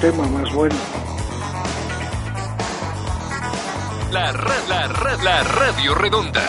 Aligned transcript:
Tema 0.00 0.26
más 0.28 0.52
bueno. 0.54 0.74
La, 4.12 4.32
ra- 4.32 4.54
la, 4.68 4.88
ra- 4.88 5.16
la 5.22 5.42
Radio 5.44 5.94
Redonda. 5.94 6.42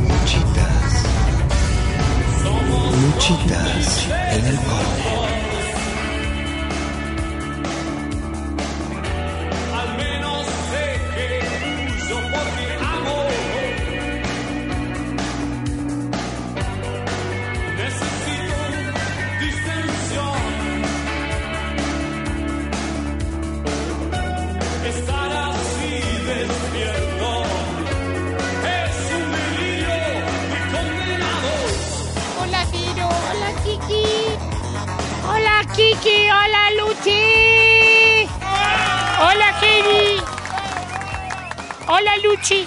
Muchitas. 0.00 1.02
Muchitas 3.00 4.06
en 4.32 4.46
el 4.46 4.56
corner. 4.56 5.25
Luchi. 36.96 38.28
Hola 39.18 39.52
Kiri. 39.60 40.20
Hola 41.88 42.16
Luchi. 42.22 42.66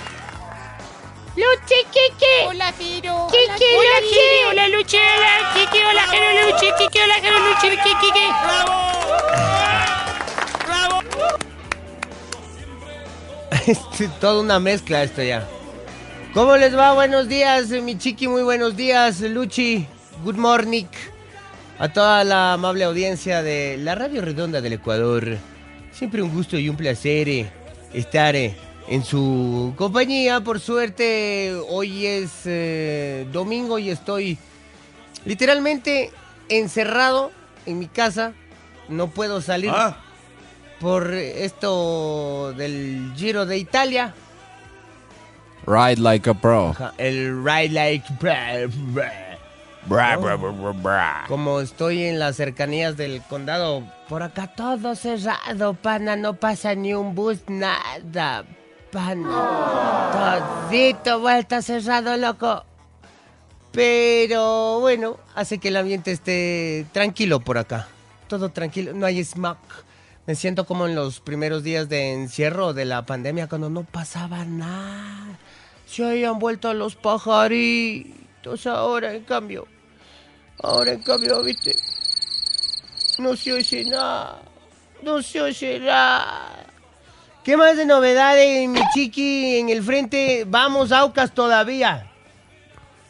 Luchi, 1.36 1.80
Kiki. 1.92 2.36
Hola 2.46 2.72
Ciro. 2.78 3.28
Kiki, 3.32 3.70
hola 3.76 4.00
Luchi. 4.02 4.28
hola 4.48 4.68
Luchi, 4.68 4.98
hola 4.98 5.32
Kiki, 5.54 5.80
hola 5.84 6.04
Jero 6.12 6.30
Luchi, 6.42 6.68
Kiki, 6.78 7.00
hola 7.00 7.16
Jero 7.22 7.40
Luchi, 7.40 7.70
Kiki. 7.78 8.26
Es 13.68 13.80
toda 14.20 14.42
una 14.42 14.60
mezcla 14.60 15.04
esto 15.04 15.24
ya. 15.24 15.48
¿Cómo 16.34 16.56
les 16.58 16.78
va? 16.78 16.94
Buenos 16.94 17.28
días, 17.28 17.70
mi 17.70 17.98
chiqui, 17.98 18.28
muy 18.28 18.44
buenos 18.44 18.76
días, 18.76 19.22
Luchi. 19.22 19.88
Good 20.24 20.36
morning. 20.36 20.86
A 21.80 21.88
toda 21.88 22.26
la 22.26 22.54
amable 22.54 22.84
audiencia 22.84 23.42
de 23.42 23.78
la 23.78 23.96
Radio 23.96 24.22
Redonda 24.22 24.60
del 24.60 24.74
Ecuador. 24.74 25.38
Siempre 25.94 26.22
un 26.22 26.30
gusto 26.30 26.58
y 26.58 26.68
un 26.68 26.76
placer 26.76 27.30
eh, 27.30 27.50
estar 27.94 28.36
eh, 28.36 28.54
en 28.90 29.06
su 29.06 29.74
compañía. 29.78 30.42
Por 30.42 30.60
suerte, 30.60 31.56
hoy 31.70 32.06
es 32.06 32.42
eh, 32.44 33.26
domingo 33.32 33.80
y 33.80 33.92
estoy 33.92 34.38
literalmente 35.24 36.12
encerrado 36.50 37.32
en 37.66 37.80
mi 37.80 37.88
casa. 37.88 38.34
No 38.90 39.08
puedo 39.08 39.40
salir 39.40 39.72
por 40.82 41.14
esto 41.14 42.52
del 42.58 43.14
Giro 43.16 43.46
de 43.46 43.58
Italia. 43.58 44.14
Ride 45.66 46.02
like 46.02 46.30
a 46.30 46.34
pro. 46.34 46.76
El 46.98 47.42
Ride 47.42 47.70
Like... 47.70 48.06
bra, 48.20 48.68
bra. 48.68 49.29
Bra, 49.86 50.16
No. 50.16 50.22
bra, 50.22 50.36
bra, 50.36 50.52
bra, 50.52 50.72
bra. 50.72 51.26
Como 51.28 51.60
estoy 51.62 52.04
en 52.04 52.20
las 52.20 52.36
cercanías 52.36 52.98
del 52.98 53.22
condado, 53.24 53.84
por 54.08 54.24
acá 54.24 54.48
todo 54.48 54.96
cerrado, 54.96 55.74
pana, 55.74 56.16
no 56.16 56.34
pasa 56.36 56.76
ni 56.76 56.94
un 56.94 57.16
bus, 57.16 57.40
nada, 57.48 58.46
pana. 58.92 60.40
Todito 60.70 61.20
vuelta 61.20 61.62
cerrado, 61.62 62.18
loco. 62.18 62.66
Pero 63.72 64.80
bueno, 64.80 65.18
hace 65.36 65.60
que 65.60 65.68
el 65.70 65.78
ambiente 65.78 66.12
esté 66.12 66.86
tranquilo 66.92 67.40
por 67.40 67.58
acá. 67.58 67.88
Todo 68.28 68.50
tranquilo, 68.50 68.94
no 68.94 69.06
hay 69.06 69.24
smog. 69.24 69.58
Me 70.28 70.36
siento 70.36 70.66
como 70.66 70.86
en 70.88 70.94
los 70.96 71.20
primeros 71.22 71.64
días 71.64 71.90
de 71.90 72.14
encierro 72.14 72.74
de 72.74 72.86
la 72.86 73.06
pandemia, 73.06 73.48
cuando 73.48 73.70
no 73.70 73.84
pasaba 73.84 74.44
nada. 74.46 75.38
Se 75.88 76.06
habían 76.08 76.38
vuelto 76.38 76.74
los 76.74 76.96
pajaritos 76.96 78.12
ahora, 78.66 79.14
en 79.14 79.24
cambio. 79.24 79.68
Ahora, 80.62 80.92
en 80.92 81.02
cambio, 81.04 81.42
viste. 81.44 81.74
No 83.18 83.36
se 83.36 83.54
oye 83.54 83.86
nada. 83.86 84.42
No 85.04 85.22
se 85.22 85.42
oye 85.42 85.80
nada. 85.80 86.66
¿Qué 87.44 87.58
más 87.58 87.78
de 87.78 87.86
novedades, 87.86 88.68
mi 88.70 88.82
chiqui, 88.94 89.58
en 89.60 89.70
el 89.70 89.84
frente? 89.84 90.46
Vamos, 90.48 90.92
Aucas, 90.92 91.34
todavía. 91.34 92.06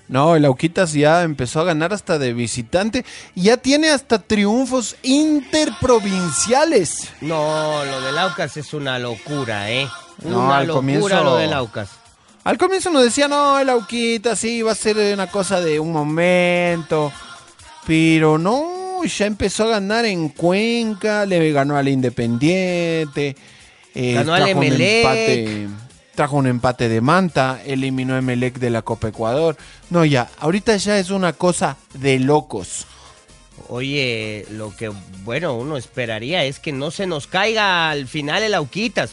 No, 0.07 0.35
el 0.35 0.45
Auquitas 0.45 0.93
ya 0.93 1.21
empezó 1.23 1.61
a 1.61 1.65
ganar 1.65 1.93
hasta 1.93 2.17
de 2.17 2.33
visitante 2.33 3.05
y 3.35 3.43
ya 3.43 3.57
tiene 3.57 3.89
hasta 3.89 4.19
triunfos 4.19 4.95
interprovinciales. 5.03 7.09
No, 7.21 7.83
lo 7.85 8.01
del 8.01 8.17
Aucas 8.17 8.57
es 8.57 8.73
una 8.73 8.97
locura, 8.97 9.69
¿eh? 9.71 9.87
No, 10.23 10.45
una 10.45 10.57
al 10.57 10.67
locura 10.67 10.81
comienzo- 10.81 11.23
lo 11.23 11.35
del 11.37 11.53
Aucas. 11.53 11.89
Al 12.49 12.57
comienzo 12.57 12.89
nos 12.89 13.03
decía, 13.03 13.27
no, 13.27 13.59
el 13.59 13.69
Auquitas 13.69 14.39
sí 14.39 14.63
va 14.63 14.71
a 14.71 14.75
ser 14.75 14.97
una 15.13 15.27
cosa 15.27 15.61
de 15.61 15.79
un 15.79 15.91
momento. 15.91 17.11
Pero 17.85 18.39
no, 18.39 19.03
ya 19.03 19.27
empezó 19.27 19.65
a 19.65 19.67
ganar 19.67 20.05
en 20.05 20.29
Cuenca, 20.29 21.27
le 21.27 21.51
ganó 21.51 21.77
al 21.77 21.87
Independiente. 21.89 23.35
eh, 23.93 24.13
Ganó 24.15 24.33
al 24.33 24.41
un 24.41 24.47
Emelec. 24.49 25.05
empate, 25.05 25.67
trajo 26.15 26.37
un 26.37 26.47
empate 26.47 26.89
de 26.89 27.01
Manta, 27.01 27.61
eliminó 27.67 28.15
a 28.15 28.17
Emelec 28.17 28.57
de 28.57 28.71
la 28.71 28.81
Copa 28.81 29.09
Ecuador. 29.09 29.55
No, 29.91 30.03
ya, 30.03 30.27
ahorita 30.39 30.75
ya 30.77 30.97
es 30.97 31.11
una 31.11 31.33
cosa 31.33 31.77
de 31.93 32.17
locos. 32.17 32.87
Oye, 33.67 34.47
lo 34.49 34.75
que, 34.75 34.91
bueno, 35.23 35.53
uno 35.55 35.77
esperaría 35.77 36.43
es 36.45 36.59
que 36.59 36.71
no 36.71 36.89
se 36.89 37.05
nos 37.05 37.27
caiga 37.27 37.91
al 37.91 38.07
final 38.07 38.41
el 38.41 38.55
Auquitas. 38.55 39.11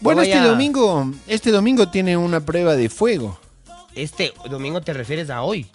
Bueno, 0.00 0.22
este 0.22 0.40
domingo, 0.40 1.10
este 1.26 1.50
domingo 1.50 1.88
tiene 1.88 2.16
una 2.16 2.40
prueba 2.40 2.76
de 2.76 2.88
fuego. 2.88 3.38
Este 3.94 4.32
domingo 4.48 4.80
te 4.80 4.92
refieres 4.92 5.28
a 5.30 5.42
hoy, 5.42 5.66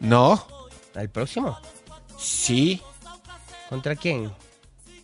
No, 0.00 0.46
al 0.94 1.08
próximo. 1.08 1.58
sí. 2.18 2.80
¿Contra 3.68 3.94
quién? 3.94 4.32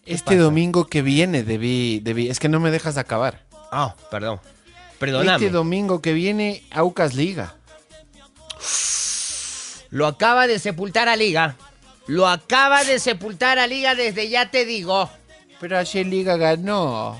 Este 0.05 0.25
pasa? 0.33 0.39
domingo 0.39 0.87
que 0.89 1.03
viene 1.03 1.45
debí, 1.45 2.01
debí, 2.01 2.29
es 2.29 2.41
que 2.41 2.49
no 2.49 2.59
me 2.59 2.73
dejas 2.73 2.97
acabar. 2.97 3.45
Ah, 3.71 3.95
perdón. 4.11 4.41
Perdóname. 4.99 5.45
Este 5.45 5.51
domingo 5.51 6.03
que 6.03 6.13
viene, 6.13 6.65
Aucas 6.73 7.15
Liga. 7.15 7.55
Lo 9.91 10.07
acaba 10.07 10.47
de 10.49 10.59
sepultar 10.59 11.09
a 11.09 11.15
Liga. 11.17 11.57
Lo 12.09 12.27
acaba 12.27 12.83
de 12.85 12.99
sepultar 12.99 13.59
a 13.59 13.67
Liga 13.69 13.95
desde 13.95 14.29
ya 14.29 14.51
te 14.51 14.65
digo. 14.65 15.09
Pero 15.61 15.79
ayer 15.79 16.07
Liga 16.07 16.37
ganó. 16.37 17.17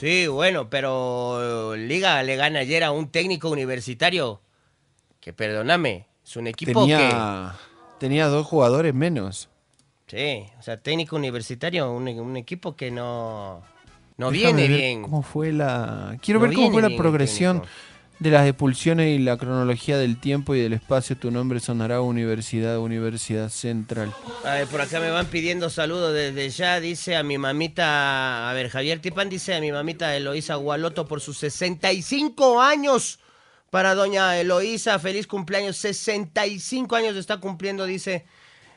Sí, 0.00 0.28
bueno, 0.28 0.70
pero 0.70 1.76
Liga 1.76 2.22
le 2.22 2.36
gana 2.36 2.60
ayer 2.60 2.84
a 2.84 2.90
un 2.90 3.10
técnico 3.10 3.50
universitario 3.50 4.40
que, 5.20 5.34
perdóname, 5.34 6.06
es 6.24 6.36
un 6.36 6.46
equipo 6.46 6.80
Tenía, 6.80 7.54
tenía 7.98 8.26
dos 8.28 8.46
jugadores 8.46 8.94
menos. 8.94 9.50
que... 10.06 10.46
Sí, 10.46 10.52
o 10.58 10.62
sea, 10.62 10.78
técnico 10.80 11.16
universitario, 11.16 11.92
un, 11.92 12.08
un 12.08 12.36
equipo 12.38 12.74
que 12.76 12.90
no... 12.90 13.62
No 14.16 14.30
Déjame 14.30 14.66
viene 14.66 14.74
bien. 14.74 15.02
¿Cómo 15.02 15.20
fue 15.22 15.52
la... 15.52 16.16
Quiero 16.22 16.40
No 16.40 16.46
ver 16.46 16.54
cómo 16.54 16.72
fue 16.72 16.82
la 16.82 16.96
progresión 16.96 17.60
técnico. 17.60 17.76
De 18.20 18.30
las 18.30 18.46
expulsiones 18.46 19.18
y 19.18 19.18
la 19.18 19.38
cronología 19.38 19.96
del 19.96 20.20
tiempo 20.20 20.54
y 20.54 20.60
del 20.60 20.74
espacio. 20.74 21.16
Tu 21.16 21.30
nombre 21.30 21.58
sonará 21.58 22.02
Universidad, 22.02 22.78
Universidad 22.78 23.48
Central. 23.48 24.14
A 24.44 24.52
ver, 24.54 24.68
por 24.68 24.82
acá 24.82 25.00
me 25.00 25.10
van 25.10 25.26
pidiendo 25.26 25.70
saludos 25.70 26.12
desde 26.12 26.50
ya. 26.50 26.80
Dice 26.80 27.16
a 27.16 27.22
mi 27.22 27.38
mamita, 27.38 28.48
a 28.50 28.52
ver, 28.52 28.68
Javier 28.68 29.00
Tipán 29.00 29.30
dice 29.30 29.54
a 29.54 29.60
mi 29.60 29.72
mamita 29.72 30.14
Eloísa 30.14 30.56
Gualoto 30.56 31.08
por 31.08 31.22
sus 31.22 31.38
65 31.38 32.60
años. 32.60 33.18
Para 33.70 33.94
doña 33.94 34.38
Eloísa, 34.38 34.98
feliz 34.98 35.26
cumpleaños. 35.26 35.78
65 35.78 36.94
años 36.94 37.16
está 37.16 37.38
cumpliendo, 37.38 37.86
dice 37.86 38.26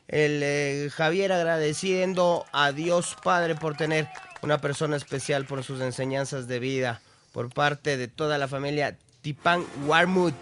el 0.07 0.41
eh, 0.43 0.89
Javier 0.91 1.31
agradeciendo 1.31 2.45
a 2.51 2.71
Dios 2.71 3.15
Padre 3.23 3.55
por 3.55 3.75
tener 3.75 4.07
una 4.41 4.59
persona 4.59 4.95
especial 4.97 5.45
por 5.45 5.63
sus 5.63 5.81
enseñanzas 5.81 6.47
de 6.47 6.59
vida 6.59 7.01
por 7.31 7.51
parte 7.51 7.97
de 7.97 8.07
toda 8.07 8.37
la 8.37 8.47
familia 8.47 8.97
Tipan 9.23 9.63
Warmut. 9.87 10.33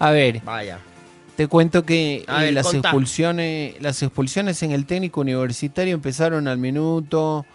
A 0.00 0.10
ver, 0.10 0.40
Vaya. 0.42 0.80
te 1.36 1.46
cuento 1.46 1.84
que 1.84 2.24
A 2.26 2.42
eh, 2.42 2.46
ver, 2.46 2.54
las 2.54 2.66
contá. 2.66 2.88
expulsiones, 2.88 3.80
las 3.80 4.02
expulsiones 4.02 4.60
en 4.64 4.72
el 4.72 4.86
técnico 4.86 5.20
universitario 5.20 5.94
empezaron 5.94 6.48
al 6.48 6.58
minuto 6.58 7.46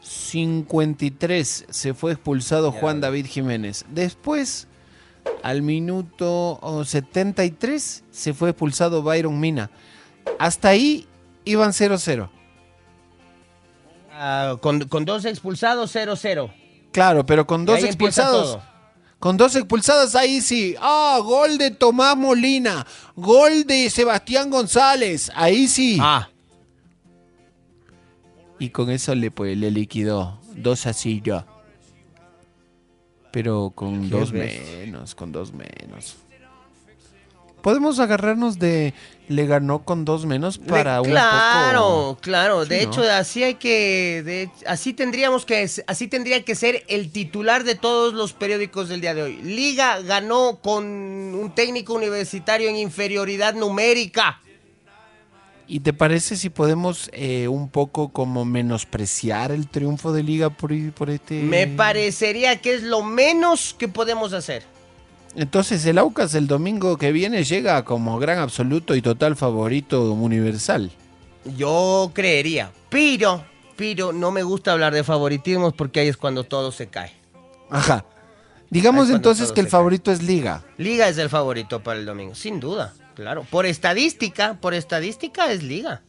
53. 0.00 1.66
Se 1.68 1.92
fue 1.92 2.12
expulsado. 2.12 2.70
Juan 2.70 3.00
David 3.00 3.26
Jiménez. 3.26 3.84
Después, 3.88 4.68
al 5.42 5.60
minuto 5.60 6.60
oh, 6.62 6.84
73, 6.84 8.04
se 8.08 8.32
fue 8.32 8.50
expulsado 8.50 9.02
Byron 9.02 9.40
Mina. 9.40 9.70
Hasta 10.38 10.68
ahí 10.68 11.08
iban 11.44 11.70
0-0. 11.70 12.28
Ah, 14.12 14.56
con, 14.60 14.86
con 14.86 15.04
dos 15.04 15.24
expulsados, 15.24 15.96
0-0. 15.96 16.48
Claro, 16.92 17.26
pero 17.26 17.44
con 17.44 17.64
dos 17.64 17.82
expulsados. 17.82 18.60
Con 19.18 19.36
dos 19.36 19.56
expulsados 19.56 20.14
ahí 20.14 20.40
sí. 20.40 20.74
Ah, 20.78 21.18
gol 21.22 21.58
de 21.58 21.70
Tomás 21.70 22.16
Molina. 22.16 22.86
Gol 23.14 23.64
de 23.64 23.88
Sebastián 23.90 24.50
González. 24.50 25.30
Ahí 25.34 25.68
sí. 25.68 25.98
Ah, 26.00 26.28
Y 28.58 28.70
con 28.70 28.90
eso 28.90 29.14
le, 29.14 29.30
pues, 29.30 29.56
le 29.56 29.70
liquidó. 29.70 30.38
Dos 30.54 30.86
así 30.86 31.20
ya. 31.24 31.46
Pero 33.32 33.70
con 33.74 34.08
dos 34.08 34.32
menos, 34.32 35.14
con 35.14 35.30
dos 35.32 35.52
menos. 35.52 36.16
Podemos 37.66 37.98
agarrarnos 37.98 38.60
de 38.60 38.94
le 39.26 39.44
ganó 39.44 39.80
con 39.80 40.04
dos 40.04 40.24
menos 40.24 40.56
para 40.56 40.94
de- 40.94 41.00
un 41.00 41.06
claro, 41.08 41.80
poco. 41.80 42.18
claro. 42.20 42.62
Sí, 42.62 42.68
de 42.68 42.76
¿no? 42.86 42.92
hecho, 42.92 43.02
así 43.10 43.42
hay 43.42 43.54
que, 43.54 44.22
de- 44.24 44.50
así 44.68 44.92
tendríamos 44.92 45.44
que, 45.44 45.68
así 45.88 46.06
tendría 46.06 46.44
que 46.44 46.54
ser 46.54 46.84
el 46.86 47.10
titular 47.10 47.64
de 47.64 47.74
todos 47.74 48.14
los 48.14 48.32
periódicos 48.34 48.88
del 48.88 49.00
día 49.00 49.14
de 49.14 49.22
hoy. 49.24 49.38
Liga 49.42 50.00
ganó 50.02 50.60
con 50.62 50.84
un 50.84 51.52
técnico 51.56 51.94
universitario 51.94 52.68
en 52.68 52.76
inferioridad 52.76 53.54
numérica. 53.54 54.40
¿Y 55.66 55.80
te 55.80 55.92
parece 55.92 56.36
si 56.36 56.50
podemos 56.50 57.10
eh, 57.12 57.48
un 57.48 57.68
poco 57.68 58.10
como 58.10 58.44
menospreciar 58.44 59.50
el 59.50 59.66
triunfo 59.66 60.12
de 60.12 60.22
Liga 60.22 60.50
por, 60.50 60.70
por 60.92 61.10
este? 61.10 61.42
Me 61.42 61.66
parecería 61.66 62.60
que 62.60 62.74
es 62.74 62.84
lo 62.84 63.02
menos 63.02 63.74
que 63.76 63.88
podemos 63.88 64.32
hacer. 64.34 64.75
Entonces 65.36 65.84
el 65.84 65.98
Aucas 65.98 66.34
el 66.34 66.46
domingo 66.46 66.96
que 66.96 67.12
viene 67.12 67.44
llega 67.44 67.84
como 67.84 68.18
gran 68.18 68.38
absoluto 68.38 68.96
y 68.96 69.02
total 69.02 69.36
favorito 69.36 70.12
universal. 70.12 70.90
Yo 71.56 72.10
creería. 72.14 72.72
Pero, 72.88 73.44
pero 73.76 74.14
no 74.14 74.30
me 74.30 74.42
gusta 74.42 74.72
hablar 74.72 74.94
de 74.94 75.04
favoritismos 75.04 75.74
porque 75.74 76.00
ahí 76.00 76.08
es 76.08 76.16
cuando 76.16 76.44
todo 76.44 76.72
se 76.72 76.86
cae. 76.86 77.12
Ajá. 77.68 78.06
Digamos 78.70 79.10
entonces 79.10 79.52
que 79.52 79.60
el 79.60 79.66
cae. 79.66 79.72
favorito 79.72 80.10
es 80.10 80.22
Liga. 80.22 80.64
Liga 80.78 81.06
es 81.08 81.18
el 81.18 81.28
favorito 81.28 81.82
para 81.82 82.00
el 82.00 82.06
domingo, 82.06 82.34
sin 82.34 82.58
duda, 82.58 82.94
claro. 83.14 83.46
Por 83.48 83.66
estadística, 83.66 84.54
por 84.60 84.72
estadística 84.72 85.52
es 85.52 85.62
Liga. 85.62 86.02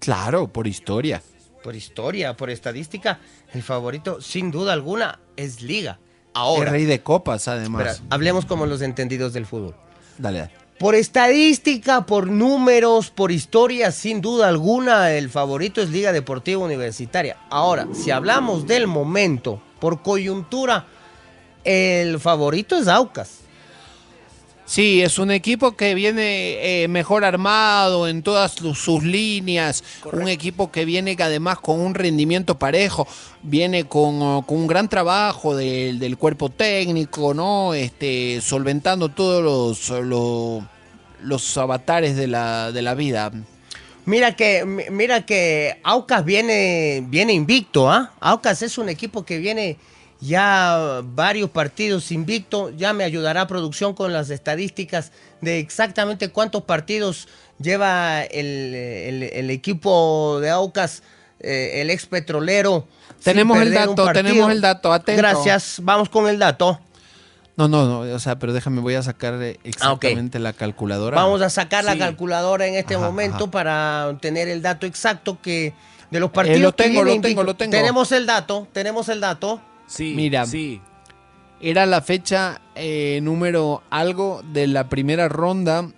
Claro, 0.00 0.48
por 0.48 0.66
historia. 0.66 1.22
Por 1.62 1.76
historia, 1.76 2.36
por 2.36 2.50
estadística, 2.50 3.20
el 3.54 3.62
favorito, 3.62 4.20
sin 4.20 4.50
duda 4.50 4.72
alguna, 4.72 5.20
es 5.36 5.62
Liga. 5.62 6.00
Ahora, 6.34 6.64
el 6.64 6.70
rey 6.70 6.84
de 6.84 7.02
copas, 7.02 7.48
además. 7.48 7.86
espera, 7.86 8.06
hablemos 8.10 8.44
como 8.44 8.66
los 8.66 8.82
entendidos 8.82 9.32
del 9.32 9.46
fútbol. 9.46 9.74
Dale, 10.18 10.40
dale. 10.40 10.52
Por 10.78 10.94
estadística, 10.94 12.06
por 12.06 12.28
números, 12.28 13.10
por 13.10 13.32
historia, 13.32 13.92
sin 13.92 14.22
duda 14.22 14.48
alguna, 14.48 15.12
el 15.12 15.28
favorito 15.28 15.82
es 15.82 15.90
Liga 15.90 16.10
Deportiva 16.10 16.64
Universitaria. 16.64 17.36
Ahora, 17.50 17.86
si 17.92 18.10
hablamos 18.10 18.66
del 18.66 18.86
momento, 18.86 19.60
por 19.78 20.00
coyuntura, 20.00 20.86
el 21.64 22.18
favorito 22.18 22.78
es 22.78 22.88
Aucas. 22.88 23.39
Sí, 24.70 25.02
es 25.02 25.18
un 25.18 25.32
equipo 25.32 25.72
que 25.72 25.96
viene 25.96 26.82
eh, 26.84 26.86
mejor 26.86 27.24
armado 27.24 28.06
en 28.06 28.22
todas 28.22 28.52
sus- 28.52 28.78
sus 28.78 29.02
líneas, 29.02 29.82
un 30.12 30.28
equipo 30.28 30.70
que 30.70 30.84
viene 30.84 31.16
además 31.18 31.58
con 31.58 31.80
un 31.80 31.92
rendimiento 31.92 32.56
parejo, 32.56 33.04
viene 33.42 33.86
con, 33.86 34.22
oh, 34.22 34.44
con 34.46 34.58
un 34.58 34.66
gran 34.68 34.88
trabajo 34.88 35.56
del, 35.56 35.98
del 35.98 36.16
cuerpo 36.16 36.50
técnico, 36.50 37.34
¿no? 37.34 37.74
Este, 37.74 38.40
solventando 38.40 39.08
todos 39.08 39.42
los, 39.42 40.04
lo- 40.06 40.64
los 41.20 41.58
avatares 41.58 42.14
de 42.14 42.28
la, 42.28 42.70
de 42.70 42.82
la 42.82 42.94
vida. 42.94 43.32
Mira 44.04 44.36
que, 44.36 44.64
mi- 44.64 44.84
mira 44.92 45.26
que 45.26 45.80
Aucas 45.82 46.24
viene, 46.24 47.02
viene 47.08 47.32
invicto, 47.32 47.90
¿ah? 47.90 48.12
Aucas 48.20 48.62
es 48.62 48.78
un 48.78 48.88
equipo 48.88 49.24
que 49.24 49.38
viene 49.38 49.78
ya 50.20 51.00
varios 51.04 51.50
partidos 51.50 52.10
invicto. 52.12 52.70
Ya 52.70 52.92
me 52.92 53.04
ayudará 53.04 53.46
producción 53.46 53.94
con 53.94 54.12
las 54.12 54.30
estadísticas 54.30 55.12
de 55.40 55.58
exactamente 55.58 56.28
cuántos 56.28 56.62
partidos 56.64 57.28
lleva 57.58 58.22
el, 58.22 58.74
el- 58.74 59.22
el 59.24 59.50
equipo 59.50 60.38
de 60.40 60.50
Aucas, 60.50 61.02
eh, 61.40 61.80
el 61.80 61.90
ex 61.90 62.06
petrolero. 62.06 62.86
Tenemos 63.22 63.58
el 63.58 63.72
dato, 63.72 64.12
tenemos 64.12 64.50
el 64.50 64.60
dato, 64.60 64.92
atento. 64.92 65.20
Gracias, 65.20 65.78
vamos 65.82 66.08
con 66.08 66.28
el 66.28 66.38
dato. 66.38 66.80
No, 67.56 67.68
no, 67.68 67.86
no, 67.86 68.14
o 68.14 68.18
sea, 68.18 68.38
pero 68.38 68.54
déjame, 68.54 68.80
voy 68.80 68.94
a 68.94 69.02
sacar 69.02 69.34
eh, 69.42 69.58
exactamente 69.64 70.38
la 70.38 70.54
calculadora. 70.54 71.16
Vamos 71.16 71.42
a 71.42 71.50
sacar 71.50 71.84
la 71.84 71.98
calculadora 71.98 72.66
en 72.66 72.74
este 72.74 72.94
Ajá, 72.94 73.04
momento 73.04 73.44
ajá. 73.44 73.50
para 73.50 74.16
tener 74.20 74.48
el 74.48 74.62
dato 74.62 74.86
exacto 74.86 75.38
que 75.42 75.74
de 76.10 76.20
los 76.20 76.30
partidos. 76.30 76.58
Eh, 76.58 76.62
lo 76.62 76.72
tengo, 76.72 77.04
lo 77.04 77.20
tengo, 77.20 77.42
lo 77.42 77.56
tengo. 77.56 77.70
Tenemos 77.72 78.12
el 78.12 78.24
dato, 78.26 78.66
tenemos 78.72 79.08
el 79.10 79.20
dato. 79.20 79.60
Sí, 79.90 80.14
Mira. 80.14 80.46
sí. 80.46 80.80
Era 81.60 81.84
la 81.84 82.00
fecha 82.00 82.60
eh, 82.76 83.18
número 83.22 83.82
algo 83.90 84.40
de 84.52 84.66
la 84.68 84.88
primera 84.88 85.28
ronda 85.28 85.90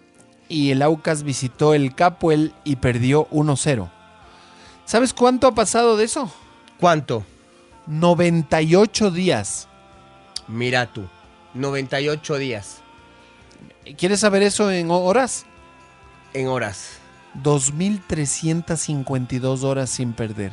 y 0.49 0.71
el 0.73 0.83
Aucas 0.83 1.23
visitó 1.23 1.75
el 1.75 1.95
Capuel 1.95 2.53
y 2.65 2.75
perdió 2.77 3.29
1-0. 3.31 3.89
¿Sabes 4.87 5.13
cuánto 5.15 5.47
ha 5.47 5.55
pasado 5.55 5.97
de 5.97 6.05
eso? 6.05 6.29
¿Cuánto? 6.81 7.25
98 7.87 9.11
días. 9.13 9.69
Mira 10.49 10.87
tú, 10.93 11.07
98 11.55 12.37
días 12.39 12.79
¿Quieres 13.97 14.19
saber 14.21 14.43
eso 14.43 14.71
en 14.71 14.91
horas? 14.91 15.47
en 16.35 16.49
horas. 16.49 16.99
2.352 17.43 19.63
horas 19.65 19.91
sin 19.91 20.13
perder. 20.13 20.53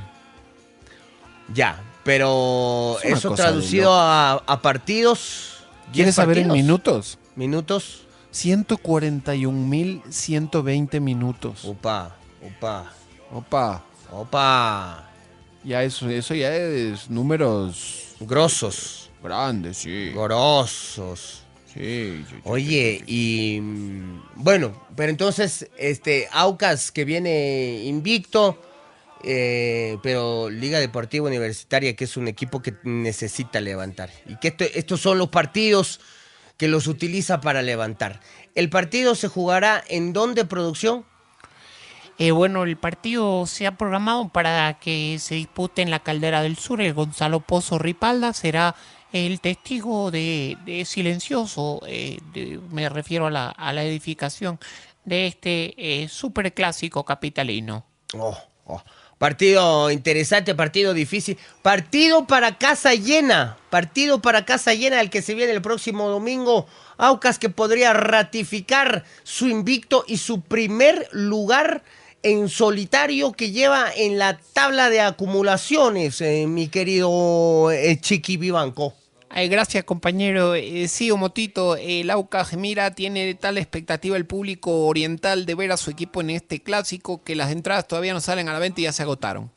Ya, 1.54 1.80
pero 2.10 2.98
Es 3.04 3.20
eso 3.20 3.36
traducido 3.36 3.94
a, 3.94 4.38
a 4.48 4.62
partidos. 4.64 5.58
¿Quieres 5.94 6.08
10 6.08 6.16
saber 6.16 6.40
en 6.40 6.48
partidos. 6.48 6.66
minutos? 6.66 7.20
Minutos. 7.36 8.02
141.120 8.34 11.00
minutos. 11.00 11.66
Opa, 11.66 12.16
opa, 12.44 12.92
Opa, 13.32 13.84
opa. 14.12 15.08
ya 15.64 15.84
eso, 15.84 16.10
eso 16.10 16.34
ya 16.34 16.52
es 16.56 17.12
números 17.12 18.16
Grosos, 18.22 19.12
grandes, 19.24 19.78
sí. 19.78 20.10
grosos. 20.12 21.44
Sí. 21.72 22.26
Oye, 22.44 23.04
y 23.06 23.60
mm, 23.62 24.24
bueno, 24.38 24.74
pero 24.96 25.12
entonces, 25.12 25.70
este, 25.78 26.28
Aucas 26.32 26.92
que 26.92 27.06
viene 27.06 27.84
invicto, 27.86 28.60
eh, 29.24 29.98
pero 30.04 30.50
Liga 30.50 30.80
Deportiva 30.80 31.28
Universitaria, 31.28 31.96
que 31.96 32.06
es 32.06 32.18
un 32.18 32.28
equipo 32.28 32.62
que 32.62 32.76
necesita 32.84 33.60
levantar. 33.62 34.10
Y 34.28 34.38
que 34.38 34.50
esto- 34.50 34.66
estos 34.74 35.02
son 35.02 35.18
los 35.18 35.30
partidos 35.30 36.00
que 36.58 36.68
los 36.68 36.88
utiliza 36.88 37.40
para 37.42 37.62
levantar. 37.62 38.20
El 38.56 38.70
partido 38.70 39.16
se 39.16 39.28
jugará 39.28 39.84
en 39.88 40.12
dónde, 40.14 40.46
producción? 40.46 41.06
Eh, 42.18 42.32
bueno, 42.32 42.64
el 42.64 42.76
partido 42.76 43.46
se 43.46 43.66
ha 43.66 43.78
programado 43.78 44.28
para 44.28 44.78
que 44.80 45.18
se 45.20 45.36
dispute 45.36 45.82
en 45.82 45.90
la 45.90 46.00
Caldera 46.00 46.42
del 46.42 46.58
Sur. 46.58 46.82
El 46.82 46.94
Gonzalo 46.94 47.40
Pozo 47.40 47.80
Ripalda 47.80 48.34
será 48.34 48.76
el 49.14 49.40
testigo 49.40 50.12
de, 50.12 50.58
de 50.66 50.84
silencioso, 50.84 51.82
eh, 51.88 52.20
de- 52.34 52.60
me 52.72 52.90
refiero 52.90 53.28
a 53.28 53.32
la, 53.32 53.50
a 53.50 53.72
la 53.72 53.84
edificación 53.84 54.60
de 55.06 55.28
este 55.28 55.74
eh, 56.04 56.10
superclásico 56.10 57.06
capitalino. 57.06 57.86
Oh, 58.16 58.38
oh. 58.66 58.84
Partido 59.20 59.92
interesante, 59.92 60.56
partido 60.56 60.94
difícil. 60.94 61.38
Partido 61.62 62.26
para 62.26 62.58
casa 62.58 62.96
llena. 62.96 63.58
Partido 63.70 64.22
para 64.22 64.46
casa 64.46 64.74
llena 64.74 65.02
el 65.02 65.10
que 65.10 65.22
se 65.22 65.36
viene 65.36 65.52
el 65.52 65.62
próximo 65.62 66.08
domingo. 66.08 66.68
Aucas 66.98 67.38
que 67.38 67.50
podría 67.50 67.92
ratificar 67.92 69.04
su 69.24 69.50
invicto 69.50 70.06
y 70.08 70.18
su 70.18 70.42
primer 70.42 71.10
lugar 71.12 71.84
en 72.24 72.48
solitario 72.48 73.34
que 73.34 73.52
lleva 73.52 73.92
en 73.94 74.18
la 74.18 74.40
tabla 74.54 74.90
de 74.90 75.02
acumulaciones, 75.02 76.20
eh, 76.22 76.46
mi 76.48 76.70
querido 76.70 77.72
eh, 77.72 78.00
Chiqui 78.00 78.38
Vivanco. 78.38 78.94
Ay, 79.32 79.48
gracias, 79.48 79.84
compañero. 79.84 80.56
Eh, 80.56 80.88
sí, 80.88 81.12
Omotito, 81.12 81.76
el 81.76 82.10
Aucas, 82.10 82.54
mira, 82.58 82.96
tiene 82.96 83.36
tal 83.36 83.60
expectativa 83.60 84.18
el 84.18 84.26
público 84.26 84.88
oriental 84.88 85.46
de 85.46 85.54
ver 85.54 85.72
a 85.72 85.78
su 85.78 85.92
equipo 85.92 86.22
en 86.22 86.32
este 86.32 86.64
clásico 86.64 87.24
que 87.24 87.36
las 87.36 87.52
entradas 87.52 87.88
todavía 87.88 88.14
no 88.14 88.22
salen 88.22 88.50
a 88.50 88.54
la 88.54 88.60
venta 88.60 88.82
y 88.82 88.86
ya 88.86 88.92
se 88.92 89.04
agotaron. 89.04 89.52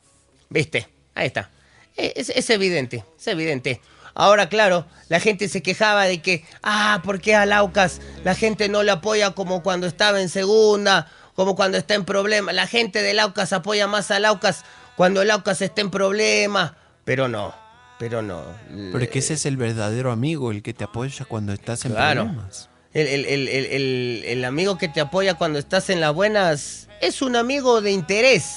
¿Viste? 0.49 0.87
Ahí 1.15 1.27
está. 1.27 1.49
Eh, 1.97 2.13
Es, 2.15 2.49
evidente, 2.51 3.03
es 3.19 3.27
evidente. 3.27 3.81
Ahora, 4.13 4.47
claro, 4.47 4.85
la 5.09 5.19
gente 5.19 5.49
se 5.49 5.63
quejaba 5.63 6.05
de 6.05 6.21
que, 6.21 6.45
ah, 6.61 7.01
¿por 7.03 7.19
qué 7.19 7.33
al 7.33 7.51
Aucas 7.51 7.99
la 8.23 8.35
gente 8.35 8.69
no 8.69 8.83
le 8.83 8.91
apoya 8.91 9.31
como 9.31 9.63
cuando 9.63 9.87
estaba 9.87 10.21
en 10.21 10.29
segunda, 10.29 11.11
como 11.33 11.55
cuando 11.55 11.79
está 11.79 11.95
en 11.95 12.05
problemas? 12.05 12.53
La 12.53 12.67
gente 12.67 13.01
del 13.01 13.19
Aucas 13.19 13.53
apoya 13.53 13.87
más 13.87 14.11
al 14.11 14.25
Aucas 14.25 14.65
cuando 14.95 15.23
el 15.23 15.31
está 15.31 15.81
en 15.81 15.89
problemas. 15.89 16.73
Pero 17.05 17.27
no, 17.27 17.55
pero 18.03 18.21
no. 18.21 18.41
Pero 18.69 18.99
es 18.99 19.09
que 19.09 19.19
ese 19.19 19.35
es 19.35 19.45
el 19.45 19.55
verdadero 19.55 20.11
amigo, 20.11 20.51
el 20.51 20.61
que 20.61 20.73
te 20.73 20.83
apoya 20.83 21.23
cuando 21.23 21.53
estás 21.53 21.85
en 21.85 21.93
Claro. 21.93 22.23
problemas. 22.25 22.69
El, 22.93 23.07
el- 23.07 23.25
el- 23.25 23.47
el- 23.47 23.65
el- 23.67 24.23
el 24.25 24.43
amigo 24.45 24.77
que 24.77 24.89
te 24.89 24.99
apoya 24.99 25.35
cuando 25.35 25.57
estás 25.57 25.89
en 25.89 26.01
las 26.01 26.13
buenas 26.13 26.89
es 26.99 27.21
un 27.21 27.37
amigo 27.37 27.79
de 27.79 27.91
interés. 27.93 28.55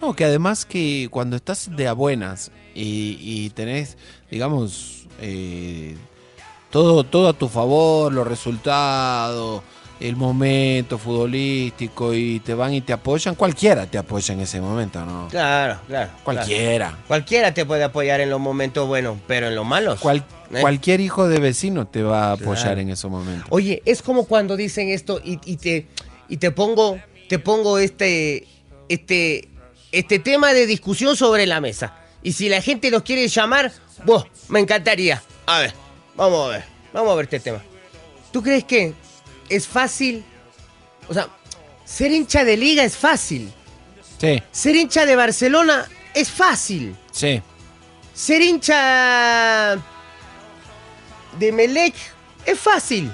No, 0.00 0.14
que 0.14 0.24
además 0.24 0.64
que 0.64 1.08
cuando 1.10 1.34
estás 1.34 1.70
de 1.74 1.88
a 1.88 1.92
buenas 1.92 2.52
y, 2.72 3.18
y 3.20 3.50
tenés, 3.50 3.96
digamos, 4.30 5.08
eh, 5.20 5.96
todo, 6.70 7.02
todo 7.02 7.28
a 7.28 7.32
tu 7.32 7.48
favor, 7.48 8.12
los 8.12 8.28
resultados, 8.28 9.62
el 10.00 10.14
momento 10.16 10.98
futbolístico 10.98 12.12
y 12.14 12.40
te 12.40 12.52
van 12.54 12.74
y 12.74 12.80
te 12.82 12.92
apoyan, 12.92 13.34
cualquiera 13.34 13.86
te 13.86 13.96
apoya 13.98 14.34
en 14.34 14.40
ese 14.40 14.60
momento, 14.60 15.04
¿no? 15.04 15.28
Claro, 15.28 15.80
claro. 15.86 16.10
Cualquiera. 16.22 16.88
claro. 16.88 17.02
Cualquiera 17.06 17.54
te 17.54 17.64
puede 17.64 17.84
apoyar 17.84 18.20
en 18.20 18.28
los 18.30 18.38
momentos 18.40 18.86
buenos, 18.86 19.16
pero 19.26 19.48
en 19.48 19.54
los 19.54 19.64
malos. 19.64 20.00
Cual- 20.00 20.24
¿eh? 20.52 20.60
Cualquier 20.60 21.00
hijo 21.00 21.28
de 21.28 21.38
vecino 21.40 21.86
te 21.86 22.02
va 22.02 22.28
a 22.28 22.32
apoyar 22.32 22.64
Claro. 22.64 22.80
en 22.80 22.90
esos 22.90 23.10
momentos. 23.10 23.46
Oye, 23.50 23.82
es 23.86 24.02
como 24.02 24.24
cuando 24.26 24.56
dicen 24.56 24.88
esto 24.90 25.20
y, 25.24 25.38
y 25.44 25.56
te 25.56 25.86
y 26.28 26.36
te 26.38 26.50
pongo 26.50 26.98
te 27.28 27.38
pongo 27.38 27.78
este 27.78 28.46
este 28.88 29.48
este 29.92 30.18
tema 30.18 30.52
de 30.52 30.66
discusión 30.66 31.16
sobre 31.16 31.46
la 31.46 31.60
mesa. 31.60 31.94
Y 32.22 32.32
si 32.32 32.48
la 32.48 32.60
gente 32.60 32.90
nos 32.90 33.02
quiere 33.02 33.26
llamar, 33.28 33.72
vos, 34.04 34.26
me 34.48 34.60
encantaría. 34.60 35.22
A 35.46 35.60
ver, 35.60 35.72
vamos 36.16 36.46
a 36.48 36.50
ver, 36.50 36.64
vamos 36.92 37.12
a 37.12 37.14
ver 37.14 37.24
este 37.24 37.40
tema. 37.40 37.62
¿Tú 38.32 38.42
crees 38.42 38.64
que 38.64 38.92
es 39.48 39.66
fácil? 39.68 40.24
O 41.08 41.14
sea, 41.14 41.28
ser 41.84 42.10
hincha 42.12 42.44
de 42.44 42.56
liga 42.56 42.82
es 42.84 42.96
fácil. 42.96 43.52
Sí, 44.18 44.42
Ser 44.50 44.76
hincha 44.76 45.04
de 45.04 45.14
Barcelona 45.16 45.86
es 46.14 46.30
fácil. 46.30 46.96
sí. 47.12 47.42
Ser 48.14 48.40
hincha 48.40 49.76
de 51.38 51.52
Melec 51.52 51.94
es 52.46 52.58
fácil. 52.58 53.12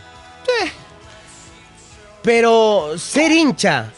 Pero 2.22 2.96
ser 2.98 3.32
hincha. 3.32 3.90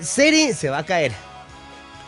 Ser 0.00 0.32
hin- 0.32 0.54
Se 0.54 0.70
va 0.70 0.78
a 0.78 0.84
caer. 0.86 1.12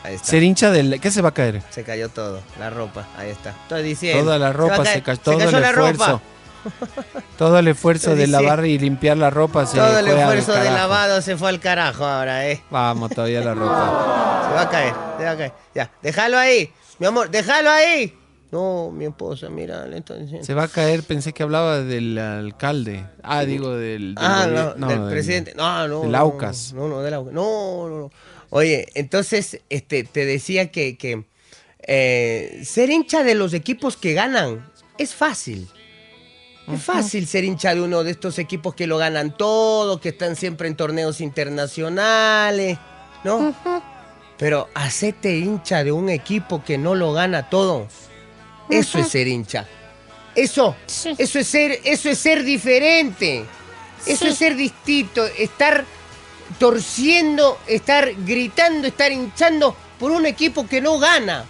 Ahí 0.04 0.14
está. 0.14 0.28
Ser 0.28 0.42
hincha 0.44 0.70
del... 0.70 1.00
¿Qué 1.00 1.10
se 1.10 1.20
va 1.22 1.30
a 1.30 1.34
caer? 1.34 1.60
Se 1.70 1.82
cayó 1.82 2.08
todo. 2.08 2.40
La 2.60 2.70
ropa. 2.70 3.08
Ahí 3.16 3.30
está. 3.30 3.50
Estoy 3.50 3.82
diciendo. 3.82 4.22
Toda 4.22 4.38
la 4.38 4.52
ropa 4.52 4.84
se 4.84 5.02
cayó, 5.02 5.20
todo 5.20 5.38
cayó 5.38 5.50
el 5.56 5.60
la 5.62 5.70
esfuerzo. 5.70 6.06
ropa. 6.06 6.22
Todo 7.38 7.58
el 7.58 7.68
esfuerzo 7.68 8.14
de 8.16 8.26
lavar 8.26 8.64
y 8.66 8.78
limpiar 8.78 9.16
la 9.16 9.30
ropa 9.30 9.66
se 9.66 9.76
Todo 9.76 9.98
el 9.98 10.06
fue 10.06 10.14
al 10.14 10.18
esfuerzo 10.18 10.52
de 10.52 10.58
carajo. 10.58 10.76
lavado 10.76 11.22
se 11.22 11.36
fue 11.36 11.48
al 11.48 11.60
carajo 11.60 12.04
ahora, 12.04 12.48
eh. 12.48 12.62
Vamos, 12.70 13.10
todavía 13.10 13.40
la 13.40 13.54
ropa. 13.54 14.44
Se 14.48 14.54
va 14.54 14.60
a 14.62 14.70
caer. 14.70 14.94
Se 15.18 15.24
va 15.24 15.30
a 15.32 15.36
caer. 15.36 15.52
Ya. 15.74 15.90
Déjalo 16.02 16.38
ahí. 16.38 16.72
Mi 16.98 17.06
amor, 17.06 17.30
déjalo 17.30 17.70
ahí. 17.70 18.16
No, 18.52 18.90
mi 18.92 19.06
esposa, 19.06 19.50
mira, 19.50 19.86
le 19.86 19.98
estoy 19.98 20.20
diciendo. 20.20 20.46
Se 20.46 20.54
va 20.54 20.64
a 20.64 20.68
caer, 20.68 21.02
pensé 21.02 21.32
que 21.32 21.42
hablaba 21.42 21.80
del 21.80 22.16
alcalde. 22.16 23.04
Ah, 23.22 23.44
digo 23.44 23.72
del... 23.72 24.14
del 24.14 24.24
Ah, 24.24 24.74
no, 24.76 24.86
del 24.86 25.10
presidente. 25.10 25.52
No, 25.56 25.88
no. 25.88 26.02
del 26.02 26.12
no, 26.12 26.18
Aucas. 26.18 26.72
No, 26.72 26.88
no, 26.88 27.02
del 27.02 27.14
Aucas. 27.14 27.34
No, 27.34 27.88
no, 27.88 27.98
no. 27.98 28.10
Oye, 28.50 28.86
entonces, 28.94 29.60
este, 29.68 30.04
te 30.04 30.24
decía 30.24 30.70
que, 30.70 30.96
que 30.96 31.24
eh, 31.80 32.62
ser 32.64 32.90
hincha 32.90 33.24
de 33.24 33.34
los 33.34 33.52
equipos 33.52 33.96
que 33.96 34.14
ganan 34.14 34.64
es 34.96 35.14
fácil. 35.14 35.68
Es 36.72 36.82
fácil 36.82 37.26
ser 37.28 37.44
hincha 37.44 37.74
de 37.74 37.80
uno 37.80 38.02
de 38.02 38.10
estos 38.10 38.38
equipos 38.38 38.74
que 38.74 38.86
lo 38.86 38.98
ganan 38.98 39.36
todo, 39.36 40.00
que 40.00 40.08
están 40.10 40.34
siempre 40.34 40.66
en 40.68 40.76
torneos 40.76 41.20
internacionales, 41.20 42.78
¿no? 43.24 43.54
Pero 44.36 44.68
hacete 44.74 45.36
hincha 45.36 45.84
de 45.84 45.92
un 45.92 46.08
equipo 46.08 46.62
que 46.64 46.76
no 46.76 46.94
lo 46.94 47.12
gana 47.12 47.48
todo. 47.48 47.86
Eso 48.68 48.98
es 48.98 49.08
ser 49.08 49.28
hincha. 49.28 49.66
Eso, 50.34 50.74
Sí. 50.86 51.14
eso 51.16 51.38
es 51.38 51.46
ser, 51.46 51.80
eso 51.84 52.10
es 52.10 52.18
ser 52.18 52.42
diferente. 52.42 53.44
Eso 54.04 54.24
Sí. 54.24 54.28
es 54.30 54.36
ser 54.36 54.56
distinto, 54.56 55.24
estar 55.24 55.84
torciendo, 56.58 57.58
estar 57.66 58.10
gritando, 58.24 58.86
estar 58.88 59.10
hinchando 59.12 59.74
por 59.98 60.10
un 60.10 60.26
equipo 60.26 60.66
que 60.66 60.80
no 60.80 60.98
gana. 60.98 61.44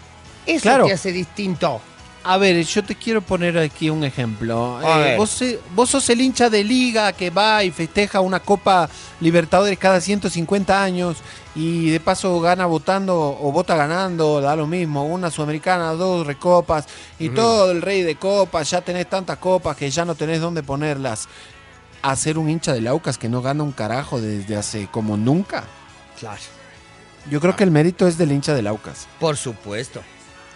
Eso 0.47 0.63
Claro. 0.63 0.87
te 0.87 0.93
hace 0.93 1.11
distinto. 1.13 1.81
A 2.29 2.39
ver, 2.39 2.61
yo 2.65 2.83
te 2.83 2.97
quiero 2.97 3.23
poner 3.23 3.57
aquí 3.57 3.89
un 3.89 4.03
ejemplo. 4.03 4.81
Eh, 4.83 5.17
ver. 5.17 5.63
vos, 5.77 5.91
sos 5.91 6.11
el 6.11 6.21
hincha 6.21 6.51
de 6.51 6.65
liga 6.65 7.13
que 7.13 7.31
va 7.31 7.63
y 7.63 7.71
festeja 7.71 8.19
una 8.19 8.41
Copa 8.41 8.91
Libertadores 9.21 9.79
cada 9.79 10.01
150 10.01 10.83
años 10.83 11.19
y 11.55 11.89
de 11.91 12.01
paso 12.01 12.41
gana 12.41 12.67
votando 12.67 13.39
o 13.41 13.53
vota 13.53 13.77
ganando, 13.77 14.41
da 14.41 14.57
lo 14.57 14.67
mismo, 14.67 15.07
una 15.07 15.31
sudamericana, 15.31 15.93
dos 15.93 16.27
recopas 16.27 16.87
y 17.21 17.29
todo 17.29 17.71
el 17.71 17.81
rey 17.81 18.03
de 18.03 18.17
copas, 18.17 18.71
ya 18.71 18.81
tenés 18.81 19.09
tantas 19.09 19.39
copas 19.39 19.77
que 19.77 19.89
ya 19.89 20.05
no 20.05 20.17
tenés 20.17 20.41
dónde 20.41 20.65
ponerlas. 20.65 21.29
Hacer 22.03 22.39
un 22.39 22.51
hincha 22.51 22.73
del 22.73 22.89
Aucas 22.89 23.19
que 23.19 23.29
no 23.29 23.41
gana 23.41 23.63
un 23.63 23.71
carajo 23.71 24.21
desde 24.21 24.57
hace 24.57 24.89
como 24.91 25.17
nunca. 25.17 25.63
Claro. 26.19 26.43
Yo 27.31 27.41
creo 27.41 27.55
que 27.55 27.63
el 27.63 27.71
mérito 27.71 28.09
es 28.09 28.19
del 28.19 28.33
hincha 28.33 28.53
del 28.53 28.67
Aucas. 28.67 29.07
Por 29.21 29.37
supuesto. 29.37 30.03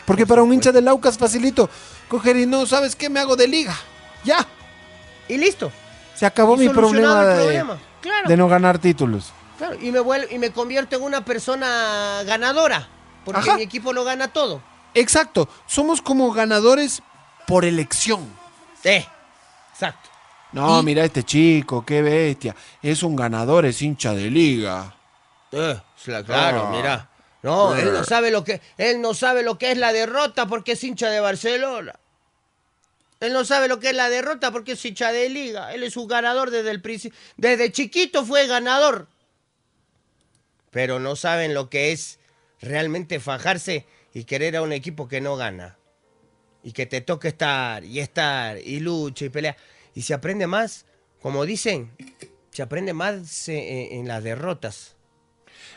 Porque 0.06 0.26
para 0.26 0.42
un 0.42 0.52
hincha 0.52 0.72
del 0.72 0.88
Aucas 0.88 1.16
facilito 1.18 1.68
coger 2.08 2.36
y 2.36 2.46
no, 2.46 2.66
¿sabes 2.66 2.96
qué? 2.96 3.08
Me 3.08 3.20
hago 3.20 3.36
de 3.36 3.46
liga. 3.46 3.76
Ya. 4.24 4.46
Y 5.28 5.36
listo. 5.38 5.70
Se 6.14 6.26
acabó 6.26 6.54
Y 6.56 6.66
mi 6.66 6.68
problema 6.68 7.24
de, 7.24 7.34
problema. 7.44 7.78
Claro. 8.00 8.28
de 8.28 8.36
no 8.36 8.48
ganar 8.48 8.78
títulos. 8.78 9.32
Claro, 9.58 9.76
y 9.80 9.90
me 9.92 10.00
vuelvo, 10.00 10.26
y 10.30 10.38
me 10.38 10.50
convierto 10.52 10.96
en 10.96 11.02
una 11.02 11.24
persona 11.24 12.22
ganadora. 12.24 12.88
Porque 13.24 13.40
Ajá. 13.40 13.56
mi 13.56 13.62
equipo 13.62 13.92
lo 13.92 14.04
gana 14.04 14.28
todo. 14.28 14.62
Exacto. 14.94 15.48
Somos 15.66 16.00
como 16.02 16.32
ganadores 16.32 17.02
por 17.46 17.64
elección. 17.64 18.26
Eh, 18.82 19.06
exacto. 19.72 20.08
No, 20.52 20.80
Y- 20.80 20.84
mira 20.84 21.04
este 21.04 21.22
chico, 21.22 21.84
qué 21.84 22.02
bestia. 22.02 22.56
Es 22.82 23.02
un 23.02 23.14
ganador, 23.14 23.66
es 23.66 23.80
hincha 23.82 24.14
de 24.14 24.30
liga. 24.30 24.94
Eh, 25.52 25.80
cla- 26.04 26.24
claro, 26.24 26.66
Ah. 26.68 26.70
mira. 26.74 27.09
No, 27.42 27.74
él 27.74 27.92
no 27.92 28.04
sabe 28.04 28.30
lo 28.30 28.44
que 28.44 28.60
él 28.76 29.00
no 29.00 29.14
sabe 29.14 29.42
lo 29.42 29.58
que 29.58 29.72
es 29.72 29.78
la 29.78 29.92
derrota 29.92 30.46
porque 30.46 30.72
es 30.72 30.84
hincha 30.84 31.08
de 31.08 31.20
Barcelona. 31.20 31.98
Él 33.20 33.34
no 33.34 33.44
sabe 33.44 33.68
lo 33.68 33.80
que 33.80 33.90
es 33.90 33.96
la 33.96 34.08
derrota 34.08 34.50
porque 34.50 34.72
es 34.72 34.84
hincha 34.84 35.12
de 35.12 35.28
liga. 35.28 35.74
Él 35.74 35.82
es 35.82 35.96
un 35.96 36.08
ganador 36.08 36.50
desde 36.50 36.70
el 36.70 36.80
principio. 36.80 37.18
Desde 37.36 37.70
chiquito 37.70 38.24
fue 38.24 38.46
ganador. 38.46 39.08
Pero 40.70 41.00
no 41.00 41.16
saben 41.16 41.52
lo 41.52 41.68
que 41.68 41.92
es 41.92 42.18
realmente 42.60 43.20
fajarse 43.20 43.86
y 44.14 44.24
querer 44.24 44.56
a 44.56 44.62
un 44.62 44.72
equipo 44.72 45.06
que 45.06 45.20
no 45.20 45.36
gana. 45.36 45.76
Y 46.62 46.72
que 46.72 46.86
te 46.86 47.02
toque 47.02 47.28
estar 47.28 47.84
y 47.84 48.00
estar 48.00 48.58
y 48.58 48.80
lucha 48.80 49.26
y 49.26 49.28
pelea. 49.28 49.56
Y 49.94 50.02
se 50.02 50.14
aprende 50.14 50.46
más, 50.46 50.86
como 51.20 51.44
dicen, 51.44 51.90
se 52.50 52.62
aprende 52.62 52.94
más 52.94 53.48
eh, 53.48 53.96
en 53.96 54.08
las 54.08 54.22
derrotas. 54.24 54.96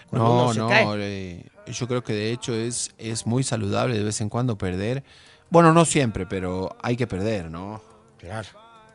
Cuando 0.10 0.54
No, 0.54 0.70
no. 0.70 1.53
Yo 1.68 1.88
creo 1.88 2.04
que 2.04 2.14
de 2.14 2.32
hecho 2.32 2.54
es, 2.54 2.92
es 2.98 3.26
muy 3.26 3.44
saludable 3.44 3.98
de 3.98 4.04
vez 4.04 4.22
en 4.22 4.30
cuando 4.30 4.58
perder. 4.58 5.04
Bueno, 5.50 5.74
no 5.74 5.86
siempre, 5.86 6.26
pero 6.26 6.76
hay 6.82 6.98
que 6.98 7.08
perder, 7.08 7.50
¿no? 7.50 7.82
Claro. 8.18 8.50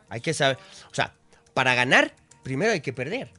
Hay 0.09 0.21
que 0.21 0.33
saber. 0.33 0.57
O 0.91 0.93
sea, 0.93 1.13
para 1.53 1.75
ganar, 1.75 2.13
primero 2.43 2.71
hay 2.71 2.81
que 2.81 2.93
perder. 2.93 3.31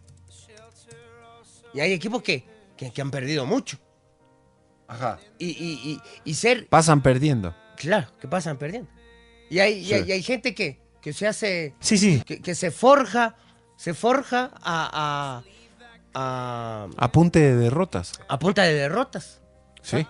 Y 1.75 1.80
hay 1.80 1.92
equipos 1.92 2.22
que, 2.22 2.44
que, 2.76 2.92
que 2.92 3.02
han 3.02 3.10
perdido 3.10 3.46
mucho. 3.46 3.78
Ajá. 4.88 5.18
Y, 5.38 5.46
y, 5.50 5.90
y, 5.92 6.00
y 6.25 6.34
ser. 6.34 6.66
Pasan 6.68 7.02
perdiendo. 7.02 7.54
Claro, 7.76 8.08
que 8.20 8.26
pasan 8.26 8.58
perdiendo. 8.58 8.90
Y 9.49 9.58
hay, 9.58 9.78
y 9.78 9.92
hay, 9.94 10.04
y 10.08 10.12
hay 10.12 10.22
gente 10.22 10.54
que, 10.54 10.80
que 11.00 11.12
se 11.12 11.26
hace. 11.26 11.75
Sí, 11.80 11.99
sí. 11.99 12.22
Que, 12.26 12.40
que 12.40 12.54
se 12.54 12.70
forja. 12.70 13.37
Se 13.76 13.94
forja 13.94 14.50
a. 14.62 15.42
a, 15.42 15.44
a, 16.14 16.88
Apunte 16.97 17.38
de 17.40 17.57
derrotas. 17.57 18.12
a 18.29 18.38
punta 18.38 18.62
de 18.62 18.75
derrotas. 18.75 19.40
Sí. 19.83 20.07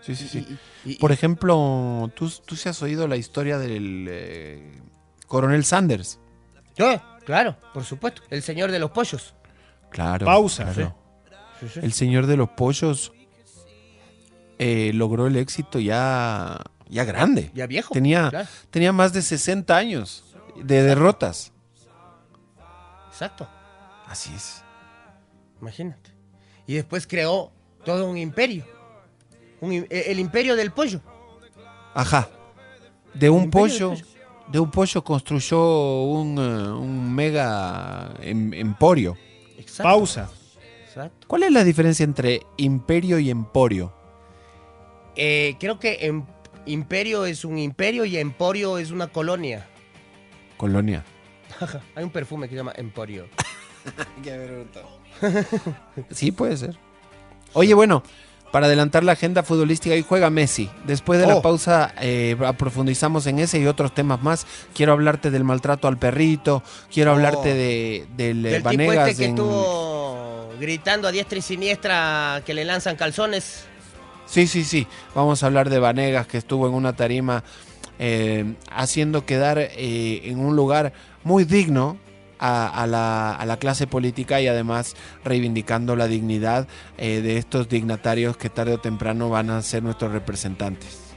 Sí, 0.00 0.14
sí, 0.14 0.28
sí. 0.28 0.58
Y- 0.84 0.92
y- 0.92 0.94
Por 0.96 1.10
ejemplo, 1.12 2.10
¿tú, 2.14 2.30
tú 2.44 2.54
sí 2.56 2.68
has 2.68 2.80
oído 2.82 3.08
la 3.08 3.16
historia 3.16 3.58
del 3.58 4.06
eh, 4.08 4.80
coronel 5.26 5.64
Sanders. 5.64 6.20
Eh, 6.76 7.00
claro, 7.24 7.56
por 7.74 7.84
supuesto. 7.84 8.22
El 8.30 8.42
señor 8.42 8.70
de 8.70 8.78
los 8.78 8.90
pollos. 8.92 9.34
Claro. 9.90 10.24
Pausa. 10.26 10.72
claro. 10.72 10.94
El 11.82 11.92
señor 11.92 12.26
de 12.26 12.36
los 12.36 12.50
pollos 12.50 13.12
eh, 14.60 14.92
logró 14.94 15.26
el 15.26 15.36
éxito 15.36 15.80
ya 15.80 16.58
ya 16.88 17.04
grande. 17.04 17.50
Ya 17.54 17.66
viejo. 17.66 17.92
Tenía, 17.92 18.30
claro, 18.30 18.48
tenía 18.70 18.92
más 18.92 19.12
de 19.12 19.22
60 19.22 19.76
años 19.76 20.24
de 20.62 20.82
derrotas. 20.84 21.52
exacto. 23.10 23.48
Así 24.06 24.32
es. 24.34 24.62
Imagínate. 25.60 26.10
Y 26.66 26.74
después 26.74 27.06
creó 27.06 27.52
todo 27.84 28.08
un 28.08 28.16
imperio. 28.18 28.64
Un 29.60 29.72
eh, 29.72 29.86
el 29.90 30.18
imperio 30.20 30.56
del 30.56 30.70
pollo. 30.70 31.00
Ajá. 31.94 32.28
De 33.14 33.30
un 33.30 33.50
pollo, 33.50 33.94
de 34.48 34.60
un 34.60 34.70
pollo 34.70 35.02
construyó 35.02 36.02
un, 36.04 36.38
eh, 36.38 36.70
un 36.72 37.12
mega 37.14 38.14
em- 38.20 38.52
emporio. 38.54 39.16
Exacto. 39.56 39.82
Pausa. 39.82 40.30
Exacto. 40.86 41.26
¿Cuál 41.26 41.44
es 41.44 41.52
la 41.52 41.64
diferencia 41.64 42.04
entre 42.04 42.42
imperio 42.56 43.18
y 43.18 43.30
emporio? 43.30 43.92
Eh, 45.16 45.56
creo 45.58 45.78
que 45.80 45.98
em- 46.06 46.24
imperio 46.66 47.26
es 47.26 47.44
un 47.44 47.58
imperio 47.58 48.04
y 48.04 48.18
emporio 48.18 48.78
es 48.78 48.90
una 48.90 49.08
colonia. 49.08 49.66
Colonia. 50.56 51.04
Hay 51.94 52.04
un 52.04 52.10
perfume 52.10 52.46
que 52.46 52.52
se 52.52 52.58
llama 52.58 52.72
emporio. 52.76 53.26
Sí, 56.10 56.32
puede 56.32 56.56
ser. 56.56 56.76
Oye, 57.54 57.74
bueno, 57.74 58.02
para 58.52 58.66
adelantar 58.66 59.04
la 59.04 59.12
agenda 59.12 59.42
futbolística, 59.42 59.94
hoy 59.94 60.04
juega 60.06 60.30
Messi. 60.30 60.70
Después 60.86 61.20
de 61.20 61.26
la 61.26 61.36
Oh. 61.36 61.42
pausa, 61.42 61.92
eh, 62.00 62.36
profundizamos 62.56 63.26
en 63.26 63.38
ese 63.38 63.58
y 63.58 63.66
otros 63.66 63.94
temas 63.94 64.22
más. 64.22 64.46
Quiero 64.74 64.92
hablarte 64.92 65.30
del 65.30 65.44
maltrato 65.44 65.88
al 65.88 65.98
perrito. 65.98 66.62
Quiero 66.92 67.10
Oh. 67.12 67.14
hablarte 67.14 67.54
de, 67.54 68.06
del, 68.16 68.44
eh, 68.46 68.50
Del 68.50 68.62
tipo 68.62 68.68
Vanegas 68.86 69.08
este 69.10 69.22
que 69.22 69.28
en- 69.28 69.34
estuvo 69.36 70.50
gritando 70.60 71.08
a 71.08 71.12
diestra 71.12 71.38
y 71.38 71.42
siniestra 71.42 72.42
que 72.44 72.54
le 72.54 72.64
lanzan 72.64 72.96
calzones. 72.96 73.64
Sí, 74.26 74.46
sí, 74.46 74.64
sí. 74.64 74.86
Vamos 75.14 75.42
a 75.42 75.46
hablar 75.46 75.70
de 75.70 75.78
Vanegas, 75.78 76.26
que 76.26 76.38
estuvo 76.38 76.66
en 76.68 76.74
una 76.74 76.94
tarima 76.94 77.44
eh, 78.00 78.54
haciendo 78.70 79.24
quedar 79.26 79.58
eh, 79.58 80.20
en 80.24 80.38
un 80.38 80.54
lugar 80.54 80.92
muy 81.24 81.44
digno 81.44 81.96
a, 82.38 82.68
a 82.68 82.86
la, 82.86 83.34
a 83.34 83.46
la 83.46 83.56
clase 83.58 83.86
política 83.86 84.40
y 84.40 84.46
además 84.46 84.94
reivindicando 85.24 85.96
la 85.96 86.06
dignidad 86.06 86.68
eh, 86.96 87.20
de 87.20 87.38
estos 87.38 87.68
dignatarios 87.68 88.36
que 88.36 88.50
tarde 88.50 88.74
o 88.74 88.78
temprano 88.78 89.28
van 89.28 89.50
a 89.50 89.62
ser 89.62 89.82
nuestros 89.82 90.12
representantes. 90.12 91.07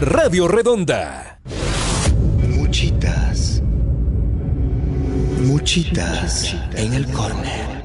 Radio 0.00 0.48
Redonda. 0.48 1.38
Muchitas. 2.48 3.62
Muchitas 5.40 6.54
en 6.74 6.94
el 6.94 7.06
córner. 7.12 7.82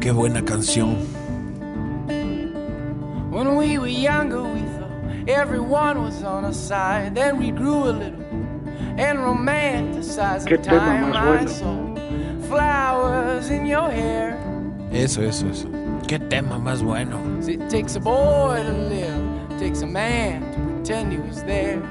Qué 0.00 0.12
buena 0.12 0.44
canción. 0.44 0.96
When 3.30 3.56
we 3.56 3.78
were 3.78 3.88
younger, 3.88 4.42
we 4.42 4.60
thought 4.60 5.28
everyone 5.28 6.02
was 6.02 6.22
on 6.22 6.44
our 6.44 6.52
side. 6.52 7.14
Then 7.14 7.38
we 7.38 7.50
grew 7.50 7.84
a 7.84 7.92
little 7.92 8.22
and 8.98 9.18
romanticized 9.18 10.46
Qué 10.46 10.56
the 10.56 10.62
tema 10.62 10.78
time 10.78 11.10
más 11.10 11.16
I 11.16 11.26
bueno. 11.26 11.48
saw 11.48 11.85
flowers 12.48 13.50
in 13.50 13.66
your 13.66 13.90
hair. 13.90 14.38
Eso, 14.92 15.22
eso, 15.22 15.48
eso. 15.48 15.68
Qué 16.06 16.18
tema 16.18 16.58
más 16.58 16.82
bueno. 16.82 17.18
It 17.46 17.68
takes 17.68 17.96
a 17.96 18.00
boy 18.00 18.62
to 18.62 18.72
live, 18.72 19.50
it 19.50 19.58
takes 19.58 19.82
a 19.82 19.86
man 19.86 20.42
to 20.52 20.58
pretend 20.74 21.12
he 21.12 21.18
was 21.18 21.42
there. 21.44 21.82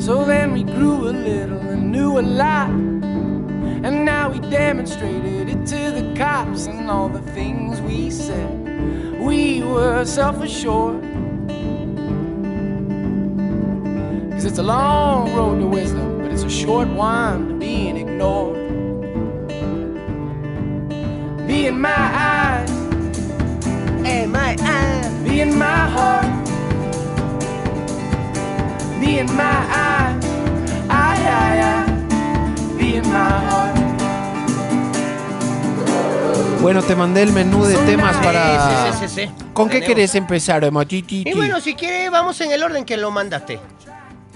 So 0.00 0.24
then 0.24 0.52
we 0.52 0.62
grew 0.64 1.08
a 1.08 1.12
little 1.12 1.58
and 1.58 1.92
knew 1.92 2.18
a 2.18 2.22
lot. 2.22 2.70
And 2.70 4.04
now 4.04 4.30
we 4.30 4.40
demonstrated 4.40 5.48
it 5.48 5.66
to 5.66 5.90
the 5.92 6.14
cops 6.16 6.66
and 6.66 6.90
all 6.90 7.08
the 7.08 7.22
things 7.32 7.80
we 7.80 8.10
said. 8.10 9.20
We 9.20 9.62
were 9.62 10.04
self 10.04 10.42
assured. 10.42 11.02
Cause 14.32 14.44
it's 14.44 14.58
a 14.58 14.62
long 14.62 15.34
road 15.34 15.58
to 15.60 15.66
wisdom, 15.66 16.17
it's 16.38 16.44
a 16.44 16.66
short 16.66 16.88
one 16.90 17.48
to 17.48 17.54
being 17.54 17.96
ignored. 17.96 18.54
Be 21.48 21.66
in 21.66 21.80
my 21.80 21.90
eyes, 21.90 22.70
¡Eh, 24.04 24.24
my 24.26 24.54
ah! 24.60 25.10
be 25.24 25.40
in 25.40 25.58
my 25.58 25.88
heart, 25.94 26.26
be 29.00 29.18
in 29.18 29.26
my 29.34 29.42
eyes, 29.42 30.24
ay, 30.88 31.18
ay, 31.26 31.60
ay, 31.60 31.86
be 32.78 32.96
in 32.96 33.04
my 33.08 33.40
heart. 33.48 33.78
Bueno, 36.60 36.82
te 36.82 36.94
mandé 36.94 37.22
el 37.22 37.32
menú 37.32 37.64
de 37.64 37.76
temas 37.78 38.16
para... 38.16 38.92
Sí, 38.92 39.06
sí, 39.08 39.26
sí. 39.26 39.30
¿Con 39.54 39.68
qué 39.68 39.76
Tenemos. 39.76 39.88
querés 39.94 40.14
empezar, 40.16 40.64
Emotiti? 40.64 41.22
Y 41.24 41.32
bueno, 41.34 41.60
si 41.60 41.74
quiere, 41.74 42.10
vamos 42.10 42.40
en 42.40 42.50
el 42.52 42.62
orden 42.62 42.84
que 42.84 42.96
lo 42.96 43.10
mandaste. 43.10 43.58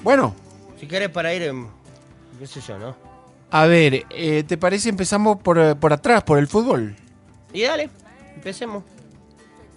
Bueno, 0.03 0.35
Si 0.81 0.87
quieres 0.87 1.11
para 1.11 1.35
ir 1.35 1.43
en... 1.43 1.82
qué 2.43 2.49
sé 2.49 2.61
yo, 2.61 2.77
¿no? 2.77 2.97
a 3.53 3.67
ver, 3.67 4.05
eh, 4.11 4.43
¿te 4.45 4.57
parece 4.59 4.89
empezamos 4.89 5.37
por, 5.43 5.59
eh, 5.61 5.77
por 5.77 5.93
atrás, 5.93 6.25
por 6.25 6.39
el 6.39 6.49
fútbol? 6.49 6.97
Y 7.53 7.63
dale, 7.63 7.89
empecemos. 8.35 8.83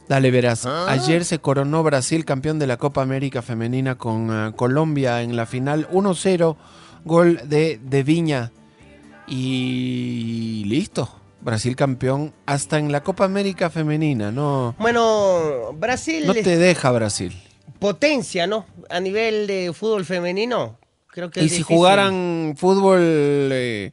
Dale, 0.08 0.32
verás. 0.32 0.65
Ah. 0.65 0.86
Ayer 0.89 1.25
se 1.25 1.38
coronó 1.38 1.84
Brasil 1.84 2.25
campeón 2.25 2.58
de 2.58 2.65
la 2.65 2.78
Copa 2.78 3.04
América 3.04 3.43
Femenina 3.43 3.99
con 3.99 4.30
eh, 4.32 4.51
Colombia 4.56 5.21
en 5.21 5.36
la 5.36 5.45
final 5.45 5.88
1-0, 5.89 6.56
gol 7.04 7.39
de, 7.47 7.80
de 7.84 8.01
Viña. 8.04 8.51
Y 9.28 10.63
listo. 10.65 11.10
Brasil 11.41 11.75
campeón 11.75 12.34
hasta 12.47 12.80
en 12.80 12.91
la 12.91 13.04
Copa 13.04 13.25
América 13.25 13.69
Femenina. 13.69 14.32
No, 14.32 14.73
Bueno, 14.80 15.73
Brasil 15.73 16.25
no 16.25 16.34
te 16.34 16.58
deja 16.58 16.89
Brasil. 16.91 17.39
potencia, 17.78 18.47
¿no? 18.47 18.65
A 18.89 18.99
nivel 18.99 19.45
de 19.45 19.71
fútbol 19.71 20.06
femenino, 20.06 20.80
y 21.36 21.49
si 21.49 21.62
jugaran 21.62 22.56
fútbol 22.58 22.99
eh, 23.01 23.91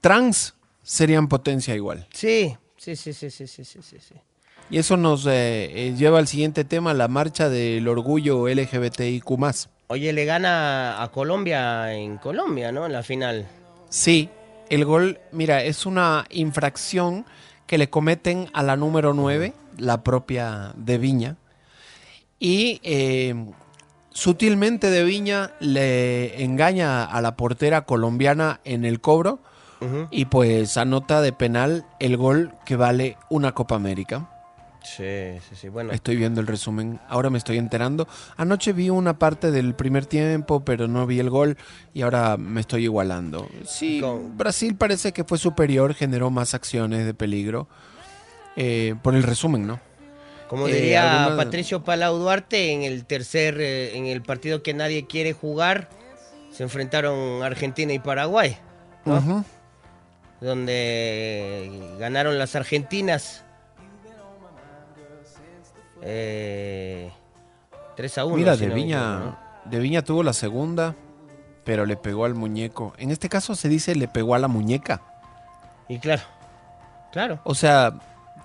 trans, 0.00 0.54
serían 0.82 1.28
potencia 1.28 1.74
igual. 1.74 2.06
Sí, 2.12 2.56
sí, 2.76 2.96
sí, 2.96 3.12
sí, 3.12 3.30
sí, 3.30 3.46
sí, 3.46 3.64
sí, 3.64 3.82
sí. 3.82 4.14
Y 4.70 4.78
eso 4.78 4.96
nos 4.96 5.26
eh, 5.26 5.70
eh, 5.74 5.94
lleva 5.96 6.18
al 6.18 6.26
siguiente 6.26 6.64
tema, 6.64 6.94
la 6.94 7.08
marcha 7.08 7.48
del 7.48 7.86
orgullo 7.86 8.48
LGBTIQ. 8.48 9.24
Oye, 9.88 10.12
le 10.12 10.24
gana 10.24 11.02
a 11.02 11.10
Colombia 11.10 11.92
en 11.92 12.16
Colombia, 12.16 12.72
¿no? 12.72 12.86
En 12.86 12.92
la 12.92 13.02
final. 13.02 13.46
Sí, 13.90 14.30
el 14.70 14.84
gol, 14.84 15.20
mira, 15.32 15.62
es 15.62 15.84
una 15.86 16.24
infracción 16.30 17.26
que 17.66 17.78
le 17.78 17.90
cometen 17.90 18.48
a 18.52 18.62
la 18.62 18.76
número 18.76 19.12
9, 19.12 19.52
la 19.78 20.02
propia 20.02 20.72
de 20.76 20.98
Viña. 20.98 21.36
Y 22.40 22.80
sutilmente 24.14 24.90
de 24.90 25.04
Viña 25.04 25.50
le 25.60 26.42
engaña 26.42 27.04
a 27.04 27.20
la 27.20 27.36
portera 27.36 27.82
colombiana 27.84 28.60
en 28.64 28.84
el 28.86 29.00
cobro 29.00 29.40
y 30.10 30.24
pues 30.24 30.78
anota 30.78 31.20
de 31.20 31.34
penal 31.34 31.84
el 32.00 32.16
gol 32.16 32.52
que 32.64 32.74
vale 32.76 33.18
una 33.28 33.52
Copa 33.52 33.74
América. 33.74 34.30
Sí, 34.82 35.38
sí, 35.46 35.56
sí. 35.56 35.68
Bueno, 35.68 35.92
Estoy 35.92 36.16
viendo 36.16 36.40
el 36.40 36.46
resumen, 36.46 37.00
ahora 37.08 37.28
me 37.28 37.36
estoy 37.36 37.58
enterando. 37.58 38.08
Anoche 38.38 38.72
vi 38.72 38.88
una 38.88 39.18
parte 39.18 39.50
del 39.50 39.74
primer 39.74 40.06
tiempo, 40.06 40.60
pero 40.64 40.88
no 40.88 41.06
vi 41.06 41.20
el 41.20 41.28
gol 41.28 41.58
y 41.92 42.00
ahora 42.00 42.38
me 42.38 42.60
estoy 42.62 42.84
igualando. 42.84 43.46
Sí, 43.66 44.00
Con- 44.00 44.38
Brasil 44.38 44.74
parece 44.74 45.12
que 45.12 45.24
fue 45.24 45.36
superior, 45.36 45.92
generó 45.92 46.30
más 46.30 46.54
acciones 46.54 47.04
de 47.04 47.12
peligro. 47.12 47.68
eh, 48.56 48.94
por 49.02 49.14
el 49.14 49.22
resumen, 49.24 49.66
¿no? 49.66 49.80
Como 50.48 50.68
eh, 50.68 50.72
diría 50.72 51.24
alguna- 51.24 51.36
Patricio 51.44 51.82
Palau 51.84 52.18
Duarte, 52.18 52.72
en 52.72 52.82
el 52.82 53.04
tercer, 53.04 53.60
eh, 53.60 53.96
en 53.96 54.06
el 54.06 54.22
partido 54.22 54.62
que 54.62 54.74
nadie 54.74 55.06
quiere 55.06 55.32
jugar, 55.32 55.88
se 56.52 56.62
enfrentaron 56.62 57.42
Argentina 57.42 57.92
y 57.92 57.98
Paraguay, 57.98 58.56
donde 60.40 61.96
ganaron 61.98 62.38
las 62.38 62.54
argentinas 62.54 63.44
eh, 66.02 67.10
3 67.96 68.18
a 68.18 68.24
1. 68.24 68.36
Mira, 68.36 68.54
si 68.54 68.60
de 68.62 68.68
no 68.68 68.74
Viña, 68.74 69.38
de 69.64 69.78
Viña 69.78 70.02
tuvo 70.02 70.22
la 70.22 70.32
segunda, 70.32 70.94
pero 71.64 71.86
le 71.86 71.96
pegó 71.96 72.24
al 72.26 72.34
muñeco. 72.34 72.92
En 72.98 73.10
este 73.10 73.28
caso 73.28 73.54
se 73.54 73.68
dice 73.68 73.94
le 73.94 74.08
pegó 74.08 74.34
a 74.34 74.38
la 74.38 74.48
muñeca. 74.48 75.00
Y 75.88 75.98
claro, 75.98 76.22
claro. 77.12 77.40
O 77.44 77.54
sea, 77.54 77.94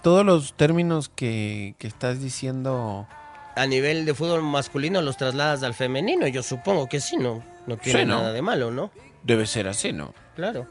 todos 0.02 0.26
los 0.26 0.54
términos 0.54 1.10
que, 1.10 1.76
que 1.78 1.88
estás 1.88 2.22
diciendo 2.22 3.08
a 3.56 3.66
nivel 3.66 4.06
de 4.06 4.14
fútbol 4.14 4.42
masculino 4.42 5.02
los 5.02 5.18
trasladas 5.18 5.64
al 5.64 5.74
femenino. 5.74 6.28
Yo 6.28 6.44
supongo 6.44 6.88
que 6.88 7.02
sí, 7.02 7.18
no, 7.18 7.44
no 7.68 7.78
tiene 7.78 8.02
Sí, 8.02 8.06
¿no? 8.06 8.18
nada 8.20 8.32
de 8.32 8.42
malo, 8.42 8.72
¿no? 8.72 8.92
Debe 9.24 9.46
ser 9.46 9.68
así, 9.68 9.92
¿no? 9.92 10.14
Claro, 10.36 10.68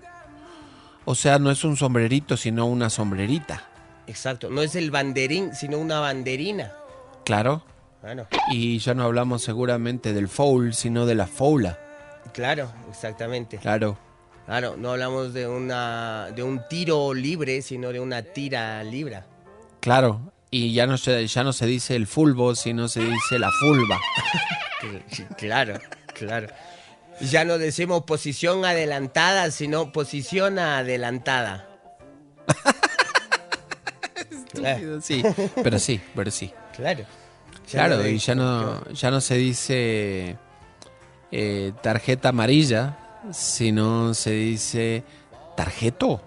O 1.05 1.15
sea, 1.15 1.39
no 1.39 1.51
es 1.51 1.65
un 1.65 1.77
sombrerito, 1.77 2.37
sino 2.37 2.65
una 2.67 2.89
sombrerita. 2.89 3.63
exacto. 4.07 4.49
No 4.51 4.63
es 4.63 4.75
el 4.75 4.91
banderín, 4.91 5.55
sino 5.55 5.79
una 5.79 6.01
banderina. 6.01 6.73
Claro. 7.25 7.63
Claro, 8.01 8.29
Y 8.51 8.79
ya 8.79 8.95
no 8.95 9.03
hablamos 9.05 9.43
seguramente 9.43 10.13
del 10.15 10.29
foul, 10.29 10.73
sino 10.73 11.05
de 11.05 11.15
la 11.17 11.27
foula. 11.27 11.79
claro, 12.33 12.71
exactamente. 12.89 13.59
Claro. 13.59 13.99
Claro, 14.49 14.79
no 14.79 14.93
hablamos 14.93 15.35
de 15.35 15.47
una 15.47 16.31
de 16.35 16.43
un 16.43 16.63
tiro 16.71 17.13
libre, 17.13 17.61
sino 17.61 17.93
de 17.93 18.01
una 18.01 18.23
tira 18.23 18.83
libra. 18.83 19.27
Claro. 19.81 20.33
Y 20.51 20.73
ya 20.73 20.87
no 20.87 20.97
se, 20.97 21.27
ya 21.27 21.45
no 21.45 21.53
se 21.53 21.67
dice 21.67 21.95
el 21.95 22.07
fulbo, 22.07 22.55
sino 22.55 22.89
se 22.89 23.01
dice 23.01 23.39
la 23.39 23.51
fulva. 23.61 24.01
Claro, 25.37 25.75
claro. 26.15 26.47
Ya 27.21 27.45
no 27.45 27.59
decimos 27.59 28.05
posición 28.05 28.65
adelantada, 28.65 29.51
sino 29.51 29.91
posición 29.93 30.59
adelantada. 30.61 31.69
Eh, 34.55 34.99
Sí, 35.03 35.23
pero 35.63 35.79
sí, 35.79 36.01
pero 36.15 36.31
sí. 36.31 36.53
claro. 36.75 37.05
Claro, 37.71 38.07
y 38.07 38.19
ya 38.19 38.35
no, 38.37 38.89
ya 38.93 39.11
no 39.11 39.21
se 39.21 39.35
dice 39.35 40.37
eh, 41.33 41.73
tarjeta 41.83 42.29
amarilla, 42.31 42.97
sino 43.33 44.15
se 44.15 44.31
dice 44.33 45.05
tarjeto. 45.57 46.21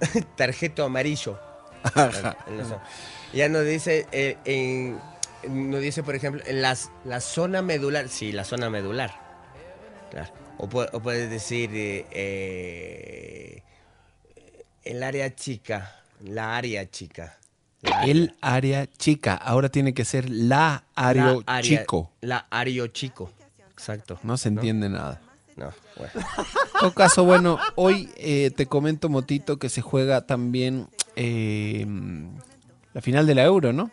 Tarjeto 0.36 0.84
amarillo. 0.84 1.38
Ya 3.32 3.48
nos 3.48 3.64
dice, 3.64 4.06
eh, 4.12 4.36
en, 4.44 4.98
nos 5.70 5.80
dice, 5.80 6.02
por 6.02 6.14
ejemplo, 6.14 6.42
en 6.46 6.62
las, 6.62 6.90
la 7.04 7.20
zona 7.20 7.62
medular. 7.62 8.08
Sí, 8.08 8.32
la 8.32 8.44
zona 8.44 8.70
medular. 8.70 9.12
Claro. 10.10 10.32
O, 10.58 10.68
pu- 10.68 10.88
o 10.92 11.00
puedes 11.00 11.28
decir 11.30 11.70
eh, 11.74 12.06
eh, 12.12 13.62
el 14.84 15.02
área 15.02 15.34
chica, 15.34 15.96
la 16.20 16.56
área 16.56 16.88
chica. 16.90 17.38
La 17.82 18.04
El 18.04 18.34
área 18.40 18.86
chica, 18.86 19.34
ahora 19.34 19.68
tiene 19.68 19.92
que 19.92 20.04
ser 20.06 20.30
la 20.30 20.84
área 20.94 21.26
la 21.34 21.42
área- 21.46 21.62
chico. 21.80 22.10
La 22.20 22.46
área 22.50 22.90
chico. 22.92 23.30
Exacto. 23.72 24.18
No 24.22 24.36
se 24.38 24.48
entiende 24.48 24.88
nada. 24.88 25.20
No, 25.56 25.70
bueno. 25.96 26.12
En 26.82 26.90
caso, 26.90 27.24
bueno, 27.24 27.58
hoy 27.76 28.10
eh, 28.16 28.50
te 28.56 28.66
comento, 28.66 29.08
Motito, 29.08 29.58
que 29.58 29.68
se 29.68 29.80
juega 29.82 30.26
también 30.26 30.88
eh, 31.16 31.86
la 32.92 33.00
final 33.00 33.26
de 33.26 33.34
la 33.36 33.44
Euro, 33.44 33.72
¿no? 33.72 33.90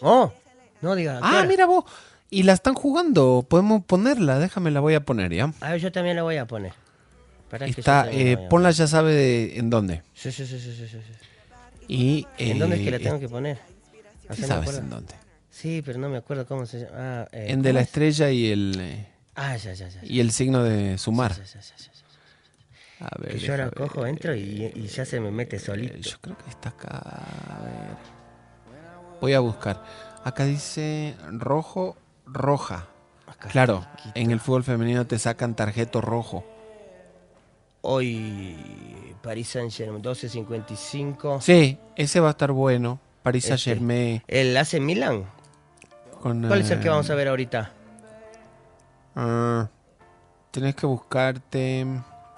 Oh, 0.00 0.32
no 0.80 0.94
diga. 0.94 1.18
¿a 1.18 1.20
qué 1.20 1.26
Ah, 1.38 1.44
mira 1.48 1.66
vos. 1.66 1.84
Y 2.30 2.44
la 2.44 2.52
están 2.52 2.74
jugando. 2.74 3.44
Podemos 3.48 3.84
ponerla. 3.84 4.38
Déjame, 4.38 4.70
la 4.70 4.78
voy 4.80 4.94
a 4.94 5.00
poner, 5.04 5.32
¿ya? 5.34 5.52
A 5.60 5.72
ver, 5.72 5.80
yo 5.80 5.90
también 5.90 6.14
la 6.16 6.22
voy 6.22 6.36
a 6.36 6.46
poner. 6.46 6.72
Para 7.50 7.66
Está, 7.66 8.08
eh, 8.12 8.34
a 8.34 8.48
ponla 8.48 8.70
ya 8.70 8.86
sabe 8.86 9.12
de- 9.12 9.58
en 9.58 9.68
dónde. 9.70 10.02
Sí, 10.14 10.30
sí, 10.30 10.46
sí, 10.46 10.60
sí, 10.60 10.72
sí, 10.76 10.86
sí. 10.88 10.98
Y, 11.88 12.26
¿En 12.38 12.60
dónde 12.60 12.76
es 12.76 12.82
que 12.82 12.90
la 12.92 12.98
tengo 13.00 13.18
que 13.18 13.28
poner? 13.28 13.58
sabes 14.32 14.78
en 14.78 14.88
dónde. 14.90 15.14
Sí, 15.50 15.82
pero 15.84 15.98
no 15.98 16.08
me 16.08 16.18
acuerdo 16.18 16.46
cómo 16.46 16.64
se 16.64 16.82
llama. 16.82 16.92
Ah, 16.94 17.28
En 17.32 17.60
de 17.62 17.70
¿cómo 17.70 17.74
la 17.74 17.80
es? 17.80 17.88
estrella 17.88 18.30
y 18.30 18.46
el, 18.52 19.06
Ah, 19.42 19.56
ya, 19.56 19.72
ya, 19.72 19.88
ya. 19.88 20.00
ya. 20.00 20.00
y 20.02 20.20
el 20.20 20.32
signo 20.32 20.62
de 20.62 20.98
sumar. 20.98 21.32
Ya, 21.34 21.44
ya, 21.44 21.60
ya, 21.60 21.76
ya, 21.76 21.92
ya. 22.98 23.06
A 23.06 23.18
ver, 23.18 23.32
Que 23.32 23.38
yo 23.38 23.52
ahora 23.54 23.70
cojo, 23.70 24.04
entro 24.06 24.34
y, 24.34 24.70
y 24.74 24.86
ya 24.86 25.06
se 25.06 25.18
me 25.20 25.30
mete 25.30 25.56
Eh, 25.56 25.60
solito. 25.60 25.96
Yo 25.96 26.18
creo 26.20 26.36
que 26.36 26.50
está 26.50 26.68
acá. 26.68 26.88
A 26.98 27.62
ver. 27.62 27.96
Voy 29.22 29.32
a 29.32 29.40
buscar. 29.40 29.82
Acá 30.24 30.44
dice 30.44 31.14
rojo, 31.30 31.96
roja. 32.26 32.88
Acá 33.26 33.48
Claro, 33.48 33.86
en 34.14 34.30
el 34.30 34.40
fútbol 34.40 34.64
femenino 34.64 35.06
te 35.06 35.18
sacan 35.18 35.54
tarjeto 35.56 36.02
rojo. 36.02 36.44
Hoy 37.80 38.56
Paris 39.22 39.48
Saint 39.48 39.72
Germain 39.72 40.02
12.55. 40.02 41.40
Sí, 41.40 41.78
ese 41.96 42.20
va 42.20 42.28
a 42.28 42.30
estar 42.32 42.52
bueno. 42.52 43.00
Paris 43.22 43.44
Este. 43.44 43.56
Saint 43.56 43.78
Germain. 43.78 44.22
El 44.28 44.54
AC 44.56 44.74
Milan. 44.80 45.24
Con, 46.20 46.46
¿Cuál 46.46 46.60
es 46.60 46.70
el 46.70 46.80
que 46.80 46.88
eh, 46.88 46.90
vamos 46.90 47.08
a 47.08 47.14
ver 47.14 47.28
ahorita? 47.28 47.72
Ah, 49.16 49.68
tenés 50.50 50.74
que 50.74 50.86
buscarte. 50.86 51.86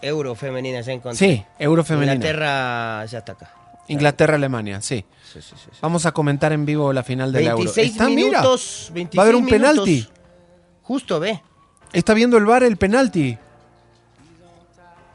Euro 0.03 0.35
femenina, 0.35 0.81
ya 0.81 0.93
encontré. 0.93 1.17
Sí, 1.37 1.45
Euro 1.59 1.85
femenina. 1.85 2.15
Inglaterra 2.15 3.05
ya 3.07 3.19
está 3.19 3.33
acá. 3.33 3.55
Inglaterra, 3.89 4.35
Alemania, 4.37 4.81
sí. 4.81 5.05
Sí, 5.33 5.41
sí, 5.43 5.55
sí, 5.57 5.69
sí. 5.73 5.79
Vamos 5.81 6.07
a 6.07 6.13
comentar 6.13 6.53
en 6.53 6.65
vivo 6.65 6.93
la 6.93 7.03
final 7.03 7.33
del 7.33 7.45
Euro. 7.45 7.57
26 7.59 7.93
Está, 7.93 8.09
mira, 8.09 8.41
minutos. 8.41 8.91
26 8.95 9.19
va 9.19 9.23
a 9.23 9.25
haber 9.25 9.37
un 9.37 9.45
minutos. 9.45 9.61
penalti. 9.85 10.09
Justo, 10.83 11.21
ve. 11.21 11.43
Está 11.93 12.15
viendo 12.15 12.37
el 12.37 12.45
bar 12.47 12.63
el 12.63 12.77
penalti. 12.77 13.39